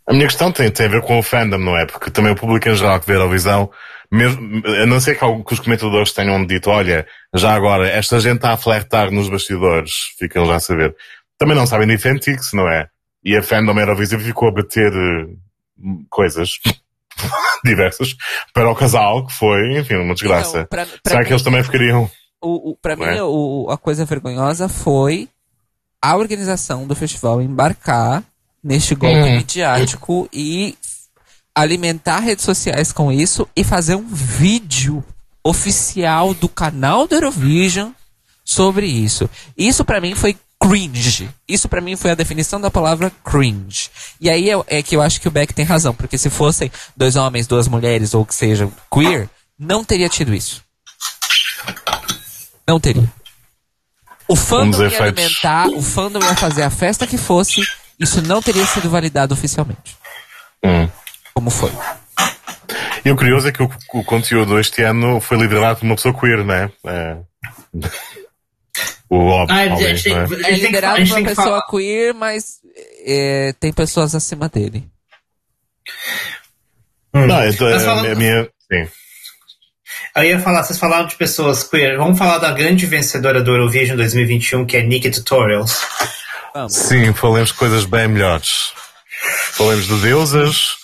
[0.07, 1.85] A minha questão tem, tem a ver com o fandom, não é?
[1.85, 3.71] Porque também o público em geral que vê a televisão,
[4.11, 8.19] mesmo, a não ser que, algum- que os comentadores tenham dito, olha, já agora, esta
[8.19, 10.95] gente está a flertar nos bastidores, ficam já a saber.
[11.37, 12.87] Também não sabem de Fentix, não é?
[13.23, 15.25] E a fandom Eurovisiva ficou a bater eh,
[16.09, 16.59] coisas
[17.63, 18.15] diversas
[18.53, 20.59] para o casal, que foi, enfim, uma desgraça.
[20.59, 22.11] Não, pra- pra Será mim- que eles também ficariam?
[22.41, 23.23] O, o, pra Não mim, é?
[23.23, 25.29] o, a coisa vergonhosa foi
[26.03, 28.21] a organização do festival embarcar
[28.61, 29.37] neste golpe Hum.
[29.37, 30.77] midiático e
[31.55, 35.01] alimentar redes sociais com isso e fazer um vídeo
[35.41, 37.91] oficial do canal do Eurovision
[38.43, 39.29] sobre isso.
[39.57, 41.29] Isso pra mim foi cringe.
[41.47, 43.89] Isso pra mim foi a definição da palavra cringe.
[44.19, 46.69] E aí é, é que eu acho que o Beck tem razão, porque se fossem
[46.97, 50.61] dois homens, duas mulheres ou que seja queer, não teria tido isso.
[52.67, 53.09] Não teria.
[54.27, 55.23] O fandom ia efeitos.
[55.23, 57.61] alimentar, o fandom ia fazer a festa que fosse,
[57.99, 59.97] isso não teria sido validado oficialmente.
[60.63, 60.87] Hum.
[61.33, 61.71] Como foi.
[63.03, 66.17] E o curioso é que o, o conteúdo este ano foi liderado por uma pessoa
[66.17, 66.71] queer, né?
[66.85, 67.17] É.
[69.09, 70.23] O óbvio, Ah, gente, não é?
[70.23, 71.67] É liderado por uma pessoa falar.
[71.69, 72.59] queer, mas
[73.05, 74.87] é, tem pessoas acima dele.
[77.13, 77.27] Hum.
[77.27, 78.49] Não, então, a minha.
[78.71, 78.89] Sim.
[80.15, 81.97] Eu ia falar, vocês falaram de pessoas queer.
[81.97, 85.81] Vamos falar da grande vencedora do Eurovision 2021, que é Nikki Tutorials.
[86.53, 86.73] Vamos.
[86.73, 88.73] Sim, falemos de coisas bem melhores.
[89.53, 90.75] Falemos de deusas,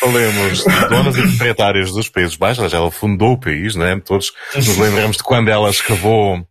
[0.00, 2.72] falemos de donas e proprietárias dos Países Baixos.
[2.72, 4.00] Ela fundou o país, né?
[4.04, 6.46] Todos nos lembramos de quando ela escavou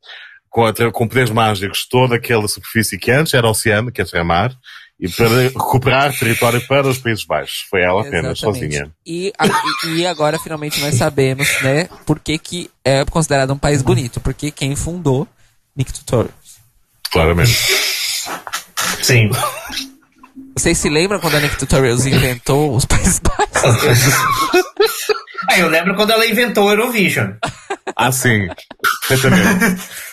[0.49, 4.51] com, com poderes mágicos toda aquela superfície que antes era oceano, que antes era mar,
[4.99, 7.65] e para recuperar território para os Países Baixos.
[7.69, 8.75] Foi ela apenas, Exatamente.
[8.75, 8.91] sozinha.
[9.05, 13.81] E, a- e- agora finalmente nós sabemos, né, por que, que é considerado um país
[13.81, 14.19] bonito.
[14.19, 15.27] Porque quem fundou
[15.75, 16.57] Nick Tutorials.
[17.11, 17.51] Claramente.
[19.01, 19.29] Sim.
[20.55, 24.13] Vocês se lembram quando a Nick Tutorials inventou os Países Baixos?
[25.49, 27.31] Ah, eu lembro quando ela inventou o Eurovision.
[27.95, 28.47] Ah, sim.
[29.07, 29.81] Perfeitamente.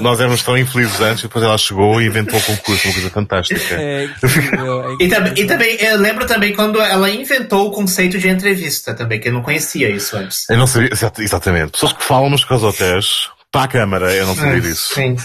[0.00, 3.10] Nós éramos tão infelizes antes, e depois ela chegou e inventou o concurso, uma coisa
[3.10, 3.74] fantástica.
[3.74, 4.90] É incrível.
[4.90, 5.34] é E, tam- incrível.
[5.36, 9.32] e também, eu lembro também quando ela inventou o conceito de entrevista também, que eu
[9.32, 10.48] não conhecia isso antes.
[10.50, 11.72] Eu não sabia, exata- exatamente.
[11.72, 14.94] Pessoas que falam nos cashotéis para a câmara, eu não sabia disso.
[14.94, 15.16] Sim.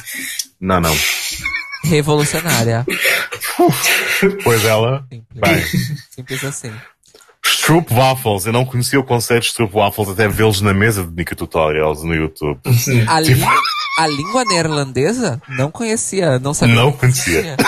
[0.59, 0.95] Não, não.
[1.83, 2.85] Revolucionária.
[4.43, 5.03] Pois ela.
[5.11, 5.27] Simples.
[5.33, 5.65] Bem.
[6.11, 6.71] Simples assim.
[7.43, 11.11] Stroop Waffles, eu não conhecia o conceito de Stroop Waffles até vê-los na mesa de
[11.11, 12.59] Nika Tutorials no YouTube.
[13.07, 13.33] A, lí-
[13.97, 15.41] a língua neerlandesa?
[15.49, 16.75] Não conhecia, não sabia.
[16.75, 17.57] Não conhecia.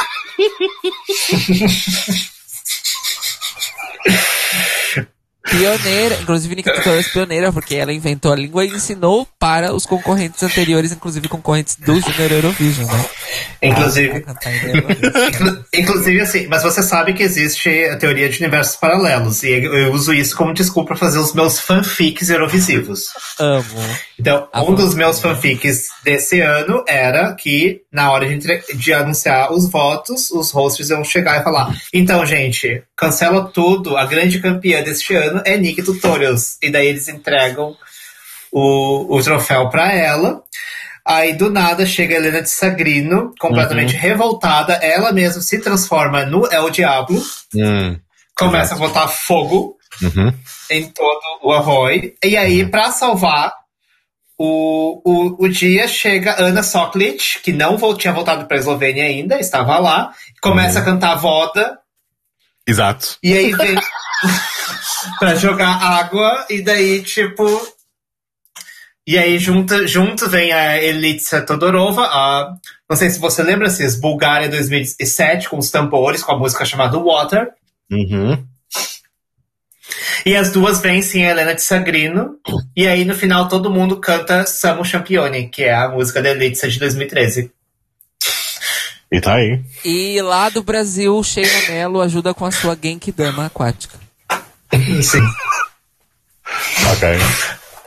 [5.50, 10.42] Pioneira, inclusive Nika Tutorials pioneira, porque ela inventou a língua e ensinou para os concorrentes
[10.42, 13.06] anteriores, inclusive concorrentes do Junior Eurovision, né?
[13.62, 15.36] Inclusive, A cantar em neerlandês.
[15.36, 19.92] Inclu- Inclusive, assim, mas você sabe que existe a teoria de universos paralelos, e eu
[19.94, 23.08] uso isso como desculpa para fazer os meus fanfics eurovisivos.
[23.40, 23.64] Amo.
[24.20, 28.94] Então, Ah, um dos meus fanfics desse ano era que, na hora de, entre- de
[28.94, 34.40] anunciar os votos, os hosts iam chegar e falar: Então, gente, cancela tudo, a grande
[34.40, 36.58] campeã deste ano é Nick Tutorials.
[36.62, 37.76] E daí eles entregam
[38.52, 40.42] o, o troféu para ela.
[41.06, 46.48] Aí do nada chega a Helena de Sagrino, completamente revoltada, ela mesma se transforma no
[46.52, 47.22] El Diablo,
[47.54, 48.00] Hum.
[48.38, 50.34] começa a botar fogo Uhum.
[50.70, 52.16] em todo o Arroy.
[52.24, 53.54] E aí, pra salvar
[54.38, 59.78] o, o, o dia, chega Ana Soklic, que não tinha voltado pra Eslovênia ainda, estava
[59.80, 61.78] lá, começa a cantar Voda,
[62.66, 63.18] Exato.
[63.22, 63.76] e aí vem
[65.20, 67.46] pra jogar água, e daí, tipo.
[69.06, 72.56] E aí, junto, junto vem a Elitsa Todorova, a.
[72.90, 76.98] Não sei se você lembra, Cis, Bulgária 2007, com os tambores, com a música chamada
[76.98, 77.50] Water.
[77.92, 78.46] Uhum.
[80.26, 82.38] E as duas vencem a Helena de Sagrino.
[82.76, 86.70] E aí, no final, todo mundo canta Samo Champione, que é a música da Elitsa
[86.70, 87.52] de 2013.
[89.12, 89.62] E tá aí.
[89.84, 94.00] E lá do Brasil, Sheila Mello ajuda com a sua Genkidama aquática.
[95.04, 95.22] Sim.
[96.94, 97.10] Ok.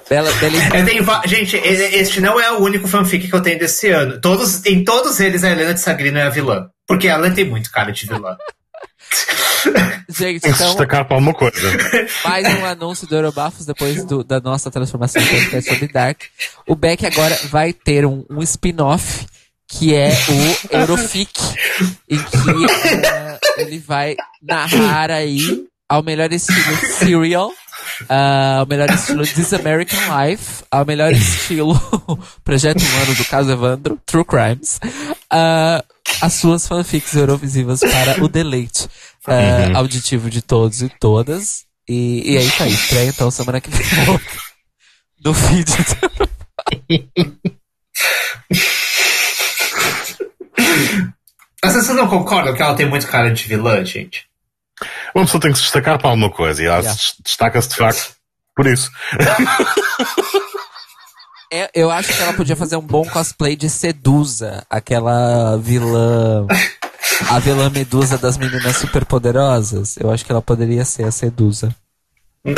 [0.08, 0.76] Bela, belíssima.
[0.76, 4.20] Eu tenho va- Gente, este não é o único fanfic que eu tenho desse ano.
[4.20, 6.68] Todos, em todos eles, a Helena de Sagrino é a vilã.
[6.86, 8.36] Porque ela tem muito cara de vilã.
[10.08, 11.56] Gente, então, destacar para alguma coisa.
[12.24, 16.22] mais um anúncio do Eurobafos depois do- da nossa transformação em podcast sobre Dark.
[16.66, 19.26] O Beck agora vai ter um, um spin-off
[19.68, 20.10] que é
[20.70, 21.32] o Eurofic,
[22.08, 27.52] em que eh, ele vai narrar aí ao melhor estilo Serial,
[28.08, 31.74] ah, ao melhor estilo This American Life, ao melhor estilo
[32.44, 34.80] Projeto Humano do caso Evandro, True Crimes,
[35.30, 35.84] ah,
[36.20, 38.88] as suas fanfics eurovisivas para o deleite
[39.26, 41.64] ah, auditivo de todos e todas.
[41.88, 43.86] E, e aí tá aí, estreia então semana que vem
[45.24, 45.70] no feed.
[51.62, 54.25] Mas vocês não concordam que ela tem muito cara de vilã, gente?
[55.16, 56.98] Uma pessoa tem que se destacar para alguma coisa e ela Yeah.
[56.98, 58.14] se destaca-se de facto
[58.54, 58.90] por isso.
[61.52, 66.46] É, eu acho que ela podia fazer um bom cosplay de Sedusa, aquela vilã.
[67.30, 69.96] A vilã Medusa das meninas superpoderosas.
[69.96, 71.74] Eu acho que ela poderia ser a Sedusa.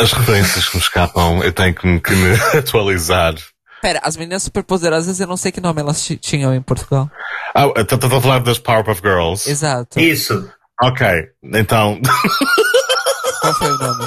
[0.01, 3.35] As referências que me escapam, eu tenho que me, que me atualizar.
[3.80, 7.09] Pera, as meninas superpoderosas eu não sei que nome elas ti- tinham em Portugal.
[7.55, 9.48] Ah, estás a falar das Powerpuff Girls?
[9.48, 10.01] Exato.
[10.01, 10.51] Isso.
[10.81, 11.07] Ok,
[11.43, 12.01] então,
[13.41, 14.07] Qual foi o nome?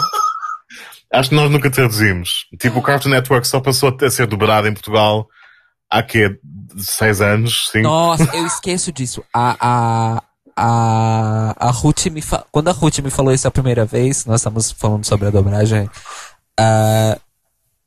[1.13, 2.45] acho que nós nunca traduzimos.
[2.59, 5.27] Tipo, o Cartoon Network só passou a ser dobrado em Portugal
[5.89, 6.39] há quê?
[6.77, 7.69] Seis anos?
[7.69, 7.83] Cinco?
[7.83, 9.23] Nossa, eu esqueço disso.
[9.33, 10.23] A, a,
[10.55, 12.45] a, a Ruth me fa...
[12.49, 15.89] Quando a Ruth me falou isso a primeira vez, nós estamos falando sobre a dobragem,
[16.57, 17.17] ah,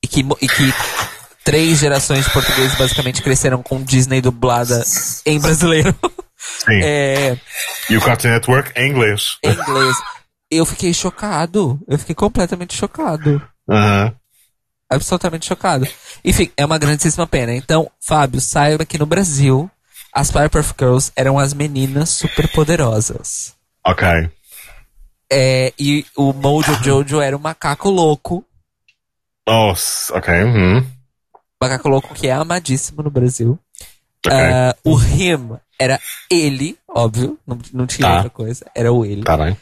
[0.03, 0.75] e, que, e que
[1.43, 4.83] três gerações de portugueses basicamente cresceram com Disney dublada
[5.25, 5.95] em brasileiro.
[6.65, 6.81] Sim.
[6.83, 7.39] é,
[7.91, 9.39] E o Cartoon Network em inglês.
[9.43, 9.97] em inglês.
[10.51, 11.81] Eu fiquei chocado.
[11.89, 13.43] Eu fiquei completamente chocado.
[13.69, 14.15] Aham.
[14.91, 15.87] absolutamente chocado.
[16.25, 17.53] Enfim, é uma grandíssima pena.
[17.55, 19.69] Então, Fábio, saiba que no Brasil,
[20.13, 23.55] as Powerpuff Girls eram as meninas superpoderosas.
[23.85, 24.07] Ok.
[25.33, 28.45] É, e o Mojo Jojo era o macaco louco.
[29.49, 30.33] Oh, s- ok.
[30.45, 30.87] Uhum.
[31.61, 33.59] Macaco louco que é amadíssimo no Brasil.
[34.27, 34.39] Ok.
[34.39, 38.15] Ah, o Him era ele, óbvio, não, não tinha Tá.
[38.17, 39.23] outra coisa, era o ele.
[39.23, 39.57] Tá bem.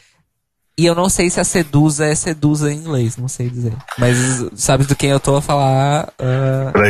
[0.79, 3.75] E eu não sei se a Sedusa é Sedusa em inglês, não sei dizer.
[3.99, 4.17] Mas
[4.57, 6.09] sabe do quem eu tô a falar?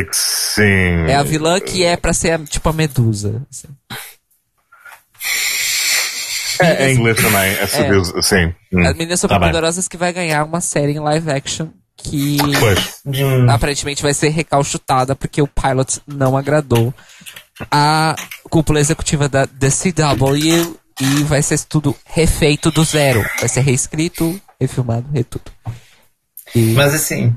[0.08, 1.06] que sim.
[1.08, 3.42] é a vilã que é pra ser tipo a Medusa.
[3.50, 3.68] assim.
[6.60, 7.50] É, em inglês também.
[7.58, 8.54] É seduce, sim.
[8.72, 8.86] Hum.
[8.86, 9.36] As meninas Tá bem.
[9.36, 13.00] superpoderosas que vai ganhar uma série em live action que Pois.
[13.06, 13.50] Hum.
[13.50, 16.92] aparentemente vai ser recalchutada porque o pilot não agradou
[17.70, 18.14] a
[18.50, 23.24] cúpula executiva da The CW e vai ser tudo refeito do zero.
[23.40, 25.44] Vai ser reescrito, refilmado, retudo.
[26.54, 27.34] E Mas assim.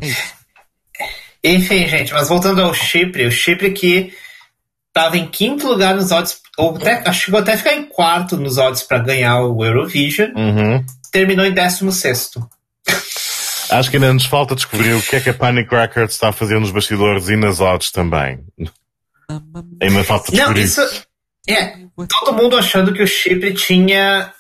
[1.43, 4.13] Enfim, gente, mas voltando ao Chipre, o Chipre que
[4.91, 8.37] tava em quinto lugar nos odds, ou até, acho que chegou até ficar em quarto
[8.37, 10.83] nos odds para ganhar o Eurovision, Uhum.
[11.11, 12.47] terminou em décimo sexto.
[13.69, 16.31] Acho que ainda nos falta descobrir o que é que a Panic Records está a
[16.31, 18.39] fazer nos bastidores e nas odds também.
[19.81, 20.81] Ainda falta Não, descobrir isso.
[21.47, 21.77] É,
[22.09, 24.33] todo mundo achando que o Chipre tinha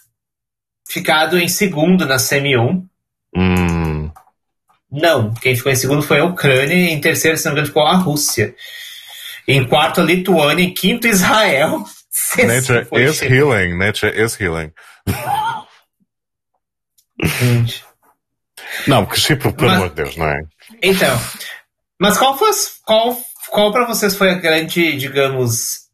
[0.87, 2.87] ficado em segundo na semi 1.
[3.37, 4.11] Hum,
[4.91, 7.67] Não, quem ficou em segundo foi a Ucrânia, e em terceiro, se não me engano,
[7.67, 8.55] ficou a Rússia.
[9.47, 11.83] Em quarto, a Lituânia, em quinto, Israel.
[12.37, 13.35] Nature is Chipre.
[13.37, 13.77] healing.
[13.77, 14.71] Nature is healing.
[17.23, 17.83] Gente.
[18.87, 20.41] Não, porque Chipre, pelo Mas- amor de Deus, não é?
[20.81, 21.19] Então,
[21.99, 22.49] mas qual foi,
[22.85, 23.17] qual,
[23.49, 25.85] qual para vocês foi a grande, digamos,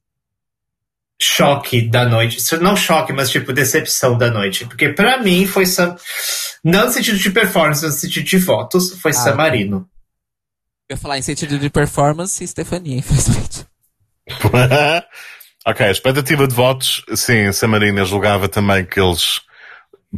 [1.21, 2.39] choque da noite?
[2.57, 5.95] Não choque, mas tipo decepção da noite, porque pra mim foi San...
[6.63, 9.87] não no sentido de performance, mas no sentido de votos, foi San Marino.
[10.89, 13.65] Eu ia falar em sentido de performance, Stefania, infelizmente.
[15.65, 19.41] ok, a expectativa de votos, sim, San Marino julgava também que eles,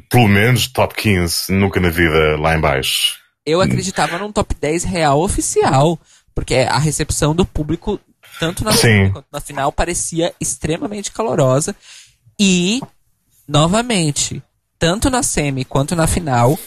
[0.09, 3.21] pelo menos top 15, nunca na vida lá em baixo.
[3.45, 5.99] Eu acreditava num top 10 real oficial,
[6.35, 7.99] porque a recepção do público,
[8.39, 11.75] tanto na semi quanto na final, parecia extremamente calorosa.
[12.39, 12.81] E,
[13.47, 14.41] novamente,
[14.79, 16.57] tanto na semi quanto na final,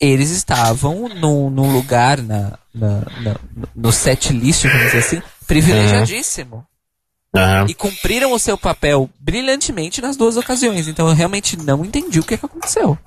[0.00, 3.36] eles estavam num, num lugar na, na, na-
[3.74, 6.66] no set list, vamos dizer assim, privilegiadíssimo.
[7.34, 7.66] Aham.
[7.68, 10.88] E cumpriram o seu papel brilhantemente nas duas ocasiões.
[10.88, 12.98] Então eu realmente não entendi o que, que aconteceu.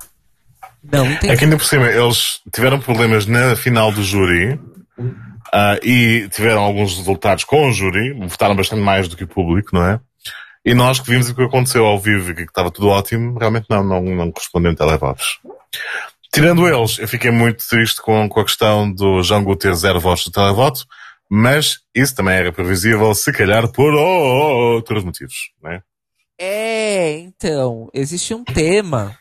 [0.82, 1.32] Não entendi.
[1.32, 4.58] É que ainda por cima eles tiveram problemas na final do júri
[5.52, 9.70] ah, e tiveram alguns resultados com o júri, votaram bastante mais do que o público,
[9.72, 10.00] não é?
[10.64, 13.66] E nós que vimos o que aconteceu ao vivo e que estava tudo ótimo, realmente
[13.70, 15.40] não, não, não correspondeu televotos.
[16.32, 20.24] Tirando eles, eu fiquei muito triste com, com a questão do Jango ter zero votos
[20.24, 20.84] de televoto,
[21.28, 25.82] mas isso também era previsível, se calhar por outros motivos, não é?
[26.38, 29.16] É, então, existe um tema.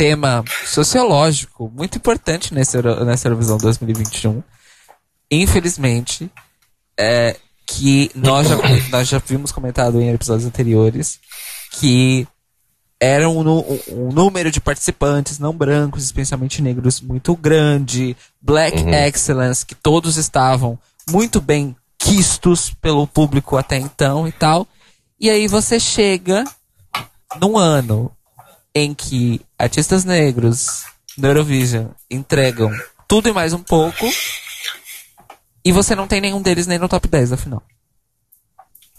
[0.00, 4.42] Tema sociológico muito importante nessa, Euro- nessa Eurovisão 2021.
[5.30, 6.30] Infelizmente,
[6.98, 7.36] é,
[7.66, 8.56] que nós já,
[8.88, 11.20] nós já vimos comentado em episódios anteriores
[11.72, 12.26] que
[12.98, 19.66] era um, um- um número de participantes não brancos, especialmente negros, muito grande, black excellence,
[19.66, 20.78] que todos estavam
[21.10, 24.66] muito bem quistos pelo público até então e tal.
[25.20, 26.42] E aí você chega
[27.38, 28.10] num ano
[28.74, 30.84] em que artistas negros
[31.18, 32.70] no Eurovision entregam
[33.08, 34.06] tudo e mais um pouco
[35.64, 37.62] e você não tem nenhum deles nem no top 10 da final.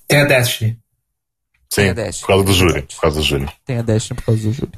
[0.07, 0.77] Tem a Destiny.
[1.73, 2.19] Tem Sim, a Dash.
[2.19, 3.49] por causa do júri, por causa do júri.
[3.65, 4.71] Tem a Destiny por causa do júri.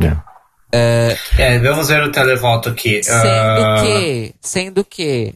[0.00, 0.24] Yeah.
[0.70, 3.02] É, vamos ver o televoto aqui.
[3.02, 5.34] Sendo Ah, que, sendo que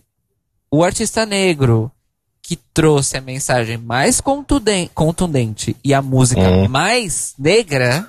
[0.71, 1.91] o artista negro
[2.41, 6.69] que trouxe a mensagem mais contundente, contundente e a música Uhum.
[6.69, 8.09] mais negra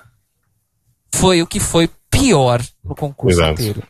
[1.14, 3.62] foi o que foi pior no concurso Exato.
[3.62, 3.84] inteiro.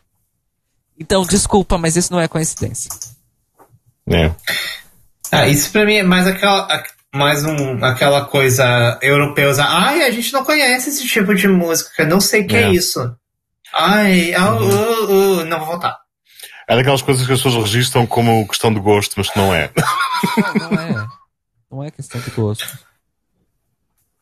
[0.99, 2.89] Então, desculpa, mas isso não é coincidência.
[4.09, 4.35] Yeah.
[5.31, 6.83] Ah, isso pra mim é mais aquela,
[7.13, 9.51] mais um, aquela coisa europeia.
[9.59, 12.71] Ai, a gente não conhece esse tipo de música, não sei o que é, É.
[12.71, 13.15] isso.
[13.73, 14.69] Ai, ah, Uhum.
[14.69, 15.97] uh, uh, não vou votar.
[16.69, 19.69] É daquelas coisas que as pessoas registram como questão de gosto, mas que não é.
[20.37, 21.07] Não, não é.
[21.71, 22.79] Não é questão de gosto.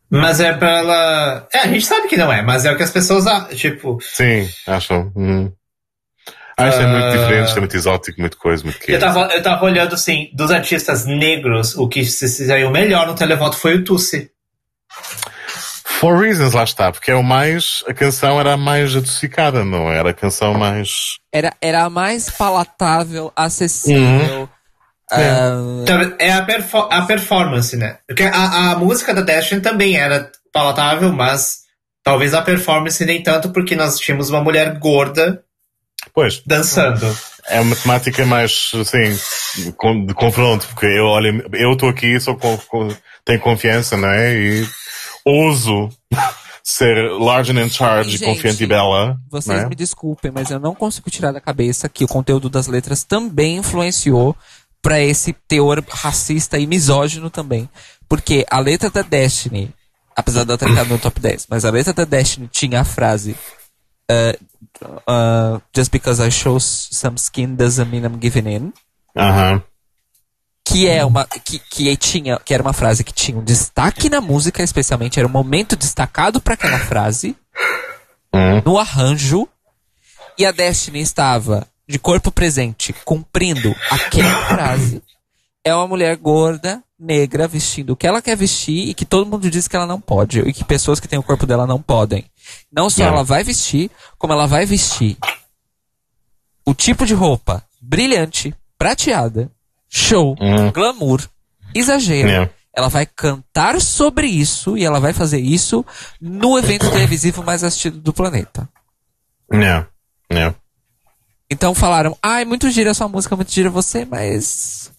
[0.09, 1.47] Mas é pela.
[1.53, 3.25] É, a gente sabe que não é, mas é o que as pessoas.
[3.55, 5.11] Tipo, Sim, acham.
[5.15, 5.51] Hum.
[6.57, 8.99] Ah, é muito diferente, é muito exótico, muito coisa, muito eu quente.
[8.99, 13.57] tava, eu tava olhando assim, dos artistas negros, o que se saiu melhor no televoto
[13.57, 14.31] foi o Tussi.
[15.83, 17.83] For Reasons, lá está, porque é o mais.
[17.87, 21.17] A canção era a mais adocicada, não era a canção mais.
[21.31, 24.41] Era, era a mais palatável, acessível.
[24.41, 24.49] Uhum.
[25.11, 25.85] Uh...
[26.19, 27.99] É a, perfor a performance, né?
[28.07, 31.59] Porque a, a música da Destiny também era palatável, mas
[32.03, 35.43] talvez a performance nem tanto, porque nós tínhamos uma mulher gorda
[36.13, 36.41] pois.
[36.45, 37.05] dançando.
[37.47, 39.15] É uma temática mais, assim,
[40.05, 42.87] de confronto, porque eu, olha, eu estou aqui, sou com, com,
[43.23, 44.33] tenho confiança, não é?
[44.33, 44.67] E
[45.23, 45.89] ouso
[46.63, 49.17] ser large and in charge, Gente, confiante e bela.
[49.29, 49.67] Vocês né?
[49.67, 53.57] me desculpem, mas eu não consigo tirar da cabeça que o conteúdo das letras também
[53.57, 54.35] influenciou
[54.85, 57.67] para esse teor racista e misógino também.
[58.07, 59.73] Porque a letra da Destiny,
[60.15, 62.85] apesar de eu ter ficado no top 10, mas a letra da Destiny tinha a
[62.85, 63.35] frase
[64.11, 64.37] uh,
[65.09, 68.73] uh, Just because I show some skin doesn't mean I'm giving in.
[69.17, 69.55] Aham.
[69.55, 69.63] Uh -huh
[70.67, 74.19] que é uma que, que tinha que era uma frase que tinha um destaque na
[74.19, 77.35] música especialmente era um momento destacado para aquela frase
[78.33, 78.63] hum.
[78.65, 79.47] no arranjo
[80.35, 85.01] e a Destiny estava de corpo presente cumprindo aquela frase
[85.63, 89.49] é uma mulher gorda negra vestindo o que ela quer vestir e que todo mundo
[89.49, 92.25] diz que ela não pode e que pessoas que têm o corpo dela não podem
[92.71, 95.17] não só ela vai vestir como ela vai vestir
[96.65, 99.51] o tipo de roupa brilhante prateada
[99.95, 100.71] show, uhum.
[100.71, 101.21] glamour,
[101.73, 102.27] exagero.
[102.27, 102.51] Yeah.
[102.75, 105.85] Ela vai cantar sobre isso e ela vai fazer isso
[106.19, 108.67] no evento televisivo mais assistido do planeta.
[109.53, 109.87] Yeah.
[110.31, 110.55] Yeah.
[111.49, 114.91] Então falaram, ai, ah, muito gira sua música, muito gira você, mas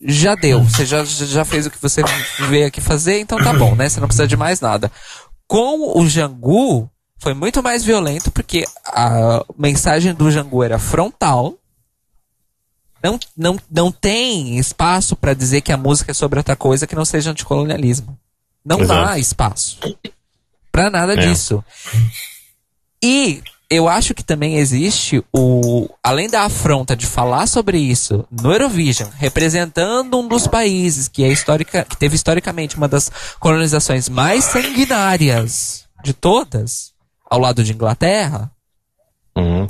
[0.00, 0.62] já deu.
[0.62, 2.02] Você já, já fez o que você
[2.48, 3.88] veio aqui fazer, então tá bom, né?
[3.88, 4.90] Você não precisa de mais nada.
[5.46, 11.58] Com o Jangu, foi muito mais violento, porque a mensagem do Jangu era frontal
[13.04, 16.96] não, não, não tem espaço para dizer que a música é sobre outra coisa que
[16.96, 18.18] não seja anticolonialismo.
[18.64, 19.04] Não Exato.
[19.04, 19.78] dá espaço
[20.72, 21.16] para nada é.
[21.16, 21.62] disso.
[23.02, 23.42] E
[23.74, 25.88] eu acho que também existe o.
[26.02, 31.28] Além da afronta de falar sobre isso no Eurovision, representando um dos países que é
[31.28, 36.92] histórica, que teve historicamente uma das colonizações mais sanguinárias de todas,
[37.28, 38.50] ao lado de Inglaterra.
[39.36, 39.68] Uhum.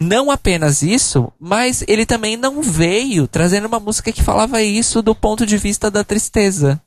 [0.00, 5.14] Não apenas isso, mas ele também não veio trazendo uma música que falava isso do
[5.14, 6.80] ponto de vista da tristeza.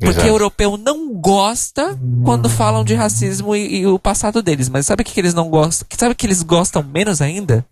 [0.00, 0.28] Porque Exato.
[0.28, 4.70] o europeu não gosta quando falam de racismo e, e, o passado deles.
[4.70, 5.86] Mas sabe o que, que eles não gostam?
[5.94, 7.66] Sabe que eles gostam menos ainda?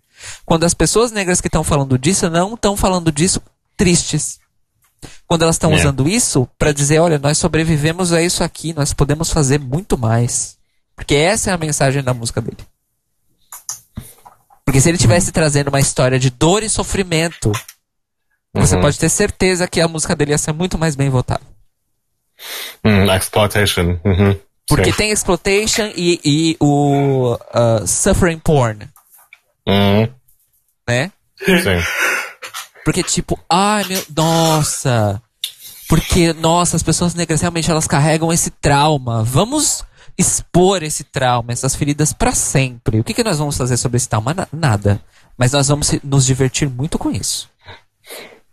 [0.45, 3.41] Quando as pessoas negras que estão falando disso não estão falando disso
[3.75, 4.39] tristes.
[5.27, 5.75] Quando elas estão é.
[5.75, 10.55] usando isso para dizer, olha, nós sobrevivemos a isso aqui, nós podemos fazer muito mais.
[10.95, 12.57] Porque essa é a mensagem da música dele.
[14.63, 17.47] Porque se ele tivesse trazendo uma história de dor e sofrimento,
[18.53, 18.61] uhum.
[18.61, 21.41] você pode ter certeza que a música dele ia ser muito mais bem votada.
[22.83, 23.99] Hum, exploitation.
[24.03, 24.39] Uhum.
[24.67, 24.97] Porque Sim.
[24.97, 28.87] tem exploitation e, e o uh, suffering porn.
[29.67, 30.07] Uhum.
[30.87, 31.11] Né?
[31.37, 31.83] Sim.
[32.85, 35.21] Porque tipo, ai meu, nossa.
[35.87, 39.23] Porque, nossa, as pessoas negras realmente elas carregam esse trauma.
[39.23, 39.83] Vamos
[40.15, 42.99] expor esse trauma, essas feridas para sempre.
[42.99, 44.35] O que, que nós vamos fazer sobre esse trauma?
[44.51, 45.01] Nada.
[45.35, 47.49] Mas nós vamos nos divertir muito com isso.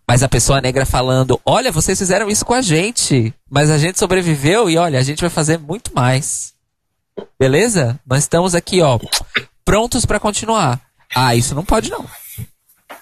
[0.07, 3.99] Mas a pessoa negra falando: Olha, vocês fizeram isso com a gente, mas a gente
[3.99, 6.55] sobreviveu e olha, a gente vai fazer muito mais.
[7.39, 7.99] Beleza?
[8.07, 8.99] Nós estamos aqui, ó,
[9.65, 10.81] prontos para continuar.
[11.15, 12.05] Ah, isso não pode não.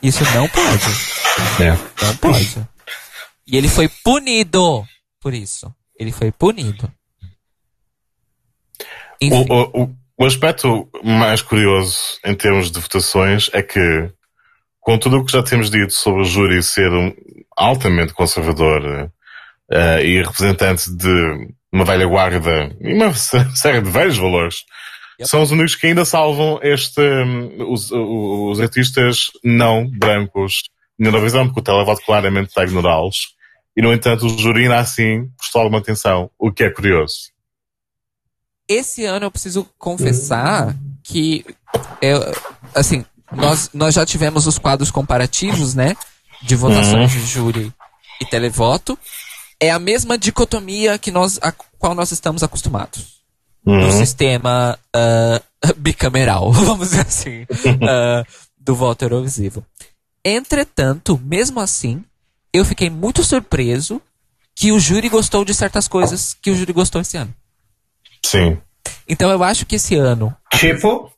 [0.03, 0.85] Isso não pode.
[1.63, 2.05] É.
[2.05, 2.69] Não pode.
[3.47, 4.87] E ele foi punido
[5.21, 5.73] por isso.
[5.99, 6.91] Ele foi punido.
[9.23, 14.11] O, o, o, aspecto mais curioso em termos de votações é que,
[14.85, 17.11] com tudo o que já temos dito sobre o júri ser um,
[17.57, 19.11] altamente conservador
[19.73, 23.13] uh, e representante de uma velha guarda e uma
[23.57, 24.57] série de velhos valores,
[25.19, 25.29] yep.
[25.29, 30.65] são os únicos que ainda salvam este, um, os, os, artistas não brancos
[30.99, 33.35] na Eurovisão, porque o televoto claramente está a ignorá-los.
[33.75, 37.33] E, no entanto, o júri ainda assim prestou alguma atenção, o que é curioso.
[38.69, 41.45] Esse ano eu preciso confessar que
[42.01, 42.21] eu,
[42.75, 43.05] assim,
[43.37, 45.97] nós, nós já tivemos os quadros comparativos, né?
[46.43, 47.21] De votações uhum.
[47.21, 47.73] de júri
[48.21, 48.99] e televoto.
[49.61, 53.23] É a mesma dicotomia que nós, a qual nós estamos acostumados.
[53.67, 53.81] Uhum.
[53.81, 58.27] No sistema uh, bicameral, vamos dizer assim, uh,
[58.59, 59.65] do voto Eurovisivo.
[60.25, 62.05] Entretanto, mesmo assim,
[62.53, 64.01] eu fiquei muito surpreso
[64.55, 67.35] que o júri gostou de certas coisas que o júri gostou esse ano.
[68.25, 68.59] Sim.
[69.09, 70.35] Então eu acho que esse ano.
[70.53, 71.11] Tipo,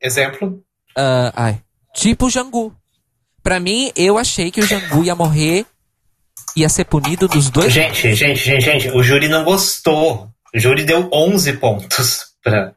[0.00, 0.62] exemplo?
[0.96, 1.62] Uh, ai,
[1.94, 2.74] tipo o Jangu.
[3.42, 5.66] Pra mim, eu achei que o Jangu ia morrer,
[6.56, 7.72] ia ser punido dos dois.
[7.72, 10.28] Gente, gente, gente, gente, o júri não gostou.
[10.54, 12.74] O júri deu 11 pontos pra.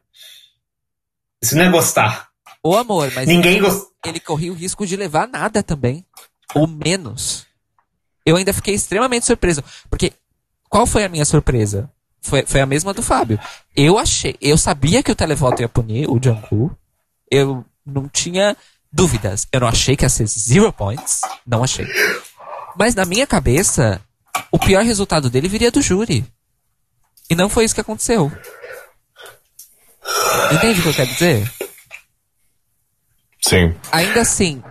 [1.42, 2.28] Isso não é gostar.
[2.62, 3.88] Ô amor, mas Ninguém ele, gost...
[4.04, 6.04] ele corria o risco de levar nada também.
[6.54, 7.46] Ou menos.
[8.24, 9.64] Eu ainda fiquei extremamente surpreso.
[9.88, 10.12] Porque
[10.68, 11.90] qual foi a minha surpresa?
[12.20, 13.40] Foi, foi a mesma do Fábio.
[13.74, 16.74] Eu achei, eu sabia que o televoto ia punir o Jungkook.
[17.30, 18.56] Eu não tinha
[18.92, 19.46] dúvidas.
[19.52, 21.20] Eu não achei que ia ser zero points.
[21.46, 21.86] Não achei.
[22.76, 24.00] Mas na minha cabeça,
[24.50, 26.24] o pior resultado dele viria do júri.
[27.28, 28.30] E não foi isso que aconteceu.
[30.52, 31.52] Entende o que eu quero dizer?
[33.42, 33.74] Sim.
[33.92, 34.62] Ainda assim,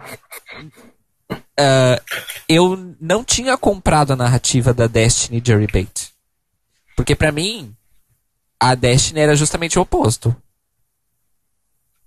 [1.60, 2.02] ah,
[2.48, 6.10] eu não tinha comprado a narrativa da Destiny Jerry Bait.
[6.96, 7.76] Porque pra mim,
[8.60, 10.36] a Destiny era justamente o oposto.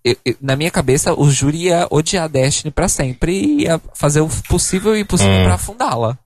[0.04, 3.80] Eu- eu- na minha cabeça, o júri ia odiar a Destiny pra sempre e ia
[3.94, 5.44] fazer o possível e impossível Hum.
[5.44, 6.18] pra afundá-la.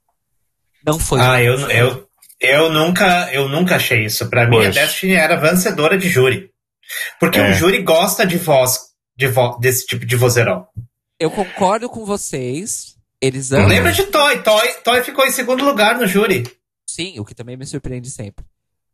[0.84, 1.20] Não foi.
[1.20, 2.08] Ah, eu, eu,
[2.40, 4.28] eu, nunca, eu nunca achei isso.
[4.30, 4.70] Pra mim, a.
[4.70, 6.50] Destiny era vencedora de júri.
[7.18, 7.50] Porque É.
[7.50, 8.78] o júri gosta de voz,
[9.16, 10.66] de vo, desse tipo de vozeirão.
[11.18, 12.94] Eu concordo com vocês.
[13.20, 13.66] Eles amam.
[13.68, 14.38] Lembra de Toy?
[14.42, 14.68] Toy?
[14.84, 16.46] Toy ficou em segundo lugar no júri.
[16.88, 18.44] Sim, o que também me surpreende sempre.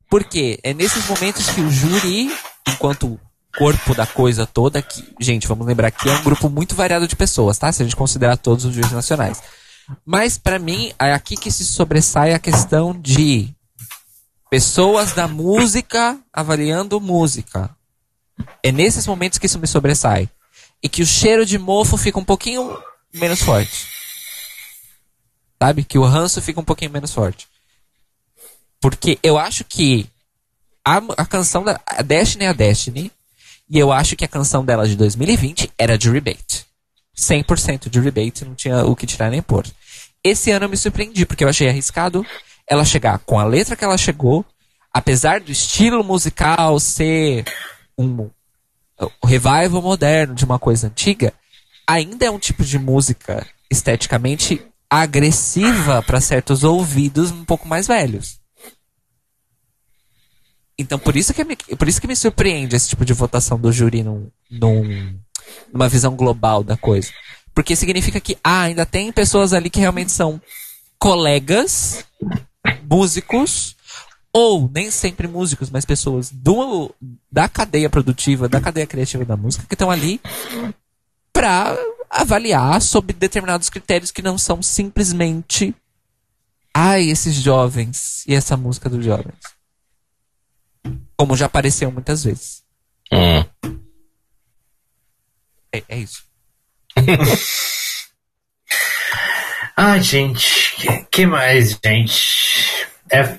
[0.09, 2.33] Porque é nesses momentos que o júri,
[2.69, 3.21] enquanto
[3.57, 7.17] corpo da coisa toda, que, gente, vamos lembrar que é um grupo muito variado de
[7.17, 7.71] pessoas, tá?
[7.73, 9.43] Se a gente considerar todos os juízes nacionais.
[10.05, 13.55] Mas pra mim, é aqui que se sobressai a questão de
[14.51, 17.71] pessoas da música avaliando música.
[18.63, 20.29] É nesses momentos que isso me sobressai.
[20.83, 22.77] E que o cheiro de mofo fica um pouquinho
[23.15, 23.87] menos forte.
[25.63, 25.85] Sabe?
[25.85, 27.49] Que o ranço fica um pouquinho menos forte.
[28.81, 30.09] Porque eu acho que
[30.85, 33.13] a, a canção da a Destiny é a Destiny.
[33.73, 36.67] E eu acho que a canção dela de 2020 era de rebate.
[37.17, 39.67] 100% de rebate, não tinha o que tirar nem pôr.
[40.23, 42.23] Esse ano eu me surpreendi, porque eu achei arriscado
[42.69, 44.45] ela chegar com a letra que ela chegou,
[44.93, 47.47] apesar do estilo musical ser
[47.97, 48.29] um,
[49.25, 51.33] revival moderno de uma coisa antiga,
[51.87, 58.39] ainda é um tipo de música esteticamente agressiva para certos ouvidos um pouco mais velhos.
[60.79, 63.71] Então por isso que me, por isso que me surpreende esse tipo de votação do
[63.73, 65.19] júri num, num-
[65.73, 67.11] numa visão global da coisa.
[67.55, 70.41] Porque significa que ah, ainda tem pessoas ali que realmente são
[70.99, 72.05] colegas,
[72.89, 73.77] músicos,
[74.33, 76.95] ou nem sempre músicos, mas pessoas do,
[77.31, 80.21] da cadeia produtiva, da cadeia criativa da música, que estão ali
[81.33, 81.77] pra
[82.09, 85.75] avaliar sob determinados critérios que não são simplesmente
[86.75, 89.35] ai, esses jovens e essa música dos jovens.
[91.17, 92.63] Como já apareceu muitas vezes.
[93.13, 93.45] Hum.
[95.73, 96.23] É, é isso.
[99.77, 102.87] Ai, gente, que, que mais, gente?
[103.11, 103.39] É...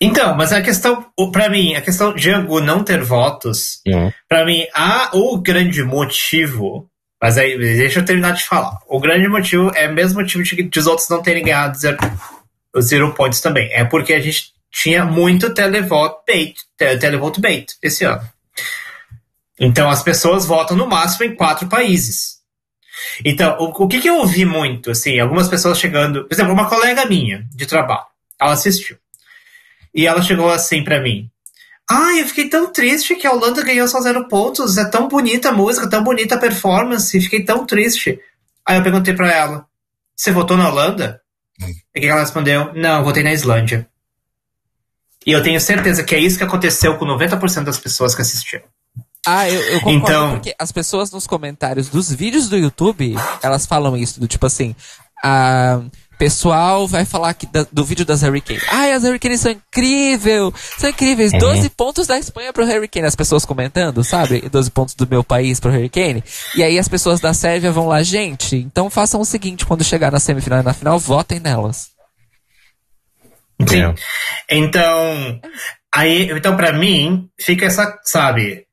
[0.00, 4.10] Então, mas a questão, pra mim, a questão de Angu não ter votos, Hum.
[4.28, 6.88] pra mim, há o grande motivo,
[7.22, 8.78] mas aí, deixa eu terminar de falar.
[8.88, 11.98] O grande motivo é o mesmo motivo de, de os outros não terem ganhado zero,
[12.74, 13.72] os zero points também.
[13.72, 18.22] É porque a gente tinha muito televoto bait, te- televoto bait esse ano.
[19.60, 22.40] Então as pessoas votam no máximo em quatro países.
[23.24, 26.68] Então, o, o que, que eu ouvi muito, assim, algumas pessoas chegando, por exemplo, uma
[26.68, 28.06] colega minha de trabalho,
[28.40, 28.96] ela assistiu.
[29.94, 31.28] E ela chegou assim pra mim.
[31.90, 34.78] Ai, eu fiquei tão triste que a Holanda ganhou só zero pontos.
[34.78, 37.20] É tão bonita a música, tão bonita a performance.
[37.20, 38.18] Fiquei tão triste.
[38.64, 39.66] Aí eu perguntei pra ela:
[40.16, 41.20] Você votou na Holanda?
[41.94, 42.72] E o que ela respondeu?
[42.74, 43.86] Não, eu votei na Islândia.
[45.26, 48.64] E eu tenho certeza que é isso que aconteceu com 90% das pessoas que assistiram.
[49.26, 53.66] Ah, eu, eu concordo, Então- porque as pessoas nos comentários dos vídeos do YouTube, elas
[53.66, 54.74] falam isso, do tipo assim,
[55.22, 55.80] a
[56.18, 58.62] pessoal vai falar que da- do vídeo das Hurricanes.
[58.68, 63.44] Ai, as Hurricanes são incríveis, são incríveis, 12 pontos da Espanha pro Hurricane, as pessoas
[63.44, 64.40] comentando, sabe?
[64.48, 66.22] 12 pontos do meu país pro Hurricane.
[66.56, 70.10] E aí as pessoas da Sérvia vão lá, gente, então façam o seguinte, quando chegar
[70.12, 71.91] na semifinal e na final, votem nelas.
[73.68, 73.82] Sim.
[73.82, 73.94] É.
[74.50, 75.40] Então,
[75.94, 78.66] aí, então para mim, fica essa, sabe?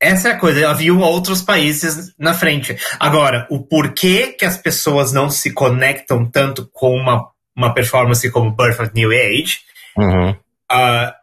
[0.00, 2.76] Essa é a coisa, havia outros países na frente.
[2.98, 8.54] Agora, o porquê que as pessoas não se conectam tanto com uma, uma performance como
[8.56, 9.60] Birth of New Age,
[9.98, 10.34] Uhum.
[10.70, 11.14] ah,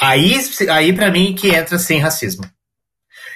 [0.00, 0.38] aí,
[0.70, 2.44] aí para mim que entra sem racismo.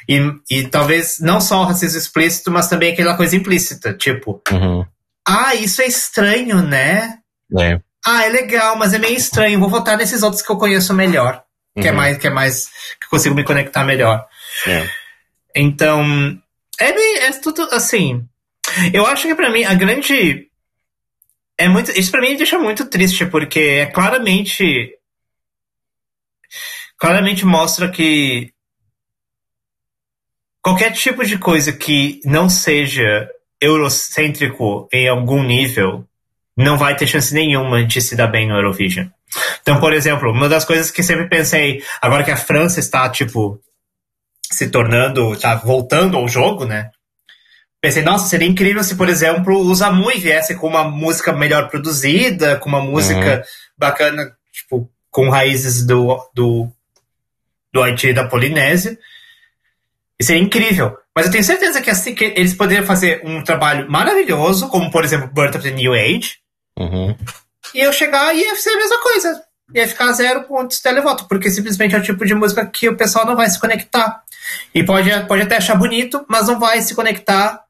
[0.08, 0.20] E,
[0.50, 4.86] e talvez não só o racismo explícito, mas também aquela coisa implícita, tipo, Uhum.
[5.26, 7.18] ah, isso é estranho, né?
[7.58, 7.80] É.
[8.06, 9.58] Ah, é legal, mas é meio estranho.
[9.60, 11.42] Vou votar nesses outros que eu conheço melhor.
[11.80, 11.96] Que é Uhum.
[11.96, 12.66] mais, que é mais.
[12.98, 14.26] que eu consigo me conectar melhor.
[14.66, 14.88] É.
[15.54, 16.02] Então.
[16.80, 17.26] É.
[17.26, 18.26] É tudo assim.
[18.92, 20.48] Eu acho que pra mim a grande.
[21.58, 21.90] É muito.
[21.92, 24.92] Isso pra mim me deixa muito triste, porque é claramente.
[26.96, 28.52] claramente mostra que
[30.62, 33.28] qualquer tipo de coisa que não seja
[33.60, 36.07] eurocêntrico em algum nível
[36.58, 39.06] não vai ter chance nenhuma de se dar bem no Eurovision.
[39.62, 43.60] Então, por exemplo, uma das coisas que sempre pensei, agora que a França está, tipo,
[44.50, 46.90] se tornando, está voltando ao jogo, né?
[47.80, 52.56] Pensei, nossa, seria incrível se, por exemplo, o Zamui viesse com uma música melhor produzida,
[52.56, 53.42] com uma música uhum.
[53.78, 56.68] bacana, tipo, com raízes do, do,
[57.72, 58.98] do Haiti e da Polinésia.
[60.18, 60.96] E seria incrível.
[61.14, 65.04] Mas eu tenho certeza que assim que eles poderiam fazer um trabalho maravilhoso, como por
[65.04, 66.38] exemplo Birth of the New Age,
[66.78, 67.16] uhum.
[67.74, 69.42] e eu chegar e ia ser a mesma coisa.
[69.74, 72.96] Ia ficar zero pontos de televoto, porque simplesmente é o tipo de música que o
[72.96, 74.22] pessoal não vai se conectar.
[74.74, 77.62] E pode, pode até achar bonito, mas não vai se conectar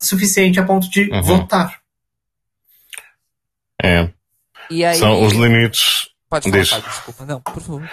[0.00, 1.22] suficiente a ponto de uhum.
[1.22, 1.80] votar.
[3.80, 4.10] É.
[4.70, 6.08] Aí, São os limites.
[6.28, 7.24] Pode falar, desculpa.
[7.24, 7.90] Não, por favor.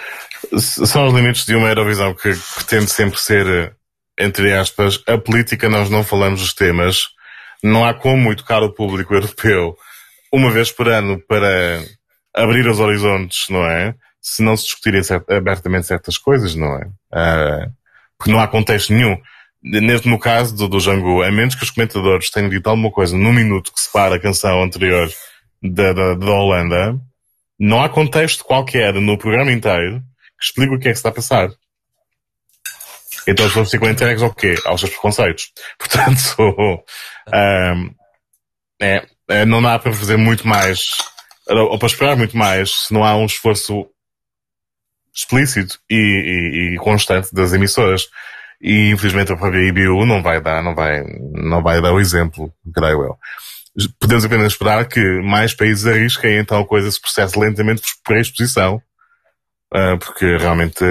[0.58, 3.76] São os limites de uma Eurovisão que pretende sempre ser
[4.18, 7.08] entre aspas, a política nós não falamos dos temas.
[7.62, 9.76] Não há como educar o público europeu
[10.32, 11.84] uma vez por ano para
[12.34, 13.94] abrir os horizontes, não é?
[14.20, 16.86] Se não se discutirem abertamente certas coisas, não é?
[16.86, 17.72] Uh,
[18.16, 19.20] porque não há contexto nenhum.
[19.62, 23.16] Neste, no caso do, do Jango, a menos que os comentadores tenham dito alguma coisa
[23.16, 25.08] no minuto que separa a canção anterior
[25.62, 26.98] da, da, da Holanda,
[27.58, 30.00] não há contexto qualquer no programa inteiro
[30.38, 31.50] que explique o que é que se está a passar.
[33.26, 34.56] Então as pessoas ficam entregues ao quê?
[34.64, 35.52] Aos seus preconceitos.
[35.78, 36.84] Portanto,
[37.32, 37.94] um,
[38.82, 40.90] é, é, não dá para fazer muito mais,
[41.48, 43.86] ou para esperar muito mais, se não há um esforço
[45.14, 48.08] explícito e, e, e constante das emissoras.
[48.60, 51.02] E infelizmente a própria IBU não vai dar, não vai,
[51.32, 53.18] não vai dar o exemplo, creio eu.
[53.98, 58.80] Podemos apenas esperar que mais países arrisquem então a coisa se processe lentamente por exposição,
[59.74, 60.84] uh, porque realmente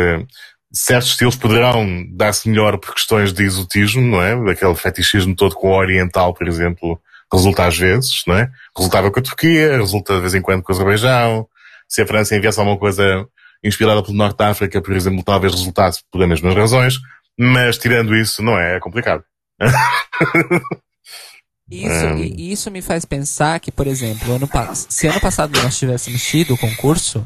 [0.73, 4.35] certos estilos poderão dar-se melhor por questões de exotismo, não é?
[4.45, 6.99] Daquele fetichismo todo com o oriental, por exemplo,
[7.31, 8.49] resulta às vezes, não é?
[8.75, 11.47] Resultava com a Turquia, resulta de vez em quando com o Azerbaijão.
[11.87, 13.25] Se a França enviasse alguma coisa
[13.63, 16.95] inspirada pelo Norte da África, por exemplo, talvez resultasse por as mesmas razões.
[17.37, 18.77] Mas tirando isso, não é?
[18.77, 19.23] É complicado.
[21.71, 22.17] Isso, um...
[22.17, 26.57] isso me faz pensar que, por exemplo, ano, se ano passado nós tivéssemos tido o
[26.57, 27.23] concurso,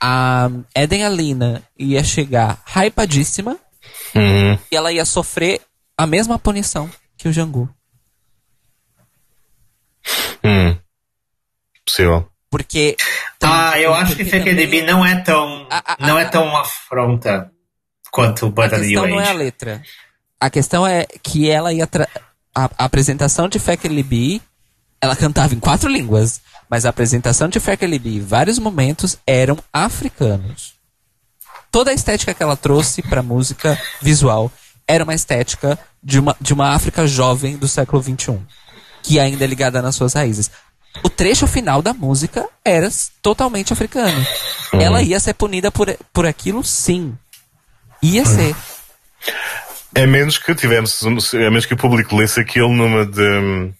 [0.00, 3.58] a Eden Alina ia chegar hypadíssima
[4.14, 4.58] uhum.
[4.72, 5.60] e ela ia sofrer
[5.98, 7.68] a mesma punição que o Jangu.
[10.46, 10.76] Hum.
[11.84, 12.28] Possível.
[12.50, 12.96] Porque.
[13.42, 15.66] Ah, eu acho que FKDB não é tão.
[15.70, 17.50] A, a, não é tão afronta
[18.10, 19.82] quanto o Butter A questão não é a letra.
[20.40, 21.88] A questão é que ela ia.
[22.54, 24.40] A, a, apresentação de FKDB
[25.00, 26.40] ela cantava em quatro línguas.
[26.68, 30.74] Mas a apresentação de Ferkelibi, em vários momentos, eram africanos.
[31.70, 34.50] Toda a estética que ela trouxe para música visual
[34.88, 38.40] era uma estética de uma, de uma África jovem do século XXI,
[39.06, 40.50] que ainda é ligada nas suas raízes.
[41.04, 42.88] O trecho final da música era
[43.22, 44.26] totalmente africano.
[44.72, 44.80] Uhum.
[44.80, 47.16] Ela ia ser punida por, por aquilo, sim.
[48.02, 48.26] Ia uhum.
[48.26, 48.56] ser.
[49.96, 53.72] A menos que tivemos, a menos que o público lesse aquilo numa de.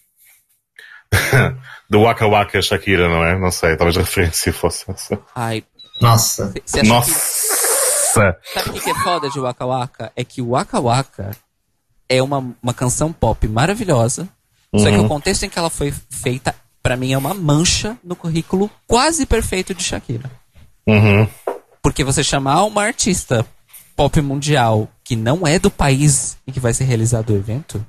[1.90, 3.36] do Waka Waka Shakira, não é?
[3.36, 5.18] Não sei, talvez a referência fosse essa.
[5.34, 5.64] Ai.
[6.00, 6.54] Nossa.
[6.84, 7.10] Nossa.
[7.10, 8.60] Que...
[8.60, 10.12] Sabe o que é foda de Waka Waka?
[10.14, 11.30] É que o Waka Waka
[12.08, 14.28] é uma, uma canção pop maravilhosa,
[14.76, 14.84] uhum.
[14.84, 15.08] só que o uhum.
[15.08, 19.74] contexto em que ela foi feita, para mim, é uma mancha no currículo quase perfeito
[19.74, 20.30] de Shakira.
[20.86, 21.28] Uhum.
[21.82, 23.44] Porque você chamar uma artista
[23.94, 27.84] pop mundial que não é do país em que vai ser realizado o evento,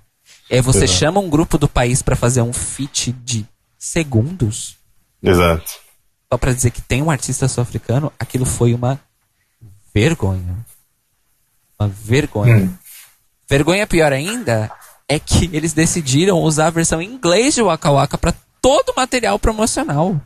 [0.49, 0.99] é você Exato.
[0.99, 3.45] chama um grupo do país para fazer um feat de
[3.77, 4.77] segundos.
[5.21, 5.71] Exato.
[6.31, 8.99] Só para dizer que tem um artista sul-africano, aquilo foi uma
[9.93, 10.65] vergonha.
[11.79, 12.65] Uma vergonha.
[12.65, 12.73] Hum.
[13.49, 14.71] Vergonha pior ainda
[15.07, 18.95] é que eles decidiram usar a versão em inglês de Waka Waka para todo o
[18.95, 20.19] material promocional.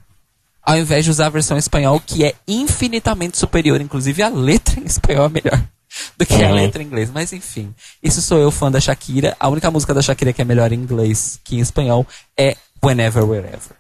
[0.64, 3.82] Ao invés de usar a versão em espanhol, que é infinitamente superior.
[3.82, 5.64] Inclusive, a letra em espanhol é melhor
[6.18, 6.48] do que uhum.
[6.48, 7.12] a letra em inglês.
[7.12, 9.36] Mas enfim, isso sou eu fã da Shakira.
[9.40, 13.24] A única música da Shakira que é melhor em inglês que em espanhol é Whenever,
[13.24, 13.76] Wherever.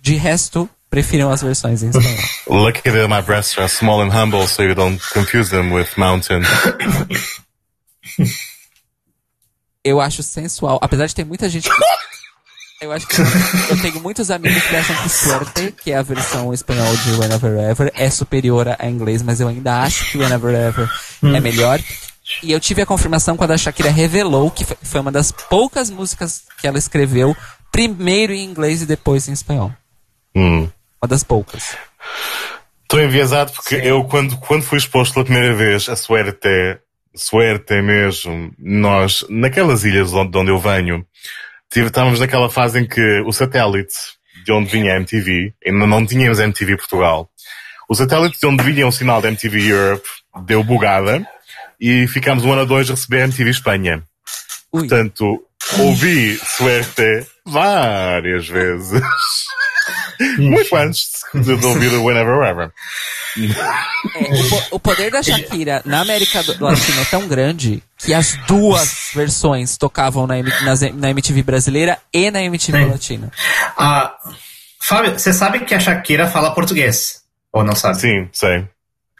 [0.00, 2.24] De resto, prefiram as versões em espanhol.
[2.64, 6.42] Lucky that my breasts are small and humble so you don't confuse them with mountain.
[9.84, 11.76] eu acho sensual, apesar de ter muita gente que...
[12.80, 13.16] Eu acho que
[13.70, 17.70] eu tenho muitos amigos que acham que Suerte, que é a versão espanhol de Whenever
[17.70, 20.90] Ever, é superior a inglês, mas eu ainda acho que Whenever Ever
[21.22, 21.34] hum.
[21.34, 21.80] é melhor.
[22.42, 26.42] E eu tive a confirmação quando a Shakira revelou que foi uma das poucas músicas
[26.60, 27.34] que ela escreveu
[27.72, 29.72] primeiro em inglês e depois em espanhol.
[30.34, 30.68] Hum.
[31.00, 31.76] Uma das poucas.
[32.82, 33.86] Estou enviesado porque Sim.
[33.86, 36.78] eu, quando, quando fui exposto pela primeira vez a Suerte,
[37.14, 41.06] Suerte mesmo, nós, naquelas ilhas onde, de onde eu venho,
[41.72, 43.94] tive, estávamos naquela fase em que o satélite
[44.44, 47.30] de onde vinha a MTV, ainda não tínhamos MTV Portugal,
[47.88, 50.08] o satélite de onde vinha o sinal da MTV Europe
[50.44, 51.26] deu bugada
[51.80, 54.02] e ficámos um ano a dois a receber a MTV Espanha.
[54.72, 54.80] Ui.
[54.80, 55.44] Portanto,
[55.78, 59.02] ouvi Suerte várias vezes.
[60.38, 62.70] Muito antes de de ouvir o Whenever Ever.
[64.16, 69.10] É, o, o poder da Shakira na América Latina é tão grande que as duas
[69.14, 72.90] versões tocavam na, nas- na MTV brasileira e na MTV Sim.
[72.90, 73.32] latina.
[73.76, 74.14] Ah,
[74.80, 77.22] Fábio, você sabe que a Shakira fala português?
[77.52, 78.00] Ou não sabe?
[78.00, 78.66] Sim, sei.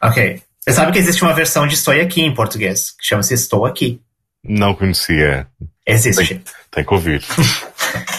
[0.02, 0.42] Ok.
[0.60, 4.00] Você sabe que existe uma versão de Estou Aqui em português, que chama-se Estou Aqui.
[4.42, 5.46] Não conhecia.
[5.86, 6.42] Existe.
[6.70, 7.22] Tem que ouvir.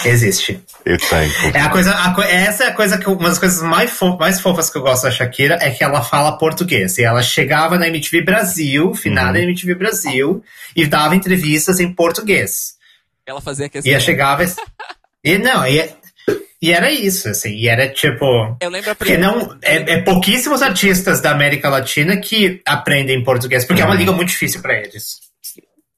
[0.06, 0.60] Existe.
[0.86, 1.32] Eu tenho.
[1.54, 4.18] É a coisa, a essa é a coisa que eu- uma das coisas mais, fo-
[4.18, 6.98] mais fofas que eu gosto da Shakira é que ela fala português.
[6.98, 9.46] E ela chegava na MTV Brasil, finada Uhum.
[9.46, 10.44] MTV Brasil,
[10.76, 12.76] e dava entrevistas em português.
[13.26, 13.90] Ela fazia questão.
[13.92, 14.46] E ela chegava.
[15.24, 15.90] e não, e,
[16.62, 17.50] e era isso, assim.
[17.56, 18.26] E era tipo.
[18.62, 19.36] Eu lembro a Porque primeira.
[19.36, 24.00] não, é, é pouquíssimos artistas da América Latina que aprendem português, porque é uma Uhum.
[24.00, 25.26] língua muito difícil pra eles.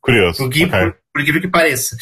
[0.08, 0.38] Curioso.
[0.38, 0.80] Por, que- Ok.
[0.80, 1.96] por, por incrível que pareça.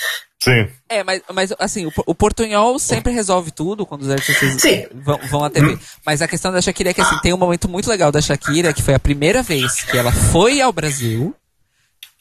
[0.44, 0.68] Sim.
[0.88, 4.86] É, mas, mas assim, o, o portunhol sempre resolve tudo quando os artistas Sim.
[4.94, 5.78] vão, vão à TV.
[6.06, 8.72] Mas a questão da Shakira é que assim, tem um momento muito legal da Shakira,
[8.74, 11.36] que foi a primeira vez que ela foi ao Brasil,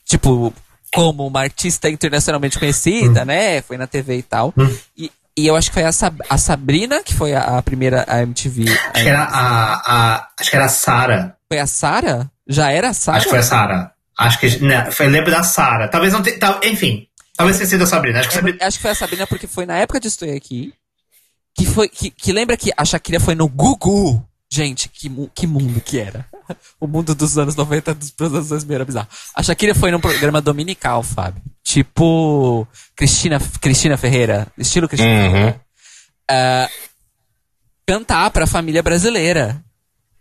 [0.06, 0.54] tipo,
[0.94, 3.60] como uma artista internacionalmente conhecida, né?
[3.62, 4.54] Foi na TV e tal.
[4.96, 8.04] E, e eu acho que foi a, Sab- a Sabrina, que foi a, a primeira
[8.08, 8.64] a MTV.
[8.70, 9.74] Acho que era a.
[10.14, 11.36] a acho que era a Sara.
[11.50, 12.30] Foi a Sara?
[12.48, 13.18] Já era a Sara?
[13.18, 13.92] Acho que foi a Sara.
[14.18, 14.58] Acho que.
[14.60, 15.88] Não, foi, lembro da Sara.
[15.88, 16.38] Talvez não tenha.
[16.38, 17.06] tal- enfim.
[17.36, 18.20] Talvez tenha sido a Sabrina.
[18.20, 18.58] Acho que Sabrina.
[18.62, 20.72] Acho que foi a Sabrina porque foi na época de Estou Aqui.
[21.56, 21.88] Que foi.
[21.88, 24.24] Que, que lembra que a Shakira foi no Gugu.
[24.52, 26.26] Gente, que, que mundo que era.
[26.78, 29.08] O mundo dos anos 90 dos anos 2000 era bizarro.
[29.34, 31.42] A Shakira foi num programa dominical, Fábio.
[31.64, 32.68] Tipo.
[32.94, 34.46] Cristina, Cristina Ferreira.
[34.58, 35.30] Estilo Cristina Uhum.
[35.32, 35.60] Ferreira.
[36.30, 36.68] Ah,
[37.86, 39.63] cantar pra família brasileira.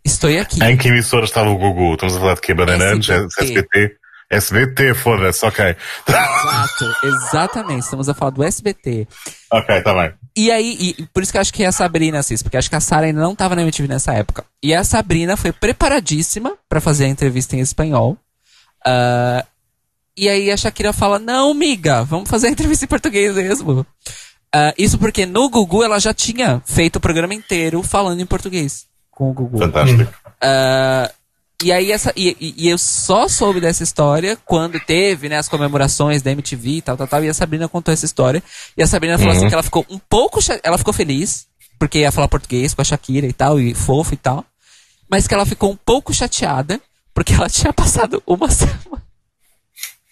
[0.06, 0.64] Estou aqui.
[0.64, 1.94] Em que emissora estava o Gugu?
[1.94, 2.54] Estamos a falar de quê?
[2.54, 3.10] Bandeirantes?
[3.10, 3.44] SBT.
[3.44, 3.98] SBT?
[4.30, 5.76] SBT, foda-se, ok.
[6.08, 7.84] Exato, exatamente.
[7.84, 9.08] Estamos a falar do SBT.
[9.52, 10.14] ok, tá bem.
[10.36, 12.70] E aí, e por isso que eu acho que é a Sabrina assiste, porque acho
[12.70, 14.44] que a Sara ainda não tava na MTV nessa época.
[14.62, 18.18] E a Sabrina foi preparadíssima pra fazer a entrevista em espanhol.
[18.86, 19.46] Ah,
[20.18, 23.86] e aí a Shakira fala: Não, miga, vamos fazer a entrevista em português mesmo.
[24.54, 28.88] Ah, isso porque no Gugu ela já tinha feito o programa inteiro falando em português
[29.16, 29.58] com o Gugu.
[29.60, 30.14] Fantástico.
[30.42, 31.10] Ah,
[31.64, 36.22] e aí essa e, e- eu só soube dessa história quando teve né, as comemorações
[36.22, 37.24] da MTV e tal, tal, tal.
[37.24, 38.44] E a Sabrina contou essa história.
[38.76, 39.38] E a Sabrina falou Uhum.
[39.40, 40.40] assim que ela ficou um pouco.
[40.64, 41.48] Ela ficou feliz,
[41.80, 44.44] porque ia falar português com a Shakira e tal, e fofo e tal.
[45.10, 46.82] Mas que ela ficou um pouco chateada,
[47.14, 49.04] porque ela tinha passado uma semana.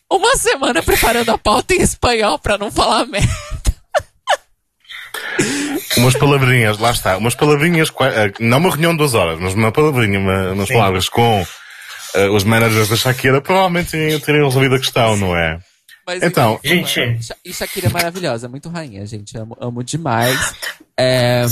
[0.09, 3.29] Uma semana preparando a pauta em espanhol pra não falar merda.
[5.97, 7.17] Umas palavrinhas, lá está.
[7.17, 10.73] Umas palavrinhas, eh, não uma reunião de duas horas, mas uma palavrinha, uma- umas Sim.
[10.75, 11.45] palavras com
[12.13, 15.59] eh, os managers da Shakira, provavelmente teriam- resolvido a questão, não é?
[16.05, 17.33] Mas, Então- enfim, Gente.
[17.45, 19.37] E Shakira é maravilhosa, muito rainha, gente.
[19.37, 20.53] Amo, amo demais.
[20.97, 21.43] É,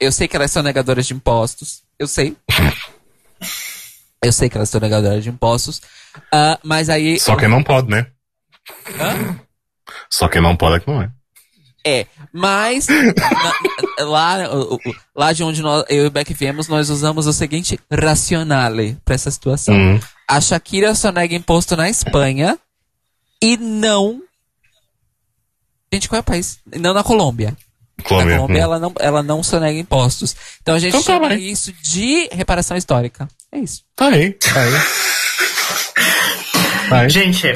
[0.00, 1.82] eu, sei que elas são negadoras de impostos.
[1.98, 2.36] Eu sei.
[4.22, 5.80] Eu sei que elas são negadoras de impostos.
[6.32, 7.20] Ah, mas aí.
[7.20, 8.06] Só quem não pode, né?
[8.98, 9.38] Hã?
[10.10, 11.10] Só quem não pode é que não é.
[11.88, 14.36] É, mas na- lá,
[15.14, 19.14] lá de onde nós, eu e o Beck viemos, nós usamos o seguinte racionale pra
[19.14, 19.74] essa situação.
[19.74, 20.00] Hum.
[20.28, 22.58] A Shakira só nega imposto na Espanha
[23.40, 24.20] e não.
[25.92, 26.58] Gente, qual é o país?
[26.74, 27.56] Não na Colômbia.
[28.02, 28.32] Colômbia.
[28.32, 28.64] Na Colômbia hum.
[28.64, 30.34] ela não, ela não sonega impostos.
[30.60, 31.48] Então a gente Então tá chama bem.
[31.50, 33.28] isso de reparação histórica.
[33.52, 33.84] É isso.
[33.94, 34.72] Tá aí, tá aí.
[36.88, 37.08] Tá aí.
[37.10, 37.46] Gente,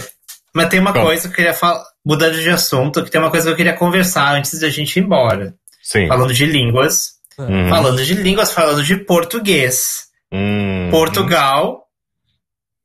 [0.55, 1.07] mas tem uma Pronto.
[1.07, 1.85] coisa que eu queria falar.
[2.05, 5.03] Mudando de assunto, que tem uma coisa que eu queria conversar antes da gente ir
[5.03, 5.55] embora.
[5.83, 6.09] Sim.
[6.09, 7.11] Falando de línguas.
[7.39, 7.69] Uhum.
[7.69, 10.09] Falando de línguas, falando de português.
[10.33, 10.89] Hum.
[10.91, 11.85] Portugal,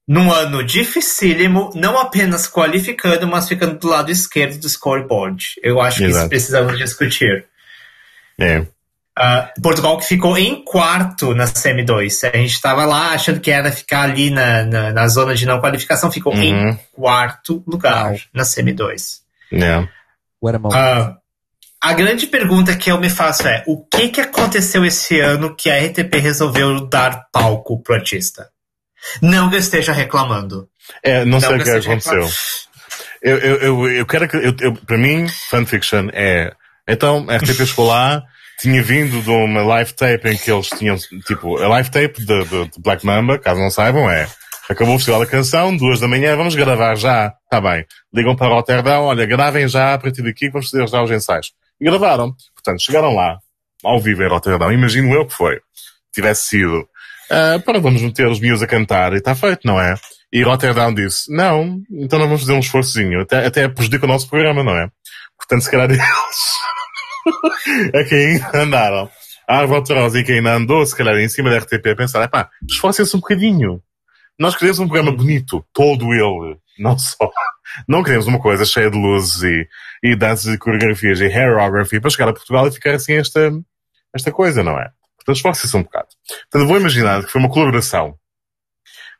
[0.08, 5.54] num ano dificílimo, não apenas qualificando, mas ficando do lado esquerdo do scoreboard.
[5.64, 6.30] Eu acho que isso Exato.
[6.30, 7.46] precisamos discutir.
[8.38, 8.66] É.
[9.18, 12.30] Ah, Portugal que ficou em quarto na Semi-2.
[12.34, 15.62] A gente estava lá achando que era ficar ali na, na, na zona de não
[15.62, 16.78] qualificação, ficou em Uhum.
[16.92, 18.20] quarto lugar Uau.
[18.34, 19.20] na Semi-2.
[19.54, 19.88] É.
[20.42, 20.60] What
[21.82, 25.70] a grande pergunta que eu me faço é: o que, que aconteceu esse ano que
[25.70, 28.50] a RTP resolveu dar palco pro artista?
[29.22, 30.68] Não que eu esteja reclamando.
[31.04, 32.28] É, não, sei o que eu aconteceu.
[33.22, 34.36] Eu, eu, eu, eu quero que.
[34.36, 36.52] Eu, eu, para mim, fanfiction é.
[36.88, 38.24] Então, a RTP chegou lá
[38.60, 42.44] tinha vindo de uma live tape em que eles tinham, tipo, a live tape de,
[42.45, 44.27] de, de Black Mamba, caso não saibam, é
[44.68, 47.32] Acabou o Festival da Canção, duas da manhã, vamos gravar já.
[47.44, 47.86] Está bem.
[48.11, 51.53] Ligam para Roterdão, olha, gravem já a partir daqui, vamos fazer já os ensaios.
[51.80, 52.34] E gravaram.
[52.56, 53.38] Portanto, chegaram lá,
[53.84, 54.72] ao vivo em Roterdão.
[54.72, 55.60] Imagino eu que foi.
[56.11, 59.95] Tivesse sido, uh, para vamos meter os miúdos a cantar e está feito, não é?
[60.34, 63.22] E Rotterdam disse, não, então não vamos fazer um esforçozinho.
[63.22, 64.90] Até, até prejudica o nosso programa, não é?
[65.38, 66.02] Portanto, se calhar eles
[68.10, 69.10] quem andaram.
[69.47, 72.49] A Rotterdam e quem ainda andou, se calhar, em cima da RTP a pensar, pá,
[72.68, 73.81] esforcem-se um bocadinho.
[74.39, 77.31] Nós queremos um programa bonito, todo ele, não só.
[77.88, 79.68] Não queremos uma coisa cheia de luzes e,
[80.03, 83.52] e danças e coreografias e hairography para chegar a Portugal e ficar assim esta,
[84.14, 84.89] esta coisa, não é?
[85.18, 86.07] Portanto, esforce-se um bocado.
[86.52, 88.18] Portanto, vou imaginar que foi uma colaboração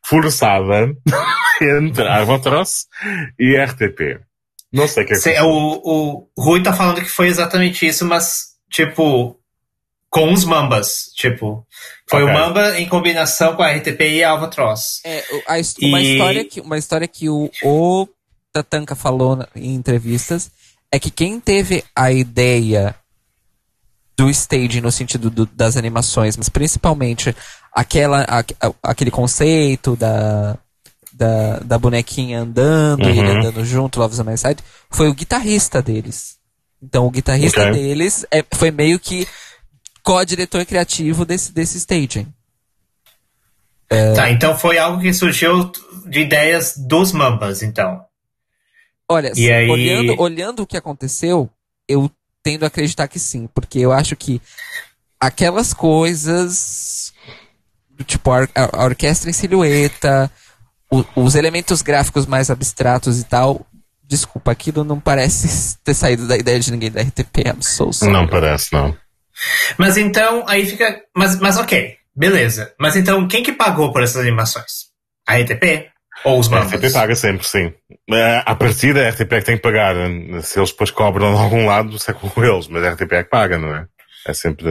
[0.06, 0.94] forçada
[1.62, 2.88] entre a Arvotross
[3.40, 4.25] e a RTP.
[4.76, 8.04] Não sei o que é Sim, o, o Rui tá falando que foi exatamente isso,
[8.04, 9.40] mas, tipo,
[10.10, 11.66] com os Mambas, tipo.
[12.10, 12.36] Foi okay.
[12.36, 15.02] o Mamba em combinação com a RTP e a Albatross.
[15.06, 16.14] É, a, uma, e...
[16.14, 18.08] história que, uma história que o, o
[18.52, 20.52] Tatanka falou em entrevistas
[20.92, 22.96] é que quem teve a ideia
[24.18, 27.36] do staging no sentido do, das animações, mas principalmente
[27.74, 28.44] aquela, a,
[28.84, 30.58] aquele conceito da,
[31.16, 33.14] da, da bonequinha andando uhum.
[33.14, 36.38] e ele andando junto, Love is on My Side, foi o guitarrista deles.
[36.82, 37.74] Então o guitarrista okay.
[37.74, 39.26] deles é, foi meio que
[40.04, 42.28] co-diretor criativo desse, desse staging.
[43.90, 44.14] É...
[44.14, 45.72] Tá, então foi algo que surgiu
[46.06, 48.04] de ideias dos Mambas, então.
[49.08, 49.70] Olha, aí...
[49.70, 51.50] olhando, olhando o que aconteceu,
[51.88, 52.12] eu
[52.44, 54.42] tendo a acreditar que sim, porque eu acho que
[55.20, 57.14] aquelas coisas,
[58.06, 60.32] tipo a, a orquestra em silhueta,
[60.96, 63.66] o, os elementos gráficos mais abstratos e tal,
[64.08, 68.14] desculpa, aquilo não parece ter saído da ideia de ninguém da RTP, I'm so sorry.
[68.14, 68.96] Não parece, não.
[69.78, 71.02] Mas então, aí fica.
[71.16, 72.74] Mas, mas ok, beleza.
[72.80, 74.86] Mas então, quem que pagou por essas animações?
[75.28, 75.90] A RTP?
[76.24, 76.74] Ou os Muppets?
[76.74, 77.74] A RTP paga sempre, sim.
[78.10, 79.96] É, a partida, a RTP é que tem que pagar.
[80.42, 83.24] Se eles depois cobram de algum lado, isso é com eles, mas a RTP é
[83.24, 83.86] que paga, não é?
[84.26, 84.70] É sempre.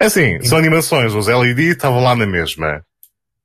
[0.00, 2.82] É assim, são animações, os LED estavam lá na mesma.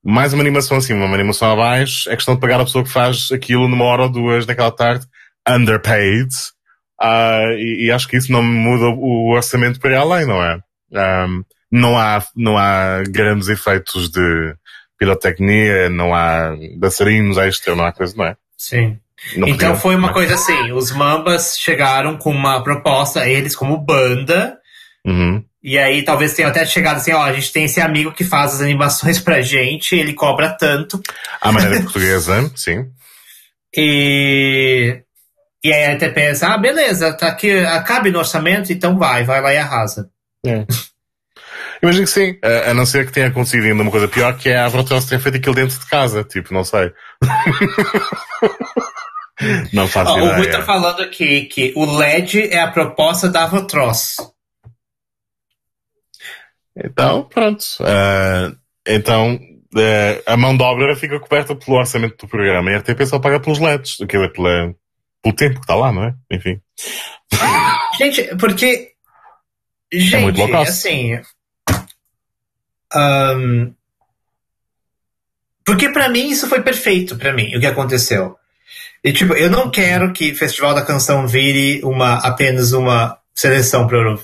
[0.03, 3.29] Mais uma animação assim, uma animação abaixo, é questão de pagar a pessoa que faz
[3.31, 5.05] aquilo numa hora ou duas daquela tarde,
[5.47, 6.29] underpaid,
[7.01, 10.59] Uh, e, e, acho que isso não muda o orçamento para além, não é?
[10.93, 14.55] Um, não há, não há grandes efeitos de
[14.97, 18.37] pirotecnia, não há dançarinos extra, não há coisa, não é?
[18.57, 18.97] Sim.
[19.35, 20.13] Não então podia, foi uma é?
[20.13, 24.57] coisa assim, os Mambas chegaram com uma proposta, eles como banda,
[25.05, 25.43] uhum.
[25.63, 28.55] E aí talvez tenham até chegado assim, ó, a gente tem esse amigo que faz
[28.55, 31.01] as animações pra gente, ele cobra tanto.
[31.39, 32.89] A maneira portuguesa, sim.
[33.75, 35.01] E
[35.63, 39.53] e aí até pensa, ah, beleza, tá aqui, acabe no orçamento, então vai, vai lá
[39.53, 40.09] e arrasa.
[40.45, 40.65] É.
[41.81, 44.49] Imagino que sim, a, a, não ser que tenha acontecido ainda uma coisa pior, que
[44.49, 46.91] é a Avrotross ter feito aquilo dentro de casa, tipo, não sei.
[49.71, 50.33] não faço oh, ideia.
[50.33, 54.17] O Rui tá falando aqui que o LED é a proposta da Avrotross.
[56.75, 57.63] Então, pronto.
[57.81, 62.79] Uh, então, uh, a mão de obra fica coberta pelo orçamento do programa e a
[62.79, 64.75] RTP só paga pelos LEDs, aquilo é pela,
[65.21, 66.13] pelo tempo que está lá, não é?
[66.31, 66.59] Enfim.
[67.97, 68.91] Gente, porque.
[69.91, 71.19] Gente, é muito assim.
[72.95, 73.73] Um,
[75.65, 78.35] porque para mim isso foi perfeito para mim, o que aconteceu.
[79.03, 84.17] E tipo, eu não quero que Festival da Canção vire uma apenas uma seleção para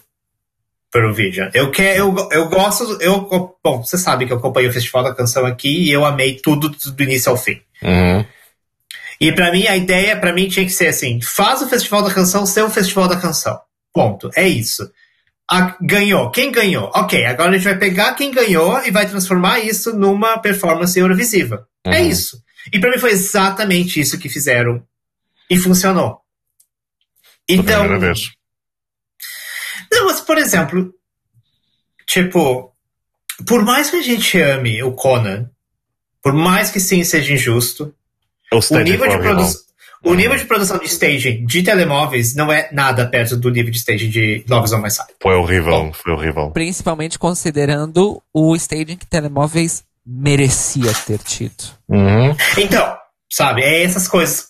[0.93, 1.49] o Eurovision.
[1.53, 3.27] Eu quero, eu, eu gosto, eu
[3.63, 6.69] bom, você sabe que eu acompanhei o Festival da Canção aqui e eu amei tudo
[6.69, 7.61] do início ao fim.
[7.81, 8.25] Uhum.
[9.21, 12.13] E para mim, a ideia, para mim, tinha que ser assim: faz o Festival da
[12.13, 13.59] Canção ser o Festival da Canção.
[13.93, 14.29] Ponto.
[14.35, 14.89] É isso.
[15.49, 16.29] A, ganhou.
[16.31, 16.91] Quem ganhou?
[16.93, 21.67] Ok, agora a gente vai pegar quem ganhou e vai transformar isso numa performance eurovisiva.
[21.83, 21.95] É uhum.
[21.95, 22.41] É isso.
[22.71, 24.83] E para mim foi exatamente isso que fizeram.
[25.49, 26.19] E funcionou.
[27.47, 27.83] Então.
[29.91, 30.93] Não, mas, por exemplo,
[32.05, 32.73] tipo,
[33.47, 35.49] por mais que a gente ame o Conan,
[36.21, 37.93] por mais que sim seja injusto,
[38.51, 39.61] o, nível de produção.
[40.03, 43.77] O nível de produção de staging de telemóveis não é nada perto do nível de
[43.77, 45.09] staging de Loves on My Side.
[45.21, 46.51] Foi horrível, Bom, foi horrível.
[46.51, 51.65] Principalmente considerando o staging que telemóveis merecia ter tido.
[51.87, 52.35] Uhum.
[52.57, 52.97] Então,
[53.29, 54.47] sabe, é essas coisas.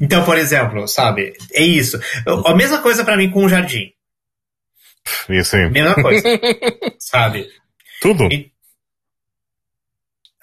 [0.00, 1.98] Então, por exemplo, sabe, é isso.
[2.44, 3.93] A mesma coisa para mim com o jardim.
[5.28, 5.68] E assim.
[5.70, 6.22] Mesma coisa.
[6.98, 7.48] sabe?
[8.00, 8.28] Tudo.
[8.32, 8.50] E,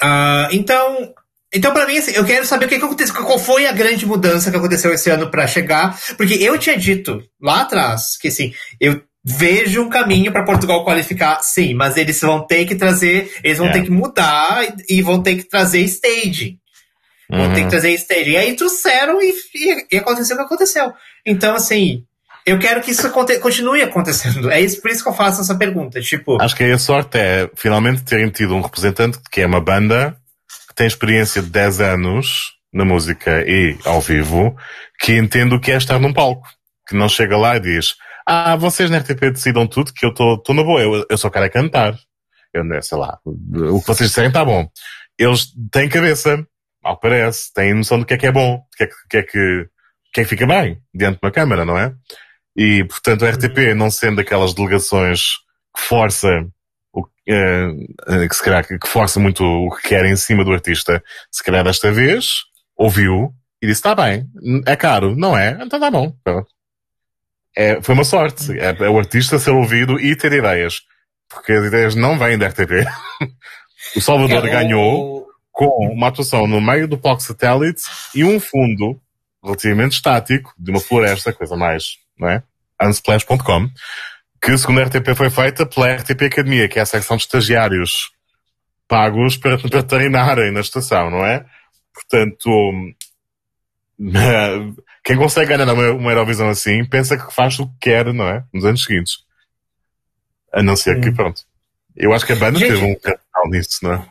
[0.02, 1.14] uh, então,
[1.54, 4.06] então, para mim, assim, eu quero saber o que, que aconteceu, qual foi a grande
[4.06, 8.54] mudança que aconteceu esse ano para chegar, porque eu tinha dito lá atrás que, assim,
[8.80, 13.58] eu vejo um caminho para Portugal qualificar, sim, mas eles vão ter que trazer, eles
[13.58, 13.74] vão É.
[13.74, 16.58] ter que mudar e vão ter que trazer staging.
[17.30, 17.54] Vão Uhum.
[17.54, 18.32] ter que trazer staging.
[18.32, 20.92] E aí trouxeram e, e, e aconteceu o que aconteceu.
[21.26, 22.04] Então, assim,
[22.46, 24.50] eu quero que isso continue acontecendo.
[24.50, 26.02] É isso, por isso que eu faço essa pergunta.
[26.02, 30.18] Tipo, Acho que a sorte é finalmente terem tido um representante que é uma banda
[30.68, 34.56] que tem experiência de 10 anos na música e ao vivo,
[35.00, 36.48] que entende o que é estar num palco.
[36.88, 37.96] Que não chega lá e diz,
[38.26, 41.46] ah, vocês na RTP decidam tudo, que eu estou na boa, eu, eu só quero
[41.46, 41.96] é cantar.
[42.54, 44.68] Eu, não sei lá, o que vocês disserem está bom.
[45.18, 46.46] Eles têm cabeça,
[46.84, 49.18] ao que parece, têm noção do que é que é bom, do que é que,
[49.18, 49.70] é que
[50.20, 51.94] é que fica bem diante de uma câmara, não é?
[52.56, 55.22] E, portanto, a RTP, não sendo aquelas delegações
[55.76, 56.28] que força
[56.94, 61.02] o, eh, que se calhar que força muito o que quer em cima do artista,
[61.32, 62.44] se calhar desta vez
[62.76, 64.28] ouviu e disse, está bem,
[64.66, 65.58] é caro, não é?
[65.62, 66.14] Então tá bom.
[67.56, 68.52] É, foi uma sorte.
[68.60, 70.82] É, é o artista ser ouvido e ter ideias.
[71.30, 72.86] Porque as ideias não vêm da RTP.
[73.96, 77.84] o Salvador é ganhou com uma atuação no meio do palco satélite
[78.16, 79.00] e um fundo
[79.44, 82.44] relativamente estático de uma floresta, coisa mais, não é?
[82.82, 83.70] unsplash.com,
[84.42, 88.12] que segundo a RTP foi feita pela RTP Academia, que é a secção de estagiários
[88.88, 91.46] pagos para, para treinarem na estação, não é?
[91.94, 92.50] Portanto,
[95.04, 98.44] quem consegue ganhar uma, uma Eurovisão assim, pensa que faz o que quer, não é?
[98.54, 99.20] Nos anos seguintes.
[100.52, 101.42] A não ser que, pronto.
[101.96, 104.06] Eu acho que a banda Gente- teve um canal nisso, não é?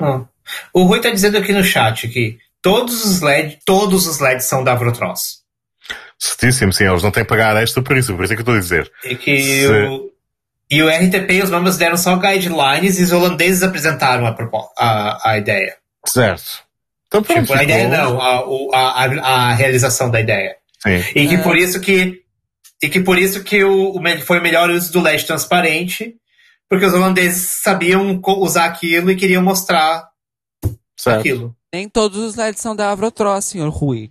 [0.00, 0.24] Ah.
[0.72, 4.62] O Rui tá dizendo aqui no chat que todos os LED, todos os LEDs são
[4.62, 5.43] da Avrotross.
[6.26, 8.44] Certíssimo, sim, eles não têm que pagar extra por isso, por isso é que eu
[8.44, 8.90] estou a dizer.
[9.04, 10.10] E que Se- o,
[10.70, 14.70] e o RTP e os membros deram só guidelines e os holandeses apresentaram a, propo-
[14.78, 15.76] a, a ideia.
[16.06, 16.64] Certo.
[17.08, 17.40] Então pronto.
[17.42, 19.04] Tipo, a ideia não, a, o- a, a,
[19.50, 20.56] a realização da ideia.
[20.82, 20.96] Sim.
[21.14, 21.38] E que É.
[21.38, 22.22] por isso que
[22.82, 23.94] e que por isso que o,
[24.24, 26.16] foi o melhor uso do LED transparente,
[26.68, 30.08] porque os holandeses sabiam usar aquilo e queriam mostrar
[30.96, 31.20] Certo.
[31.20, 31.56] aquilo.
[31.72, 34.10] Nem todos os LEDs são da Avrotross, senhor Rui.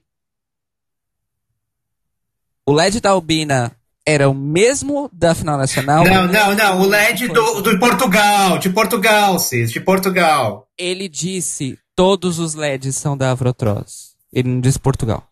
[2.65, 3.71] O LED da Albina
[4.05, 6.03] era o mesmo da final nacional.
[6.05, 6.81] Não, não, não.
[6.81, 10.67] O LED do, do Portugal, de Portugal, Cis, de Portugal.
[10.77, 14.13] Ele disse todos os LEDs são da Avrotross.
[14.31, 15.27] Ele não disse Portugal.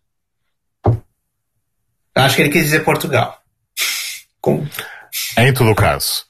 [2.16, 3.38] Acho que ele quis dizer Portugal.
[4.42, 4.66] Com-
[5.38, 6.26] Em todo o caso.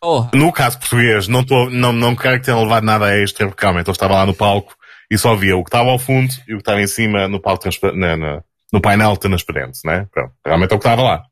[0.00, 0.30] Porra.
[0.34, 3.88] No caso português, não, tô, não, não quero que tenham levado nada extra, porque realmente
[3.88, 4.74] eu estava lá no palco
[5.10, 7.40] e só via o que estava ao fundo e o que estava em cima no
[7.40, 7.64] palco
[7.94, 8.42] na, na-
[8.72, 10.06] no painel transparente, né?
[10.12, 10.32] Pronto.
[10.44, 11.22] Realmente é o que estava lá.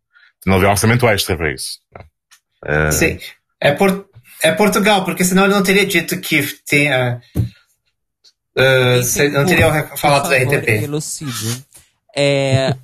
[0.47, 1.79] Não havia orçamento extra para isso.
[2.65, 3.19] Eh, Sim.
[3.61, 4.09] É, por,
[4.43, 7.21] é Portugal, porque senão ele não teria dito que tinha.
[8.57, 10.69] Uh, se- não teria Por falado da favor, RTP.
[10.85, 11.65] Elucide.
[12.17, 12.75] É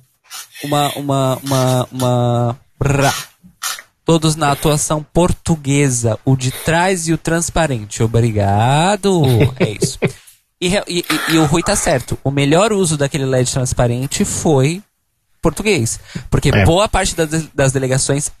[0.63, 2.59] uma, uma, uma, uma.
[2.77, 3.13] Brá.
[4.05, 8.03] Todos na atuação portuguesa, o de trás e o transparente.
[8.03, 9.21] Obrigado.
[9.59, 9.97] É isso.
[10.67, 12.17] E, e- e- o Rui tá certo.
[12.23, 14.81] O melhor uso daquele LED transparente foi
[15.41, 15.99] português.
[16.29, 16.63] Porque É.
[16.63, 18.31] boa parte das, das delegações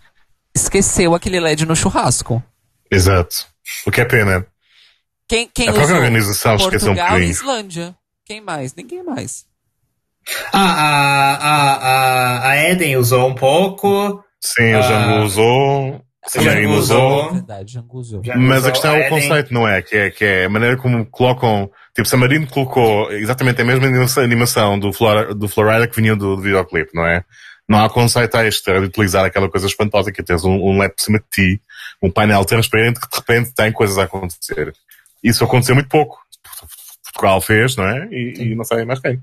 [0.55, 2.41] esqueceu aquele LED no churrasco.
[2.91, 3.45] Exato.
[3.85, 4.45] O que é pena.
[5.27, 7.29] Quem, quem A própria organização esqueceu um Portugal e.
[7.29, 7.95] Islândia.
[8.25, 8.73] Quem mais?
[8.75, 9.45] Ninguém mais.
[10.53, 11.73] Ah, a, a,
[12.47, 14.23] a, a Eden usou um pouco.
[14.41, 16.01] Sim, o Ah, Jango usou,
[16.35, 16.77] Jango usou.
[17.21, 17.33] usou.
[17.33, 18.21] Verdade, Jango usou.
[18.35, 19.81] Mas a questão é o conceito, não é?
[19.81, 21.69] Que é, que é a maneira como colocam.
[21.95, 26.15] Tipo, San Marino colocou exatamente a mesma anima- animação do, Flora, do Florida que vinha
[26.15, 27.23] do, do videoclipe, não é?
[27.69, 30.93] Não há conceito extra de utilizar aquela coisa espantosa que é tens um, um LED
[30.95, 31.61] por cima de ti,
[32.01, 34.73] um painel transparente que de repente tem coisas a acontecer.
[35.23, 36.17] Isso aconteceu muito pouco.
[37.05, 38.07] Portugal fez, não é?
[38.11, 39.21] E, e não sei mais quem.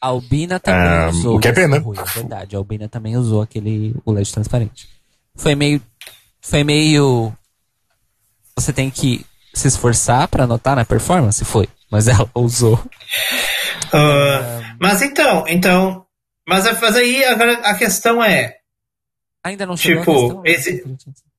[0.00, 1.36] A Albina também Ah, usou.
[1.36, 1.78] o que é pena.
[1.78, 4.88] Rui, é verdade, a Albina também usou aquele o LED transparente.
[5.34, 5.82] Foi meio.
[6.40, 7.32] Foi meio.
[8.56, 11.44] Você tem que se esforçar pra anotar na performance?
[11.44, 11.68] Foi.
[11.90, 12.82] Mas ela usou.
[13.92, 16.04] Ah, mas então, então.
[16.46, 18.56] Mas, mas aí agora a questão é.
[19.42, 20.84] Ainda não chegou Tipo, esse-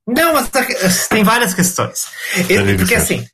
[0.08, 0.50] Não, mas
[1.10, 2.06] tem várias questões.
[2.38, 3.26] E- Deve Porque assim.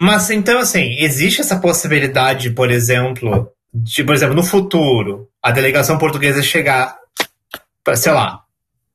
[0.00, 5.96] Mas então, assim, existe essa possibilidade, por exemplo, de, por exemplo, no futuro, a delegação
[5.96, 6.96] portuguesa chegar,
[7.94, 8.40] sei lá,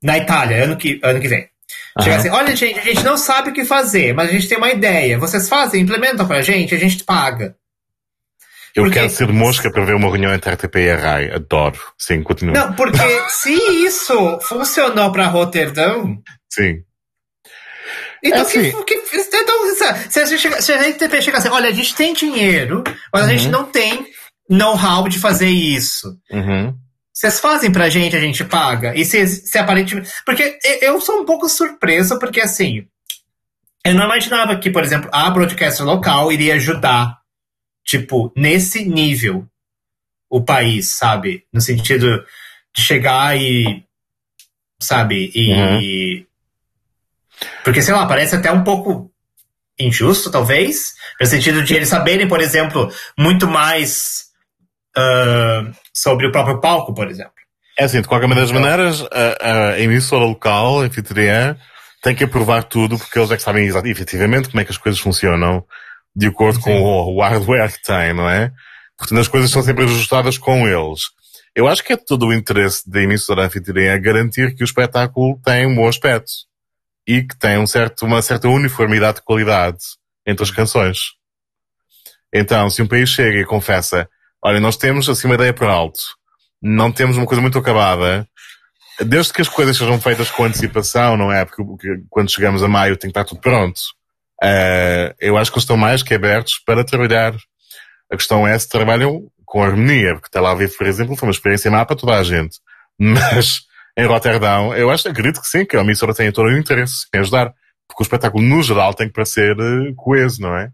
[0.02, 1.48] na Itália, ano que, ano que vem.
[2.00, 2.20] Chegar Aham.
[2.20, 4.70] assim, olha, gente, a gente não sabe o que fazer, mas a gente tem uma
[4.70, 5.18] ideia.
[5.18, 7.56] Vocês fazem, implementam pra gente, a gente paga.
[8.74, 11.30] Eu Porque- quero ser mosca para ver uma reunião entre a RTP e a RAI.
[11.32, 11.78] Adoro.
[11.98, 12.54] Sim, continua.
[12.54, 12.98] Não, porque
[13.30, 13.52] se
[13.84, 16.18] isso funcionou pra Roterdão,
[16.50, 16.82] Sim.
[18.22, 18.72] Então, É assim.
[18.84, 19.74] que, que, então
[20.10, 22.82] se, a gente chega- se a RTP chegar assim, olha, a gente tem dinheiro,
[23.12, 23.50] mas a gente Uhum.
[23.52, 24.06] não tem
[24.50, 26.16] know-how de fazer isso.
[26.30, 26.74] Uhum.
[27.18, 28.96] Vocês fazem pra gente, a gente paga.
[28.96, 30.08] E se, se aparentemente.
[30.24, 32.86] Porque eu sou um pouco surpreso, porque assim.
[33.84, 37.18] Eu não imaginava que, por exemplo, a broadcaster local iria ajudar,
[37.84, 39.44] tipo, nesse nível,
[40.30, 41.44] o país, sabe?
[41.52, 42.24] No sentido
[42.72, 43.82] de chegar e.
[44.80, 45.32] Sabe?
[45.34, 46.20] E.
[46.20, 46.26] Uhum.
[47.64, 49.10] Porque, sei lá, parece até um pouco
[49.76, 52.88] injusto, talvez, no sentido de eles saberem, por exemplo,
[53.18, 54.27] muito mais
[54.98, 57.32] uh, sobre o próprio palco, por exemplo.
[57.78, 61.56] É assim, de qualquer das maneiras, a, a emissora local, a anfitriã,
[62.02, 65.00] tem que aprovar tudo, porque eles é que sabem efetivamente como é que as coisas
[65.00, 65.64] funcionam,
[66.14, 66.62] de acordo Sim.
[66.62, 68.50] com o, o hardware que têm, não é?
[68.96, 71.02] Portanto, as coisas são sempre ajustadas com eles.
[71.54, 75.66] Eu acho que é todo o interesse da emissora anfitriã garantir que o espetáculo tem
[75.66, 76.30] um bom aspecto
[77.06, 79.78] e que tem um certo, uma certa uniformidade de qualidade
[80.26, 80.98] entre as canções.
[82.32, 84.08] Então, se um país chega e confessa,
[84.42, 86.00] olha, nós temos assim uma ideia por alto,
[86.60, 88.26] não temos uma coisa muito acabada,
[89.04, 91.44] desde que as coisas sejam feitas com antecipação, não é?
[91.44, 93.80] Porque, porque quando chegamos a maio tem que estar tudo pronto.
[94.42, 97.34] Uh, eu acho que estão mais que abertos para trabalhar.
[98.10, 101.70] A questão é se trabalham com harmonia, porque Tel Aviv, por exemplo, foi uma experiência
[101.70, 102.58] má para toda a gente.
[102.98, 103.60] Mas
[103.96, 107.18] em Roterdão, eu acho, acredito que sim, que a emissora tem todo o interesse em
[107.18, 107.52] ajudar.
[107.86, 110.70] Porque o espetáculo, no geral, tem que parecer uh, coeso, não é?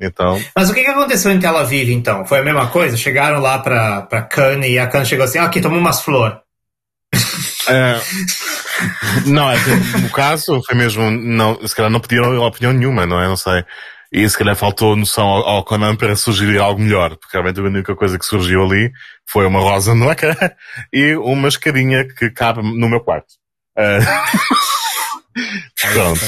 [0.00, 0.40] Então.
[0.54, 2.24] Mas o que, que aconteceu em Tel Aviv, então?
[2.24, 2.96] Foi a mesma coisa?
[2.96, 6.38] Chegaram lá pra, pra Cannes e a Cannes chegou assim, ah, aqui, toma umas flores.
[7.68, 8.00] É,
[9.26, 9.56] não, é
[10.00, 13.26] no caso foi mesmo, não, se calhar não pediram opinião nenhuma, não é?
[13.26, 13.64] Não sei.
[14.10, 17.62] E se calhar faltou noção ao, ao Conan para sugerir algo melhor, porque realmente a
[17.62, 18.90] única coisa que surgiu ali
[19.26, 20.34] foi uma rosa no ecrã
[20.92, 23.34] e uma escadinha que cabe no meu quarto.
[23.76, 24.00] Uh...
[25.92, 26.20] Pronto.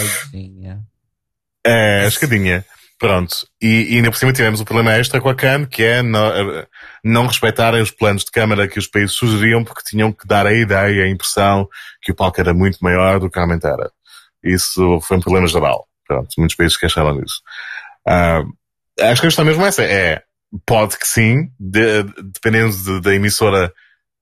[1.64, 2.64] É, a escadinha.
[3.00, 3.34] Pronto.
[3.62, 6.30] E, e ainda por cima tivemos o problema extra com a CAN, que é não,
[7.02, 10.52] não respeitarem os planos de câmara que os países sugeriam porque tinham que dar a
[10.52, 11.66] ideia, a impressão
[12.02, 13.90] que o palco era muito maior do que realmente era.
[14.44, 15.88] Isso foi um problema geral.
[16.06, 17.40] Pronto, muitos países queixaram disso.
[18.06, 18.52] Uh,
[19.00, 19.82] acho que a questão mesmo é essa.
[19.82, 20.22] É,
[20.66, 22.02] pode que sim, de,
[22.34, 23.72] dependendo de, da emissora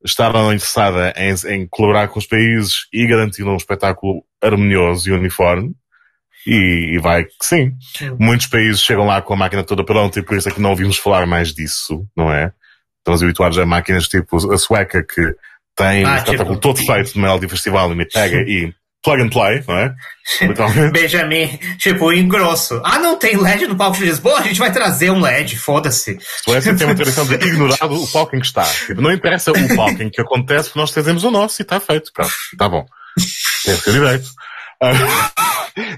[0.05, 5.09] estar ou não interessada em, em colaborar com os países e garantir um espetáculo harmonioso
[5.09, 5.75] e uniforme.
[6.47, 7.73] E, e, vai que sim.
[7.97, 8.17] sim.
[8.19, 10.71] Muitos países chegam lá com a máquina toda pronta e por isso é que não
[10.71, 12.53] ouvimos falar mais disso, não é?
[12.99, 15.35] Estamos habituados a máquinas tipo a sueca que
[15.77, 16.61] tem ah, um espetáculo tipo...
[16.61, 19.95] todo feito no Melody Festival e me pega e plug and play, não é?
[20.93, 22.81] Benjamin, tipo, engrosso.
[22.85, 24.41] Ah, não tem LED no palco de Lisboa?
[24.41, 26.19] A gente vai trazer um LED, foda-se.
[26.45, 28.65] Suécia tem uma tradição de ignorar o palco em que está.
[28.65, 32.13] Tipo, não interessa o palco em que acontece, nós trazemos o nosso e está feito.
[32.13, 32.85] Pronto, está bom.
[33.65, 34.29] Tem esse direito.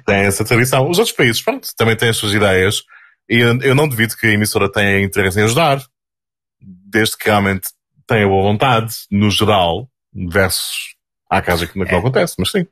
[0.07, 0.89] Tem essa tradição.
[0.89, 2.83] Os outros países, pronto, também têm as suas ideias.
[3.29, 5.81] E eu não duvido que a emissora tenha interesse em ajudar.
[6.61, 7.69] Desde que realmente
[8.07, 10.95] tenha boa vontade, no geral, versus
[11.31, 11.95] Há casos que não é.
[11.95, 12.67] acontece, mas sim.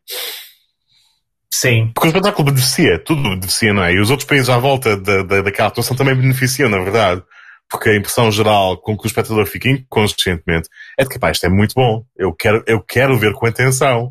[1.49, 1.93] Sim.
[1.95, 3.93] Porque o espetáculo beneficia, tudo beneficia, não é?
[3.93, 7.23] E os outros países à volta da, da, daquela atuação também beneficiam, na verdade.
[7.71, 10.69] Porque a impressão geral com que o espectador fica inconscientemente
[10.99, 12.05] é de que, pá, isto é muito bom.
[12.17, 14.11] Eu quero, eu quero ver com atenção.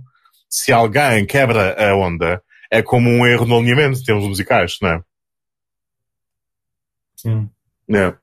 [0.50, 4.90] Se alguém quebra a onda, é como um erro no alinhamento em termos musicais, não
[4.90, 5.02] é?
[7.16, 7.50] Sim.
[7.94, 8.14] É.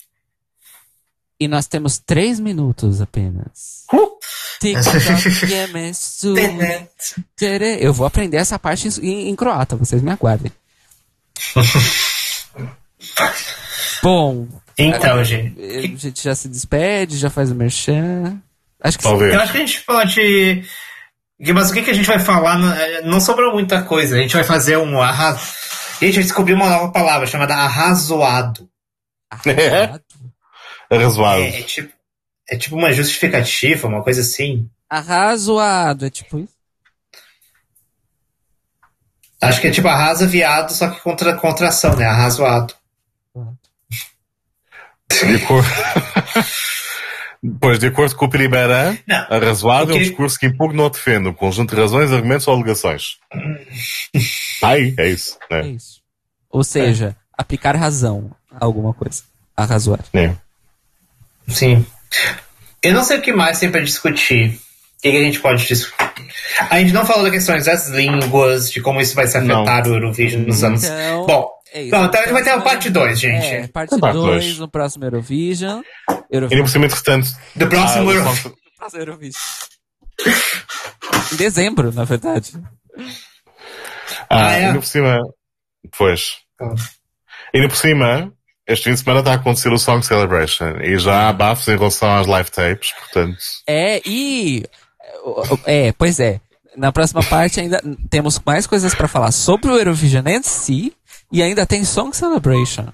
[1.40, 3.84] E nós temos três minutos apenas.
[3.92, 4.14] Uh!
[7.80, 10.50] Eu vou aprender essa parte em, em croata, vocês me aguardem.
[14.02, 14.48] Bom.
[14.78, 15.60] Então, a, gente.
[15.60, 18.40] A gente já se despede, já faz o merchan.
[18.80, 19.34] Acho que Talvez.
[19.34, 20.64] Eu acho que a gente pode.
[21.38, 22.58] Mas o que, que a gente vai falar?
[23.04, 24.16] Não sobrou muita coisa.
[24.16, 25.40] A gente vai fazer um arraso.
[26.00, 28.68] A gente descobriu uma nova palavra chamada arrazoado.
[29.30, 30.04] Arrazoado?
[30.90, 31.42] Arrazoado.
[31.42, 31.92] É, é, tipo,
[32.48, 34.68] é tipo uma justificativa, uma coisa assim.
[34.88, 36.54] Arrazoado, é tipo isso?
[39.40, 42.06] Acho que é tipo arrasa viado, só que contra contração, né?
[42.06, 42.74] Arrazoado.
[45.42, 45.68] Acordo...
[47.60, 48.98] Pois, de acordo com o Primeira,
[49.28, 53.18] arrazoado é um discurso que impugna ou defende um conjunto de razões, argumentos ou alegações.
[54.62, 55.38] Aí, é isso.
[55.50, 55.60] Né?
[55.60, 56.00] É isso.
[56.48, 57.14] Ou seja, é.
[57.36, 59.22] aplicar razão a alguma coisa.
[59.56, 60.00] Arrazoar.
[60.14, 60.34] É.
[61.46, 61.84] Sim.
[62.82, 64.58] Eu não sei o que mais tem para discutir.
[65.04, 66.02] O que, a gente pode discutir?
[66.70, 69.92] A gente não falou da questões das línguas, de como isso vai se afetar não.
[69.92, 70.82] o Eurovision nos anos.
[70.82, 73.46] Então, Bom, é então, então a gente vai ter a parte 2, gente.
[73.46, 75.82] É, parte 2 no próximo Eurovision.
[76.30, 76.52] Eurovision.
[76.52, 77.28] E no próximo, entretanto.
[77.54, 78.52] Do próximo ah, Eurovision.
[78.78, 79.42] próximo Eurovision.
[81.32, 82.52] em dezembro, na verdade.
[84.30, 84.70] Ah, ah é?
[84.70, 85.18] e no por cima.
[85.98, 86.36] Pois.
[86.62, 86.74] Ah.
[87.52, 88.32] E no por cima,
[88.66, 91.76] este fim de semana está a acontecer o Song Celebration e já há bafos em
[91.76, 93.38] relação às live tapes, portanto.
[93.66, 94.64] É, e.
[95.64, 96.40] É, pois é.
[96.76, 97.80] Na próxima parte ainda
[98.10, 100.92] temos mais coisas para falar sobre o Eurovision em si
[101.30, 102.86] e ainda tem Song Celebration.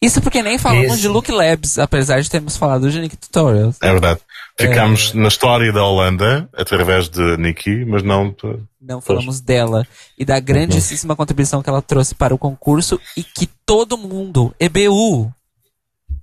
[0.00, 1.00] Isso porque nem falamos Isso.
[1.02, 3.76] de Look Labs, apesar de termos falado de Nick Tutorials.
[3.80, 4.20] É verdade.
[4.58, 5.18] Ficamos É.
[5.18, 8.34] na história da Holanda através de Nikki, mas não.
[8.80, 9.86] Não falamos dela
[10.18, 15.32] e da grandíssima contribuição que ela trouxe para o concurso e que todo mundo, EBU,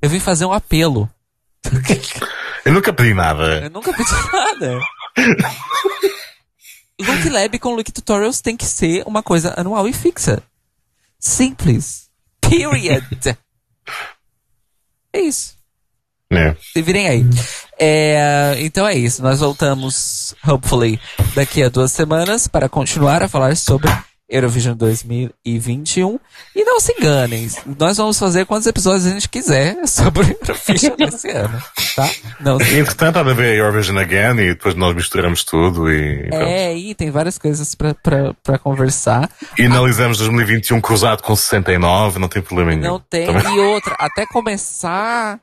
[0.02, 1.10] eu vim fazer um apelo.
[2.66, 3.62] Eu nunca pedi nada.
[3.64, 4.80] Eu nunca pedi nada.
[7.00, 10.44] Look Lab com Look Tutorials tem que ser uma coisa anual e fixa.
[11.18, 12.10] Simples.
[12.42, 13.38] Period.
[15.14, 15.56] É isso.
[16.32, 16.56] né?
[16.74, 17.26] Se virem aí.
[17.80, 19.22] É, então é isso.
[19.24, 21.00] Nós voltamos, hopefully,
[21.34, 23.90] daqui a duas semanas para continuar a falar sobre
[24.30, 26.20] Eurovision 2021.
[26.56, 27.50] E não se enganem,
[27.80, 31.62] nós vamos fazer quantos episódios a gente quiser sobre Eurovision esse ano,
[31.96, 32.10] tá?
[32.40, 36.30] Não se entretanto, há de haver Eurovision Again e depois nós misturamos tudo e.
[36.32, 39.30] É, e tem várias coisas pra conversar.
[39.58, 42.94] E analisamos 2021 cruzado com 69, não tem problema nenhum.
[42.94, 43.26] Não tem.
[43.26, 45.40] Também- E outra, até começar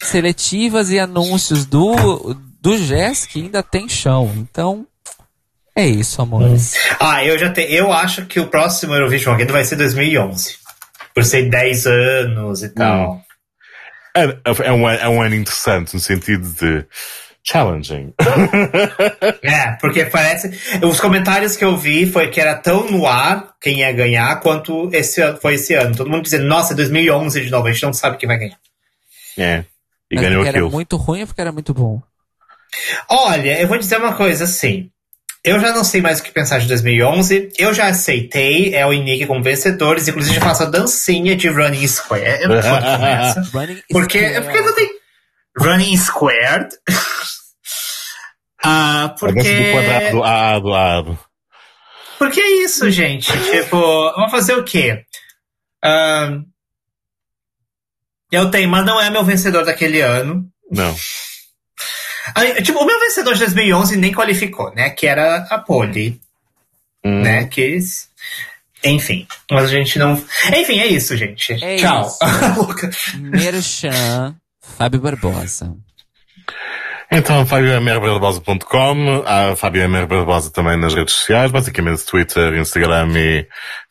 [0.00, 4.32] seletivas e anúncios do, do GESC ainda tem chão.
[4.36, 4.86] Então,
[5.78, 6.74] é isso, amores.
[7.00, 10.56] Ah, eu já te, eu acho que o próximo Eurovision Again vai ser 2011.
[11.14, 13.20] Por ser 10 anos e tal.
[14.16, 14.22] É,
[14.64, 16.84] é, um, é um ano interessante no sentido de
[17.44, 18.12] challenging.
[19.42, 20.50] É, porque parece.
[20.82, 24.90] Os comentários que eu vi foi que era tão no ar quem ia ganhar quanto
[24.92, 25.96] esse ano, foi esse ano.
[25.96, 28.58] Todo mundo dizendo, nossa, é 2011 de novo, a gente não sabe quem vai ganhar.
[29.38, 29.64] é.
[30.10, 30.70] E Mas ganhou porque era aquilo.
[30.70, 32.00] muito ruim ou porque era muito bom?
[33.10, 34.90] Olha, eu vou dizer uma coisa assim.
[35.44, 37.50] Eu já não sei mais o que pensar de 2011.
[37.58, 40.08] Eu já aceitei El e Nick como vencedores.
[40.08, 42.42] Inclusive, eu faço a dancinha de Running Square.
[42.42, 43.40] Eu não começa.
[43.52, 44.44] Running Porque, Square.
[44.44, 44.90] porque não tem.
[45.58, 46.68] Running Squared.
[48.64, 49.42] ah, A porque.
[49.42, 51.18] do quadrado, ado, ado.
[52.18, 53.30] Porque é isso, gente.
[53.50, 53.76] tipo,
[54.16, 55.04] vamos fazer o quê?
[55.82, 56.42] Ahn,
[58.32, 60.44] eu tenho, mas não é meu vencedor daquele ano.
[60.70, 60.94] Não.
[62.62, 64.90] Tipo, o meu vencedor de 2011 nem qualificou, né?
[64.90, 66.20] Que era a Poli,
[67.04, 67.22] Hum.
[67.22, 67.46] né?
[67.46, 67.78] Que.
[68.84, 70.12] Enfim, mas a gente não.
[70.56, 71.52] Enfim, é isso, gente.
[71.64, 72.06] É Tchau.
[72.06, 72.18] isso.
[73.18, 75.74] Merchan, Fábio Barbosa.
[77.10, 83.46] Então, FabioMRBarbosa.com, há Fabio MR Barbosa também nas redes sociais, basicamente Twitter, Instagram e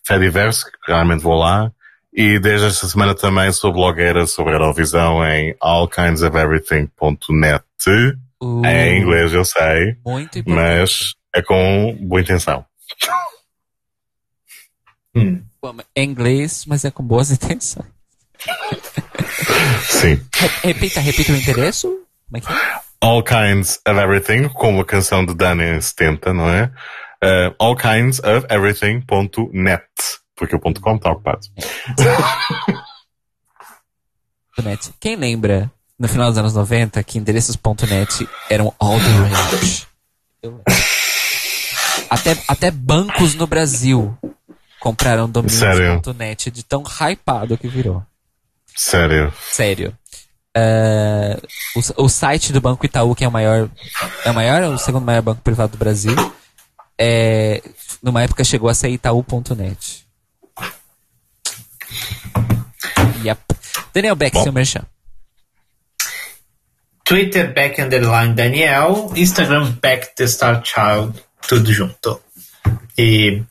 [0.05, 1.71] Fediverse, que realmente vou lá.
[2.13, 7.63] E desde esta semana também sou blogueira sobre Eurovisão em allkindsoferything.net.
[8.41, 10.45] Uh, É em inglês, eu sei, Muito importante.
[10.79, 12.65] mas é com boa intenção.
[15.15, 15.43] Hum.
[15.95, 17.87] É inglês, mas é com boas intenções.
[19.85, 20.21] Sim.
[20.33, 21.87] Re- Repita, repita o endereço.
[22.27, 22.79] Como é que é?
[23.01, 26.71] All Kinds of Everything, com a canção de Dana 70, não é?
[27.23, 29.83] Uh, allkindsoferything.net,
[30.35, 31.41] porque o ponto .com está ocupado.
[34.63, 34.91] .net.
[34.99, 39.87] Quem lembra, no final dos anos 90, que endereços.net eram all the rage?
[42.09, 44.17] Até, até bancos no Brasil
[44.79, 48.03] compraram domínios.net de tão hypado que virou.
[48.75, 49.33] Sério.
[49.51, 49.97] Sério.
[50.55, 51.39] É,
[51.75, 53.69] o, o site do Banco Itaú, que é o maior.
[54.23, 56.15] É o maior ou o segundo maior banco privado do Brasil?
[56.97, 57.61] É,
[58.01, 60.07] numa época chegou a ser Itaú.net.
[63.23, 63.41] Yep.
[63.93, 64.43] Daniel Beck, Bom.
[64.43, 64.85] seu merchan.
[67.07, 71.13] Twitter back underline Daniel, Instagram back the Star Child,
[71.47, 72.21] tudo junto.
[72.97, 73.41] E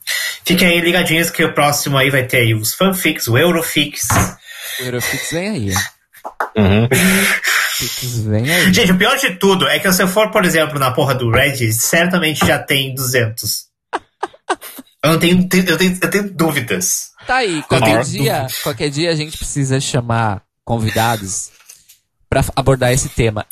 [0.45, 4.07] fiquem aí ligadinhos que o próximo aí vai ter aí os fanfics, o Eurofix.
[4.79, 5.73] O Eurofix vem aí.
[6.55, 6.83] Uhum.
[6.83, 8.71] Eurofix vem aí.
[8.71, 11.31] Gente, o pior de tudo é que se eu for, por exemplo, na porra do
[11.31, 13.65] Reddit, certamente já tem 200.
[15.03, 17.07] Eu não tenho, eu tenho, eu tenho dúvidas.
[17.25, 21.57] Tá aí, qualquer dia, qualquer dia a gente precisa chamar convidados
[22.29, 23.45] pra abordar esse tema.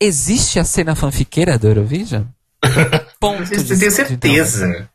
[0.00, 2.24] Existe a cena fanfiqueira do Eurovision?
[3.20, 4.88] Ponto Eu tenho certeza.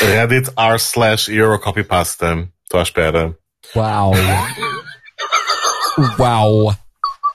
[0.00, 2.48] Reddit r slash Eurocopypasta.
[2.64, 3.36] Estou à espera.
[3.74, 4.12] Uau.
[6.18, 6.76] Uau.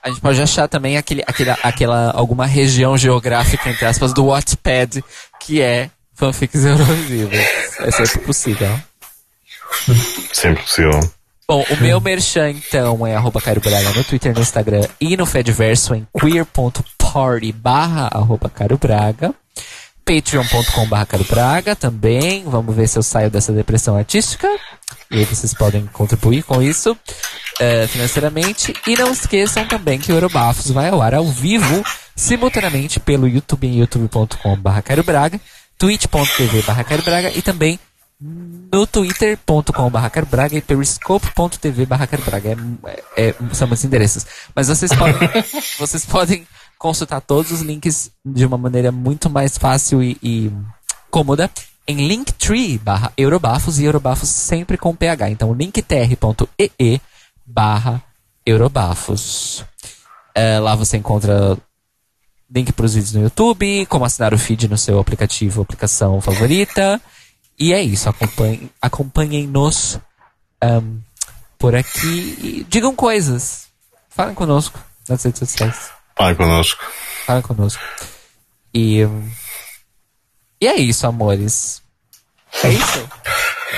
[0.02, 5.04] A gente pode achar também aquele, aquele, aquela, alguma região geográfica, entre aspas, do Wattpad,
[5.40, 7.44] que é fanfics Eurovisivas.
[7.80, 8.80] É sempre possível.
[10.32, 11.00] Sempre possível.
[11.48, 15.24] Bom, o meu merchan, então, é arroba Cairo Braga no Twitter, no Instagram e no
[15.24, 19.32] Fediverso em queer.party barra arroba Cairo Braga.
[20.04, 22.42] patreon.com.br Praga também.
[22.44, 24.48] Vamos ver se eu saio dessa depressão artística.
[25.08, 26.98] E aí vocês podem contribuir com isso
[27.60, 28.74] eh, financeiramente.
[28.84, 31.84] E não esqueçam também que o Eurobafos vai ao ar ao vivo,
[32.16, 35.40] simultaneamente pelo YouTube em youtube.com.br Braga,
[35.78, 36.64] twitch.tv
[37.04, 37.78] Braga e também
[38.20, 42.56] no twitter.com.br e periscope.tv Braga.
[43.16, 44.26] É, é, são meus endereços.
[44.54, 45.28] Mas vocês podem,
[45.78, 46.46] vocês podem
[46.78, 50.52] consultar todos os links de uma maneira muito mais fácil e, e
[51.10, 51.50] cômoda
[51.86, 55.30] em linktree barra eurobafos e eurobafos sempre com ph.
[55.30, 57.00] Então linktr.ee
[57.44, 58.02] barra
[58.44, 59.64] eurobafos.
[60.34, 61.56] É, lá você encontra
[62.50, 67.00] link para os vídeos no YouTube, como assinar o feed no seu aplicativo, aplicação favorita.
[67.58, 69.98] E é isso, acompanhem, acompanhem-nos
[70.62, 71.00] um,
[71.58, 73.68] por aqui e digam coisas.
[74.10, 74.78] Falem conosco
[75.08, 75.90] nas redes sociais.
[76.16, 76.84] Falem conosco.
[77.26, 77.82] Falem conosco.
[78.74, 79.00] E,
[80.60, 81.82] e é isso, amores.
[82.62, 83.08] É isso?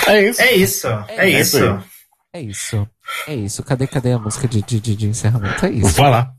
[0.07, 0.41] É isso.
[0.41, 0.87] É isso.
[1.09, 1.57] É, isso.
[1.59, 1.85] isso.
[2.33, 2.89] É isso.
[3.27, 3.63] É isso.
[3.63, 5.65] Cadê, cadê a música de, de, de, encerramento?
[5.67, 5.95] É isso.
[5.95, 6.33] Vai lá.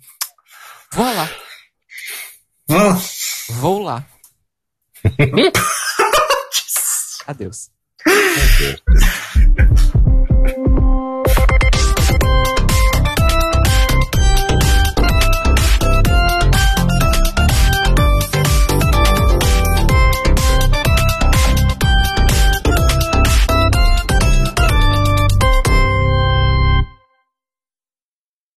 [0.93, 1.29] Vou lá.
[3.49, 4.05] Vou lá.
[7.29, 7.69] Adeus.
[8.07, 8.15] Meu
[8.57, 9.28] Deus.